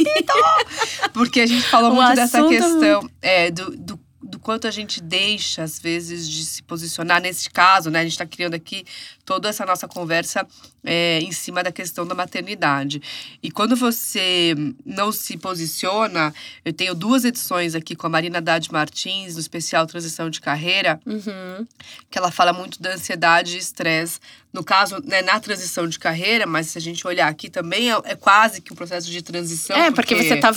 Porque 1.12 1.41
a 1.41 1.47
gente 1.47 1.67
falou 1.67 1.91
O 1.93 1.95
muito 1.95 2.15
dessa 2.15 2.39
assunto- 2.39 2.51
questão 2.51 3.11
é, 3.21 3.51
do, 3.51 3.77
do, 3.77 4.01
do 4.27 4.39
quanto 4.39 4.67
a 4.67 4.71
gente 4.71 5.01
deixa, 5.01 5.63
às 5.63 5.79
vezes, 5.79 6.29
de 6.29 6.44
se 6.44 6.63
posicionar. 6.63 7.21
Nesse 7.21 7.48
caso, 7.50 7.90
né? 7.90 8.00
A 8.00 8.03
gente 8.03 8.13
está 8.13 8.27
criando 8.27 8.55
aqui 8.55 8.85
toda 9.25 9.48
essa 9.48 9.65
nossa 9.65 9.88
conversa 9.88 10.46
é, 10.85 11.19
em 11.21 11.33
cima 11.33 11.63
da 11.63 11.73
questão 11.73 12.07
da 12.07 12.15
maternidade. 12.15 13.00
E 13.42 13.50
quando 13.50 13.75
você 13.77 14.55
não 14.85 15.11
se 15.11 15.37
posiciona, 15.37 16.33
eu 16.65 16.73
tenho 16.73 16.94
duas 16.94 17.25
edições 17.25 17.75
aqui 17.75 17.96
com 17.96 18.07
a 18.07 18.11
Marina 18.11 18.40
Dade 18.40 18.71
Martins, 18.73 19.35
no 19.35 19.40
especial 19.40 19.87
Transição 19.87 20.31
de 20.31 20.40
Carreira, 20.40 21.00
Uhum. 21.07 21.67
que 22.11 22.19
ela 22.19 22.31
fala 22.31 22.53
muito 22.53 22.81
da 22.81 22.92
ansiedade 22.94 23.57
e 23.57 23.59
estresse. 23.59 24.19
No 24.53 24.65
caso, 24.65 24.96
né, 25.05 25.21
na 25.23 25.38
transição 25.38 25.87
de 25.87 25.98
carreira, 25.98 26.46
mas 26.46 26.69
se 26.69 26.79
a 26.79 26.81
gente 26.81 27.07
olhar 27.07 27.29
aqui 27.29 27.50
também, 27.50 27.92
é, 27.92 28.00
é 28.05 28.15
quase 28.15 28.61
que 28.63 28.73
um 28.73 28.77
processo 28.77 29.11
de 29.11 29.21
transição. 29.21 29.77
é, 29.77 29.90
porque, 29.90 30.15
você 30.15 30.37
tá, 30.37 30.50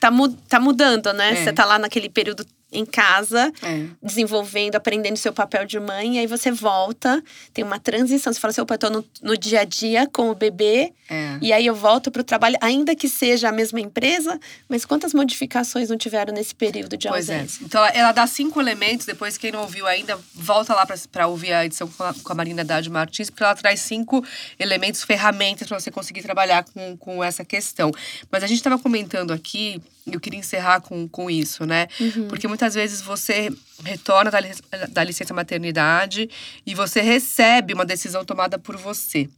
tá, 0.00 0.10
tá 0.48 0.60
mudando, 0.60 1.12
né? 1.12 1.32
É. 1.32 1.44
Você 1.44 1.52
tá 1.52 1.64
lá 1.64 1.78
naquele 1.78 2.08
período 2.08 2.44
em 2.74 2.84
casa, 2.84 3.52
É. 3.62 3.86
desenvolvendo, 4.02 4.76
aprendendo 4.76 5.16
seu 5.16 5.32
papel 5.32 5.64
de 5.64 5.78
mãe, 5.80 6.16
e 6.16 6.18
aí 6.18 6.26
você 6.26 6.50
volta, 6.50 7.22
tem 7.52 7.64
uma 7.64 7.78
transição. 7.78 8.32
Você 8.32 8.40
fala 8.40 8.50
assim: 8.50 8.60
opa, 8.60 8.74
eu 8.74 8.78
tô 8.78 8.90
no, 8.90 9.04
no 9.22 9.36
dia 9.36 9.60
a 9.60 9.64
dia 9.64 10.06
com 10.12 10.30
o 10.30 10.34
bebê, 10.34 10.92
É. 11.08 11.38
e 11.40 11.52
aí 11.52 11.66
eu 11.66 11.74
volto 11.74 12.10
pro 12.10 12.22
trabalho, 12.24 12.56
ainda 12.60 12.94
que 12.94 13.08
seja 13.08 13.48
a 13.48 13.52
mesma 13.52 13.80
empresa, 13.80 14.38
mas 14.68 14.84
quantas 14.84 15.12
modificações 15.14 15.88
não 15.88 15.96
tiveram 15.96 16.32
nesse 16.32 16.54
período 16.54 16.96
de 16.96 17.08
Pois 17.08 17.28
é. 17.28 17.34
ausência? 17.36 17.64
Então 17.64 17.80
ela- 17.84 17.90
ela 17.96 18.12
dá 18.12 18.26
cinco 18.26 18.60
elementos. 18.60 19.06
Depois, 19.06 19.36
quem 19.38 19.50
não 19.52 19.60
ouviu 19.62 19.86
ainda, 19.86 20.18
volta 20.34 20.74
lá 20.74 20.86
para 21.10 21.26
ouvir 21.26 21.52
a 21.52 21.64
edição 21.64 21.88
com 21.88 22.02
a, 22.02 22.14
com 22.14 22.32
a 22.32 22.34
Marina 22.34 22.64
Dade 22.64 22.90
Martins, 22.90 23.30
porque 23.30 23.42
ela 23.42 23.54
traz 23.54 23.80
cinco 23.80 24.24
elementos, 24.58 25.02
ferramentas 25.02 25.68
para 25.68 25.78
você 25.78 25.90
conseguir 25.90 26.22
trabalhar 26.22 26.64
com, 26.64 26.96
com 26.96 27.22
essa 27.24 27.44
questão. 27.44 27.90
Mas 28.30 28.42
a 28.42 28.46
gente 28.46 28.58
estava 28.58 28.78
comentando 28.78 29.32
aqui, 29.32 29.80
e 30.06 30.12
eu 30.14 30.20
queria 30.20 30.38
encerrar 30.38 30.80
com, 30.80 31.08
com 31.08 31.30
isso, 31.30 31.64
né? 31.64 31.86
Uhum. 31.98 32.28
Porque 32.28 32.46
muitas 32.64 32.74
vezes 32.74 33.02
você 33.02 33.50
retorna 33.84 34.30
da, 34.30 34.40
da 34.88 35.04
licença 35.04 35.34
maternidade 35.34 36.30
e 36.64 36.74
você 36.74 37.02
recebe 37.02 37.74
uma 37.74 37.84
decisão 37.84 38.24
tomada 38.24 38.58
por 38.58 38.76
você. 38.76 39.28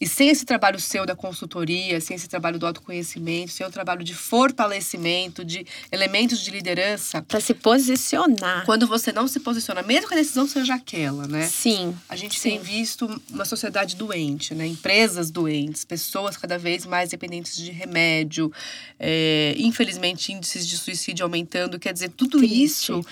E 0.00 0.06
sem 0.06 0.28
esse 0.28 0.44
trabalho 0.44 0.78
seu 0.78 1.04
da 1.04 1.16
consultoria, 1.16 2.00
sem 2.00 2.14
esse 2.14 2.28
trabalho 2.28 2.58
do 2.58 2.66
autoconhecimento, 2.66 3.50
sem 3.50 3.66
o 3.66 3.70
trabalho 3.70 4.04
de 4.04 4.14
fortalecimento, 4.14 5.44
de 5.44 5.66
elementos 5.90 6.40
de 6.40 6.50
liderança, 6.50 7.22
Pra 7.22 7.40
se 7.40 7.52
posicionar. 7.54 8.64
quando 8.64 8.86
você 8.86 9.12
não 9.12 9.26
se 9.26 9.40
posiciona, 9.40 9.82
mesmo 9.82 10.08
que 10.08 10.14
a 10.14 10.16
decisão 10.16 10.46
seja 10.46 10.74
aquela, 10.74 11.26
né? 11.26 11.46
Sim. 11.46 11.96
A 12.08 12.14
gente 12.16 12.38
Sim. 12.38 12.50
tem 12.50 12.60
visto 12.60 13.20
uma 13.30 13.44
sociedade 13.44 13.96
doente, 13.96 14.54
né? 14.54 14.66
Empresas 14.66 15.30
doentes, 15.30 15.84
pessoas 15.84 16.36
cada 16.36 16.56
vez 16.58 16.86
mais 16.86 17.10
dependentes 17.10 17.56
de 17.56 17.70
remédio, 17.70 18.52
é, 18.98 19.54
infelizmente 19.58 20.32
índices 20.32 20.66
de 20.66 20.76
suicídio 20.76 21.24
aumentando. 21.24 21.78
Quer 21.78 21.92
dizer, 21.92 22.10
tudo 22.10 22.38
Triste. 22.38 22.64
isso 22.64 23.04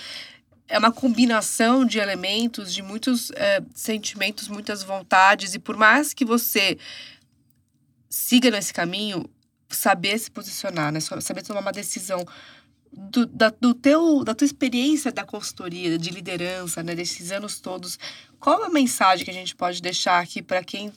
é 0.67 0.77
uma 0.77 0.91
combinação 0.91 1.85
de 1.85 1.99
elementos, 1.99 2.73
de 2.73 2.81
muitos 2.81 3.31
é, 3.31 3.61
sentimentos, 3.73 4.47
muitas 4.47 4.83
vontades. 4.83 5.53
E 5.53 5.59
por 5.59 5.77
mais 5.77 6.13
que 6.13 6.25
você 6.25 6.77
siga 8.09 8.51
nesse 8.51 8.73
caminho, 8.73 9.29
saber 9.69 10.17
se 10.17 10.29
posicionar, 10.29 10.91
né? 10.91 10.99
Saber 10.99 11.43
tomar 11.43 11.61
uma 11.61 11.71
decisão 11.71 12.25
do, 12.91 13.25
da, 13.25 13.49
do 13.49 13.73
teu, 13.73 14.23
da 14.23 14.33
tua 14.33 14.45
experiência 14.45 15.11
da 15.11 15.23
consultoria, 15.23 15.97
de 15.97 16.09
liderança, 16.09 16.81
né, 16.81 16.95
desses 16.95 17.31
anos 17.31 17.59
todos, 17.59 17.99
qual 18.39 18.63
a 18.63 18.69
mensagem 18.69 19.25
que 19.25 19.31
a 19.31 19.33
gente 19.33 19.55
pode 19.55 19.81
deixar 19.81 20.19
aqui 20.21 20.41
para 20.41 20.63
quem 20.63 20.91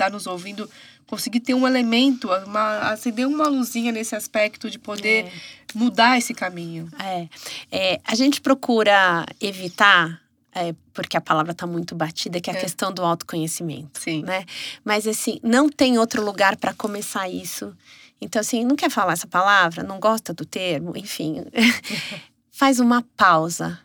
está 0.00 0.10
nos 0.10 0.26
ouvindo 0.26 0.68
conseguir 1.06 1.40
ter 1.40 1.54
um 1.54 1.66
elemento, 1.66 2.28
uma, 2.46 2.90
acender 2.92 3.26
uma 3.26 3.48
luzinha 3.48 3.90
nesse 3.92 4.14
aspecto 4.16 4.70
de 4.70 4.78
poder 4.78 5.26
É. 5.26 5.32
mudar 5.74 6.16
esse 6.18 6.32
caminho? 6.32 6.88
É, 6.98 7.28
é, 7.70 8.00
a 8.04 8.14
gente 8.14 8.40
procura 8.40 9.26
evitar, 9.40 10.20
é, 10.54 10.72
porque 10.94 11.16
a 11.16 11.20
palavra 11.20 11.52
está 11.52 11.66
muito 11.66 11.94
batida, 11.94 12.40
que 12.40 12.48
é 12.48 12.54
a 12.54 12.56
É. 12.56 12.60
questão 12.60 12.92
do 12.92 13.04
autoconhecimento, 13.04 14.00
Sim. 14.00 14.22
né? 14.22 14.44
Mas 14.84 15.06
assim, 15.06 15.38
não 15.42 15.68
tem 15.68 15.98
outro 15.98 16.24
lugar 16.24 16.56
para 16.56 16.72
começar 16.72 17.28
isso. 17.28 17.76
Então 18.20 18.40
assim, 18.40 18.64
não 18.64 18.76
quer 18.76 18.90
falar 18.90 19.12
essa 19.14 19.26
palavra, 19.26 19.82
não 19.82 19.98
gosta 19.98 20.32
do 20.32 20.44
termo, 20.44 20.92
enfim, 20.96 21.42
faz 22.52 22.78
uma 22.78 23.02
pausa, 23.16 23.80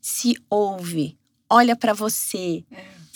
se 0.00 0.36
ouve, 0.48 1.18
olha 1.50 1.76
para 1.76 1.92
você. 1.92 2.64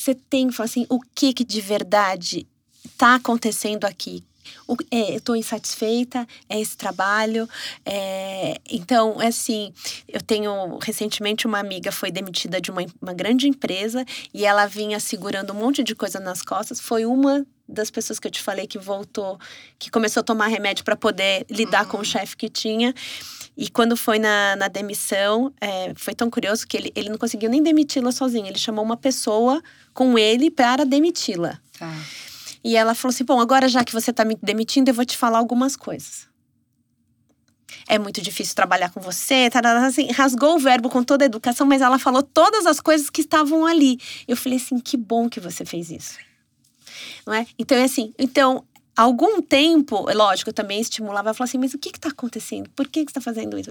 Você 0.06 0.14
tem, 0.14 0.52
fala 0.52 0.66
assim, 0.66 0.86
o 0.88 1.00
que 1.00 1.32
que 1.32 1.42
de 1.44 1.60
verdade 1.60 2.46
está 2.84 3.16
acontecendo 3.16 3.84
aqui? 3.86 4.22
O- 4.68 4.76
é, 4.88 5.14
eu 5.14 5.16
estou 5.16 5.34
insatisfeita, 5.34 6.24
é 6.48 6.60
esse 6.60 6.76
trabalho. 6.76 7.48
é, 7.84 8.60
então, 8.70 9.20
é 9.20 9.26
assim, 9.26 9.72
eu 10.06 10.20
tenho 10.20 10.78
recentemente 10.78 11.44
uma 11.44 11.58
amiga 11.58 11.90
foi 11.90 12.12
demitida 12.12 12.60
de 12.60 12.70
uma, 12.70 12.82
uma 13.02 13.12
grande 13.12 13.48
empresa 13.48 14.04
e 14.32 14.44
ela 14.46 14.66
vinha 14.66 15.00
segurando 15.00 15.52
um 15.52 15.56
monte 15.56 15.82
de 15.82 15.96
coisa 15.96 16.20
nas 16.20 16.40
costas. 16.40 16.80
Foi 16.80 17.04
uma 17.04 17.44
das 17.68 17.90
pessoas 17.90 18.20
que 18.20 18.28
eu 18.28 18.30
te 18.30 18.40
falei 18.40 18.68
que 18.68 18.78
voltou, 18.78 19.36
que 19.76 19.90
começou 19.90 20.20
a 20.20 20.24
tomar 20.24 20.46
remédio 20.46 20.84
para 20.84 20.94
poder 20.94 21.44
lidar 21.50 21.84
com 21.88 21.98
o 21.98 22.04
chefe 22.04 22.36
que 22.36 22.48
tinha. 22.48 22.94
E 23.56 23.70
quando 23.70 23.96
foi 23.96 24.18
na, 24.18 24.54
na 24.56 24.68
demissão, 24.68 25.52
é, 25.60 25.94
foi 25.96 26.14
tão 26.14 26.28
curioso 26.28 26.66
que 26.66 26.76
ele, 26.76 26.92
ele 26.94 27.08
não 27.08 27.16
conseguiu 27.16 27.48
nem 27.48 27.62
demiti-la 27.62 28.12
sozinho. 28.12 28.46
Ele 28.46 28.58
chamou 28.58 28.84
uma 28.84 28.96
pessoa 28.96 29.62
com 29.94 30.18
ele 30.18 30.50
para 30.50 30.84
demiti-la. 30.84 31.58
Tá. 31.78 31.90
E 32.62 32.76
ela 32.76 32.94
falou 32.94 33.14
assim: 33.14 33.24
Bom, 33.24 33.40
agora 33.40 33.66
já 33.68 33.82
que 33.82 33.92
você 33.92 34.12
tá 34.12 34.24
me 34.24 34.36
demitindo, 34.42 34.90
eu 34.90 34.94
vou 34.94 35.04
te 35.04 35.16
falar 35.16 35.38
algumas 35.38 35.74
coisas. 35.74 36.26
É 37.88 37.98
muito 37.98 38.20
difícil 38.20 38.54
trabalhar 38.54 38.90
com 38.90 39.00
você, 39.00 39.48
tarará, 39.48 39.86
assim, 39.86 40.10
rasgou 40.10 40.56
o 40.56 40.58
verbo 40.58 40.90
com 40.90 41.02
toda 41.02 41.24
a 41.24 41.26
educação, 41.26 41.66
mas 41.66 41.80
ela 41.80 41.98
falou 41.98 42.22
todas 42.22 42.66
as 42.66 42.80
coisas 42.80 43.08
que 43.08 43.20
estavam 43.20 43.64
ali. 43.64 43.98
Eu 44.28 44.36
falei 44.36 44.58
assim: 44.58 44.78
que 44.78 44.96
bom 44.96 45.30
que 45.30 45.40
você 45.40 45.64
fez 45.64 45.90
isso. 45.90 46.18
Não 47.26 47.32
é? 47.32 47.46
Então, 47.58 47.78
é 47.78 47.84
assim, 47.84 48.12
então, 48.18 48.64
algum 48.96 49.42
tempo, 49.42 50.06
lógico, 50.12 50.50
eu 50.50 50.54
também 50.54 50.80
estimulava, 50.80 51.34
falava 51.34 51.44
assim, 51.44 51.58
mas 51.58 51.74
o 51.74 51.78
que 51.78 51.90
está 51.90 52.08
acontecendo? 52.08 52.70
Por 52.74 52.88
que, 52.88 53.04
que 53.04 53.12
você 53.12 53.18
está 53.18 53.20
fazendo 53.20 53.58
isso? 53.58 53.70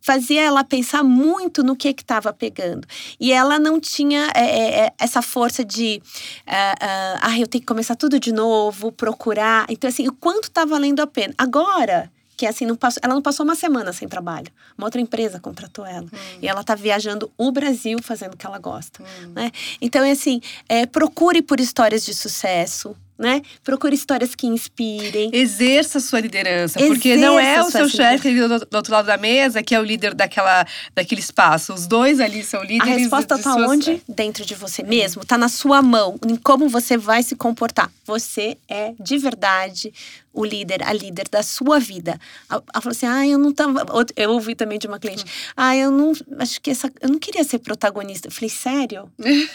Fazia 0.00 0.42
ela 0.42 0.64
pensar 0.64 1.04
muito 1.04 1.62
no 1.62 1.76
que 1.76 1.88
estava 1.88 2.32
pegando. 2.32 2.86
E 3.18 3.32
ela 3.32 3.58
não 3.58 3.78
tinha 3.78 4.30
é, 4.34 4.86
é, 4.86 4.92
essa 4.98 5.22
força 5.22 5.64
de 5.64 6.02
ah, 6.46 7.20
ah, 7.20 7.38
eu 7.38 7.46
tenho 7.46 7.62
que 7.62 7.66
começar 7.66 7.94
tudo 7.94 8.18
de 8.18 8.32
novo, 8.32 8.90
procurar. 8.90 9.66
Então, 9.68 9.88
assim, 9.88 10.08
o 10.08 10.12
quanto 10.12 10.44
está 10.44 10.64
valendo 10.64 11.00
a 11.00 11.06
pena. 11.06 11.32
Agora, 11.38 12.10
que 12.40 12.46
assim, 12.46 12.64
não 12.64 12.74
passou, 12.74 13.00
ela 13.04 13.12
não 13.12 13.20
passou 13.20 13.44
uma 13.44 13.54
semana 13.54 13.92
sem 13.92 14.08
trabalho. 14.08 14.46
Uma 14.78 14.86
outra 14.86 14.98
empresa 14.98 15.38
contratou 15.38 15.84
ela. 15.84 16.06
E 16.40 16.48
ela 16.48 16.62
está 16.62 16.74
viajando 16.74 17.30
o 17.36 17.52
Brasil 17.52 17.98
fazendo 18.02 18.32
o 18.32 18.36
que 18.36 18.46
ela 18.46 18.58
gosta. 18.58 19.04
Né? 19.34 19.52
Então, 19.78 20.02
é 20.02 20.12
assim, 20.12 20.40
é, 20.66 20.86
procure 20.86 21.42
por 21.42 21.60
histórias 21.60 22.02
de 22.02 22.14
sucesso. 22.14 22.96
Né? 23.20 23.42
Procure 23.62 23.94
histórias 23.94 24.34
que 24.34 24.46
inspirem. 24.46 25.28
Exerça 25.30 25.98
a 25.98 26.00
sua 26.00 26.20
liderança, 26.20 26.78
porque 26.78 27.16
não 27.18 27.38
é 27.38 27.52
Exerça 27.52 27.64
o 27.64 27.68
a 27.68 27.70
seu 27.70 27.88
chefe 27.90 28.32
do, 28.34 28.76
outro 28.78 28.90
lado 28.94 29.04
da 29.04 29.18
mesa 29.18 29.62
que 29.62 29.74
é 29.74 29.78
o 29.78 29.82
líder 29.84 30.14
daquela, 30.14 30.66
daquele 30.94 31.20
espaço. 31.20 31.74
Os 31.74 31.86
dois 31.86 32.18
ali 32.18 32.42
são 32.42 32.60
A 32.60 32.64
líderes. 32.64 32.96
resposta 33.02 33.34
de 33.34 33.40
está 33.40 33.52
suas- 33.52 33.70
onde? 33.70 34.02
Dentro 34.08 34.42
de 34.46 34.54
você 34.54 34.82
mesmo. 34.82 35.20
Está 35.20 35.36
na 35.36 35.50
sua 35.50 35.82
mão. 35.82 36.18
Em 36.26 36.34
como 36.34 36.66
você 36.66 36.96
vai 36.96 37.22
se 37.22 37.36
comportar. 37.36 37.92
Você 38.06 38.56
é 38.66 38.94
de 38.98 39.18
verdade 39.18 39.92
o 40.32 40.42
líder, 40.42 40.82
a 40.82 40.92
líder 40.94 41.28
da 41.30 41.42
sua 41.42 41.78
vida. 41.78 42.18
Ela 42.48 42.62
falou 42.80 42.92
assim: 42.92 43.04
ah, 43.04 43.26
eu 43.26 43.36
não 43.38 43.52
tava. 43.52 43.84
Eu 44.16 44.30
ouvi 44.30 44.54
também 44.54 44.78
de 44.78 44.86
uma 44.86 44.98
cliente: 44.98 45.26
ah, 45.54 45.76
eu 45.76 45.90
não. 45.90 46.12
Acho 46.38 46.58
que 46.58 46.70
essa. 46.70 46.90
Eu 47.02 47.10
não 47.10 47.18
queria 47.18 47.44
ser 47.44 47.58
protagonista. 47.58 48.28
Eu 48.28 48.32
falei, 48.32 48.48
sério? 48.48 49.10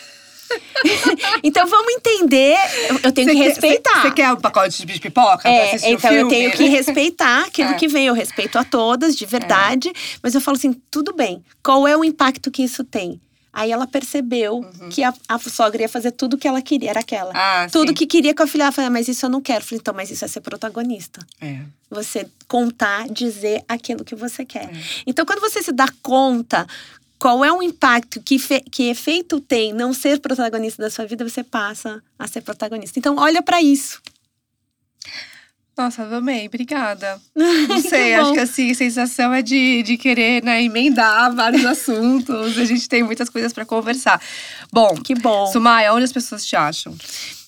então 1.44 1.68
vamos 1.68 1.94
entender. 1.94 2.58
Eu, 3.04 3.12
tenho 3.12 3.28
Você 3.28 3.36
que 3.36 3.44
respeitar. 3.44 4.02
Você 4.02 4.12
quer 4.12 4.32
um 4.32 4.38
pacote 4.38 4.86
de 4.86 5.00
pipoca? 5.00 5.48
É, 5.48 5.76
então 5.90 6.12
eu 6.12 6.28
tenho 6.28 6.52
que 6.52 6.66
respeitar 6.66 7.46
aquilo 7.48 7.72
É. 7.72 7.74
que 7.74 7.88
vem. 7.88 8.08
Eu 8.08 8.14
respeito 8.14 8.58
a 8.58 8.64
todas, 8.64 9.16
de 9.16 9.26
verdade. 9.26 9.92
Mas 10.22 10.36
eu 10.36 10.42
falo 10.42 10.58
assim: 10.58 10.74
tudo 10.92 11.14
bem. 11.14 11.44
Qual 11.64 11.88
é 11.88 11.96
o 11.96 12.04
impacto 12.04 12.52
que 12.52 12.64
isso 12.64 12.84
tem? 12.84 13.20
Aí 13.56 13.72
ela 13.72 13.88
percebeu 13.88 14.56
uhum. 14.56 14.90
que 14.90 15.02
a, 15.02 15.14
a, 15.30 15.40
sogra 15.40 15.82
ia 15.82 15.88
fazer 15.88 16.12
tudo 16.12 16.34
o 16.34 16.38
que 16.38 16.46
ela 16.46 16.62
queria, 16.62 16.90
era 16.90 17.00
aquela. 17.00 17.32
Ah, 17.34 17.68
tudo 17.72 17.88
sim. 17.88 17.94
que 17.94 18.06
queria 18.06 18.36
com 18.36 18.44
a 18.44 18.48
filha. 18.48 18.64
Ela 18.64 18.72
falou, 18.74 18.92
mas 18.92 19.08
isso 19.08 19.26
eu 19.26 19.30
não 19.30 19.40
quero. 19.40 19.62
Eu 19.62 19.66
falei, 19.66 19.80
então, 19.80 19.94
mas 19.94 20.12
isso 20.12 20.26
é 20.26 20.28
ser 20.28 20.42
protagonista. 20.42 21.26
É. 21.40 21.60
Você 21.90 22.28
contar, 22.50 23.08
dizer 23.08 23.64
aquilo 23.66 24.04
que 24.04 24.14
você 24.14 24.44
quer. 24.44 24.66
É. 24.66 24.72
Então, 25.08 25.26
quando 25.26 25.40
você 25.40 25.64
se 25.64 25.72
dá 25.72 25.88
conta 26.04 26.68
qual 27.20 27.44
é 27.44 27.52
o 27.52 27.62
impacto, 27.62 28.22
que, 28.22 28.38
que 28.70 28.90
efeito 28.90 29.40
tem 29.40 29.74
não 29.74 29.94
ser 29.94 30.20
protagonista 30.20 30.82
da 30.82 30.90
sua 30.90 31.06
vida, 31.06 31.28
você 31.28 31.44
passa 31.44 32.02
a 32.18 32.28
ser 32.28 32.42
protagonista. 32.42 33.00
Então, 33.00 33.16
olha 33.18 33.42
para 33.42 33.62
isso. 33.62 34.02
Nossa, 35.78 36.04
amei, 36.04 36.48
obrigada. 36.48 37.20
Não 37.36 37.82
sei, 37.82 38.14
acho 38.14 38.32
que 38.32 38.40
assim, 38.40 38.72
a 38.72 38.76
sensação 38.76 39.34
é 39.34 39.42
de, 39.42 39.84
de 39.84 39.98
querer 39.98 40.42
né, 40.42 40.64
emendar 40.64 41.36
vários 41.36 41.66
assuntos. 41.68 42.58
A 42.58 42.64
gente 42.64 42.88
tem 42.88 43.04
muitas 43.04 43.30
coisas 43.30 43.52
para 43.52 43.66
conversar. 43.66 44.22
Bom, 44.72 44.96
que 44.96 45.14
bom. 45.16 45.48
Sumaya, 45.48 45.94
onde 45.94 46.06
as 46.06 46.14
pessoas 46.14 46.46
te 46.46 46.56
acham? 46.56 46.96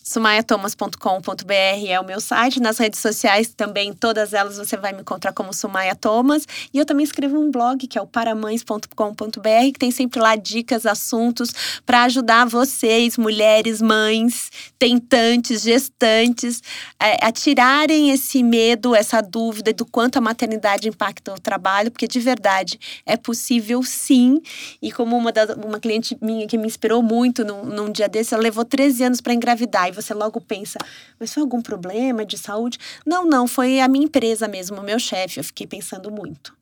sumaiatomas.com.br 0.08 1.54
é 1.88 2.00
o 2.00 2.06
meu 2.06 2.22
site. 2.22 2.62
Nas 2.62 2.78
redes 2.78 3.02
sociais 3.02 3.50
também, 3.50 3.92
todas 3.92 4.34
elas 4.34 4.58
você 4.58 4.78
vai 4.78 4.94
me 4.94 5.02
encontrar 5.02 5.34
como 5.34 5.54
Sumaia 5.54 5.94
Thomas. 5.96 6.48
E 6.74 6.78
eu 6.78 6.86
também 6.86 7.04
escrevo 7.04 7.38
um 7.38 7.52
blog 7.52 7.86
que 7.86 7.98
é 7.98 8.02
o 8.02 8.08
paramães.com.br, 8.08 9.72
que 9.74 9.80
tem 9.80 9.92
sempre 9.92 10.22
lá 10.22 10.38
dicas, 10.38 10.86
assuntos 10.86 11.52
para 11.86 12.04
ajudar 12.04 12.46
vocês, 12.46 13.18
mulheres, 13.18 13.82
mães, 13.82 14.50
tentantes, 14.80 15.64
gestantes, 15.64 16.62
é, 17.00 17.26
a 17.26 17.32
tirarem 17.32 18.12
esse 18.12 18.44
medo, 18.44 18.96
essa 18.96 19.22
dúvida 19.22 19.74
do 19.74 19.86
quanto 19.86 20.18
a 20.18 20.22
maternidade 20.22 20.88
impacta 20.88 21.34
o 21.34 21.40
trabalho, 21.40 21.92
porque 21.92 22.08
de 22.08 22.20
verdade 22.20 22.80
é 23.06 23.18
possível 23.18 23.84
sim. 23.84 24.42
E 24.82 24.92
como 24.92 25.18
uma, 25.18 25.32
da, 25.32 25.56
uma 25.56 25.80
cliente 25.80 26.18
minha 26.22 26.48
que 26.48 26.58
me 26.58 26.68
inspirou 26.68 27.02
muito 27.02 27.44
num, 27.44 27.66
num 27.66 27.92
dia 27.92 28.08
desse, 28.08 28.34
ela 28.34 28.44
levou 28.44 28.64
13 28.64 29.04
anos 29.04 29.22
para 29.22 29.34
engravidar 29.34 29.88
você 29.92 30.14
logo 30.14 30.40
pensa, 30.40 30.78
mas 31.20 31.34
foi 31.34 31.42
algum 31.42 31.62
problema 31.62 32.26
de 32.26 32.38
saúde? 32.38 32.78
Não, 33.06 33.26
não, 33.26 33.48
foi 33.48 33.80
a 33.80 33.88
minha 33.88 34.06
empresa 34.06 34.48
mesmo, 34.48 34.80
o 34.80 34.84
meu 34.84 35.00
chefe. 35.00 35.40
Eu 35.40 35.44
fiquei 35.44 35.68
pensando 35.68 36.12
muito. 36.12 36.56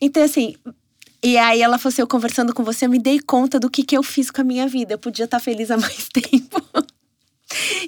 Então, 0.00 0.22
assim, 0.22 0.54
e 1.24 1.38
aí 1.38 1.62
ela 1.62 1.78
falou 1.78 1.90
assim: 1.90 2.02
eu 2.02 2.06
conversando 2.06 2.52
com 2.52 2.62
você, 2.62 2.84
eu 2.84 2.90
me 2.90 2.98
dei 2.98 3.18
conta 3.18 3.58
do 3.58 3.70
que, 3.70 3.82
que 3.82 3.96
eu 3.96 4.02
fiz 4.02 4.30
com 4.30 4.42
a 4.42 4.44
minha 4.44 4.68
vida. 4.68 4.92
Eu 4.92 4.98
podia 4.98 5.24
estar 5.24 5.40
feliz 5.40 5.70
há 5.70 5.78
mais 5.78 6.06
tempo. 6.12 6.62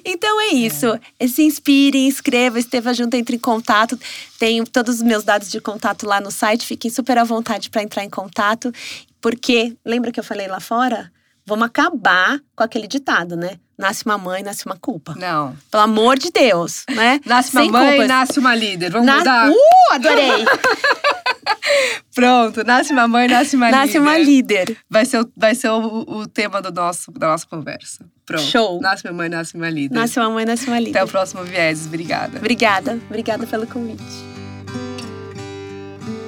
então 0.03 0.41
é 0.41 0.47
isso. 0.47 0.87
É. 1.19 1.27
Se 1.27 1.43
inspire, 1.43 2.07
inscreva, 2.07 2.57
esteva 2.57 2.95
junto, 2.95 3.13
entre 3.13 3.35
em 3.35 3.39
contato. 3.39 3.99
Tenho 4.39 4.65
todos 4.65 4.95
os 4.95 5.01
meus 5.03 5.23
dados 5.23 5.51
de 5.51 5.61
contato 5.61 6.07
lá 6.07 6.19
no 6.19 6.31
site. 6.31 6.65
Fiquem 6.65 6.89
super 6.89 7.19
à 7.19 7.23
vontade 7.23 7.69
para 7.69 7.83
entrar 7.83 8.03
em 8.03 8.09
contato. 8.09 8.73
Porque, 9.21 9.77
lembra 9.85 10.11
que 10.11 10.19
eu 10.19 10.23
falei 10.23 10.47
lá 10.47 10.59
fora? 10.59 11.11
Vamos 11.45 11.67
acabar 11.67 12.41
com 12.55 12.63
aquele 12.63 12.87
ditado, 12.87 13.35
né? 13.35 13.59
Nasce 13.77 14.03
uma 14.05 14.17
mãe, 14.17 14.41
nasce 14.41 14.65
uma 14.65 14.75
culpa. 14.75 15.13
Não. 15.15 15.55
Pelo 15.69 15.83
amor 15.83 16.17
de 16.17 16.31
Deus, 16.31 16.83
né? 16.89 17.19
Nasce 17.25 17.51
uma 17.51 17.61
Sem 17.61 17.71
mãe, 17.71 17.89
culpas. 17.89 18.07
nasce 18.07 18.39
uma 18.39 18.55
líder. 18.55 18.89
Vamos 18.91 19.05
Na... 19.05 19.17
mudar? 19.19 19.51
Uh, 19.51 19.93
adorei! 19.93 20.45
Pronto, 22.15 22.63
nasce 22.63 22.91
uma 22.91 23.07
mãe, 23.07 23.27
nasce 23.27 23.55
uma 23.55 23.69
nasce 23.69 23.99
líder. 23.99 23.99
Nasce 23.99 24.17
uma 24.17 24.17
líder. 24.17 24.77
Vai 24.89 25.05
ser, 25.05 25.21
o, 25.21 25.31
vai 25.37 25.53
ser 25.53 25.69
o, 25.69 25.79
o 26.07 26.27
tema 26.27 26.59
do 26.61 26.71
nosso, 26.71 27.11
da 27.11 27.27
nossa 27.27 27.45
conversa. 27.45 28.03
Pronto. 28.25 28.41
Show. 28.43 28.81
Nasce 28.81 29.05
uma 29.07 29.13
mãe, 29.13 29.29
nasce 29.29 29.55
uma 29.55 29.69
líder. 29.69 29.93
Nasce 29.93 30.19
uma 30.19 30.29
mãe, 30.31 30.45
nasce 30.45 30.65
uma 30.65 30.79
líder. 30.79 30.97
Até 30.97 31.03
o 31.03 31.07
próximo 31.07 31.43
Vieses. 31.43 31.85
Obrigada. 31.85 32.39
Obrigada. 32.39 32.99
Obrigada 33.07 33.45
pelo 33.45 33.67
convite. 33.67 34.03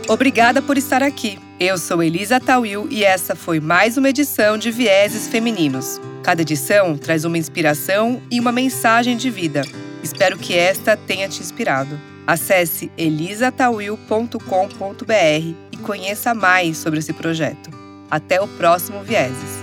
Obrigada 0.08 0.62
por 0.62 0.78
estar 0.78 1.02
aqui. 1.02 1.40
Eu 1.60 1.78
sou 1.78 2.04
Elisa 2.04 2.40
Tawil 2.40 2.88
e 2.92 3.04
essa 3.04 3.36
foi 3.36 3.60
mais 3.60 3.98
uma 3.98 4.10
edição 4.10 4.58
de 4.58 4.72
Vieses 4.72 5.28
Femininos. 5.28 6.00
Cada 6.24 6.42
edição 6.42 6.98
traz 6.98 7.26
uma 7.26 7.38
inspiração 7.38 8.22
e 8.30 8.40
uma 8.40 8.52
mensagem 8.52 9.16
de 9.16 9.30
vida. 9.30 9.62
Espero 10.04 10.38
que 10.38 10.56
esta 10.56 10.96
tenha 10.96 11.28
te 11.28 11.42
inspirado. 11.42 12.00
Acesse 12.28 12.92
elisatawil.com.br 12.98 15.56
e 15.72 15.78
conheça 15.78 16.34
mais 16.34 16.78
sobre 16.78 17.00
esse 17.00 17.14
projeto. 17.14 17.72
Até 18.12 18.42
o 18.42 18.48
próximo 18.48 19.04
Vieses. 19.04 19.59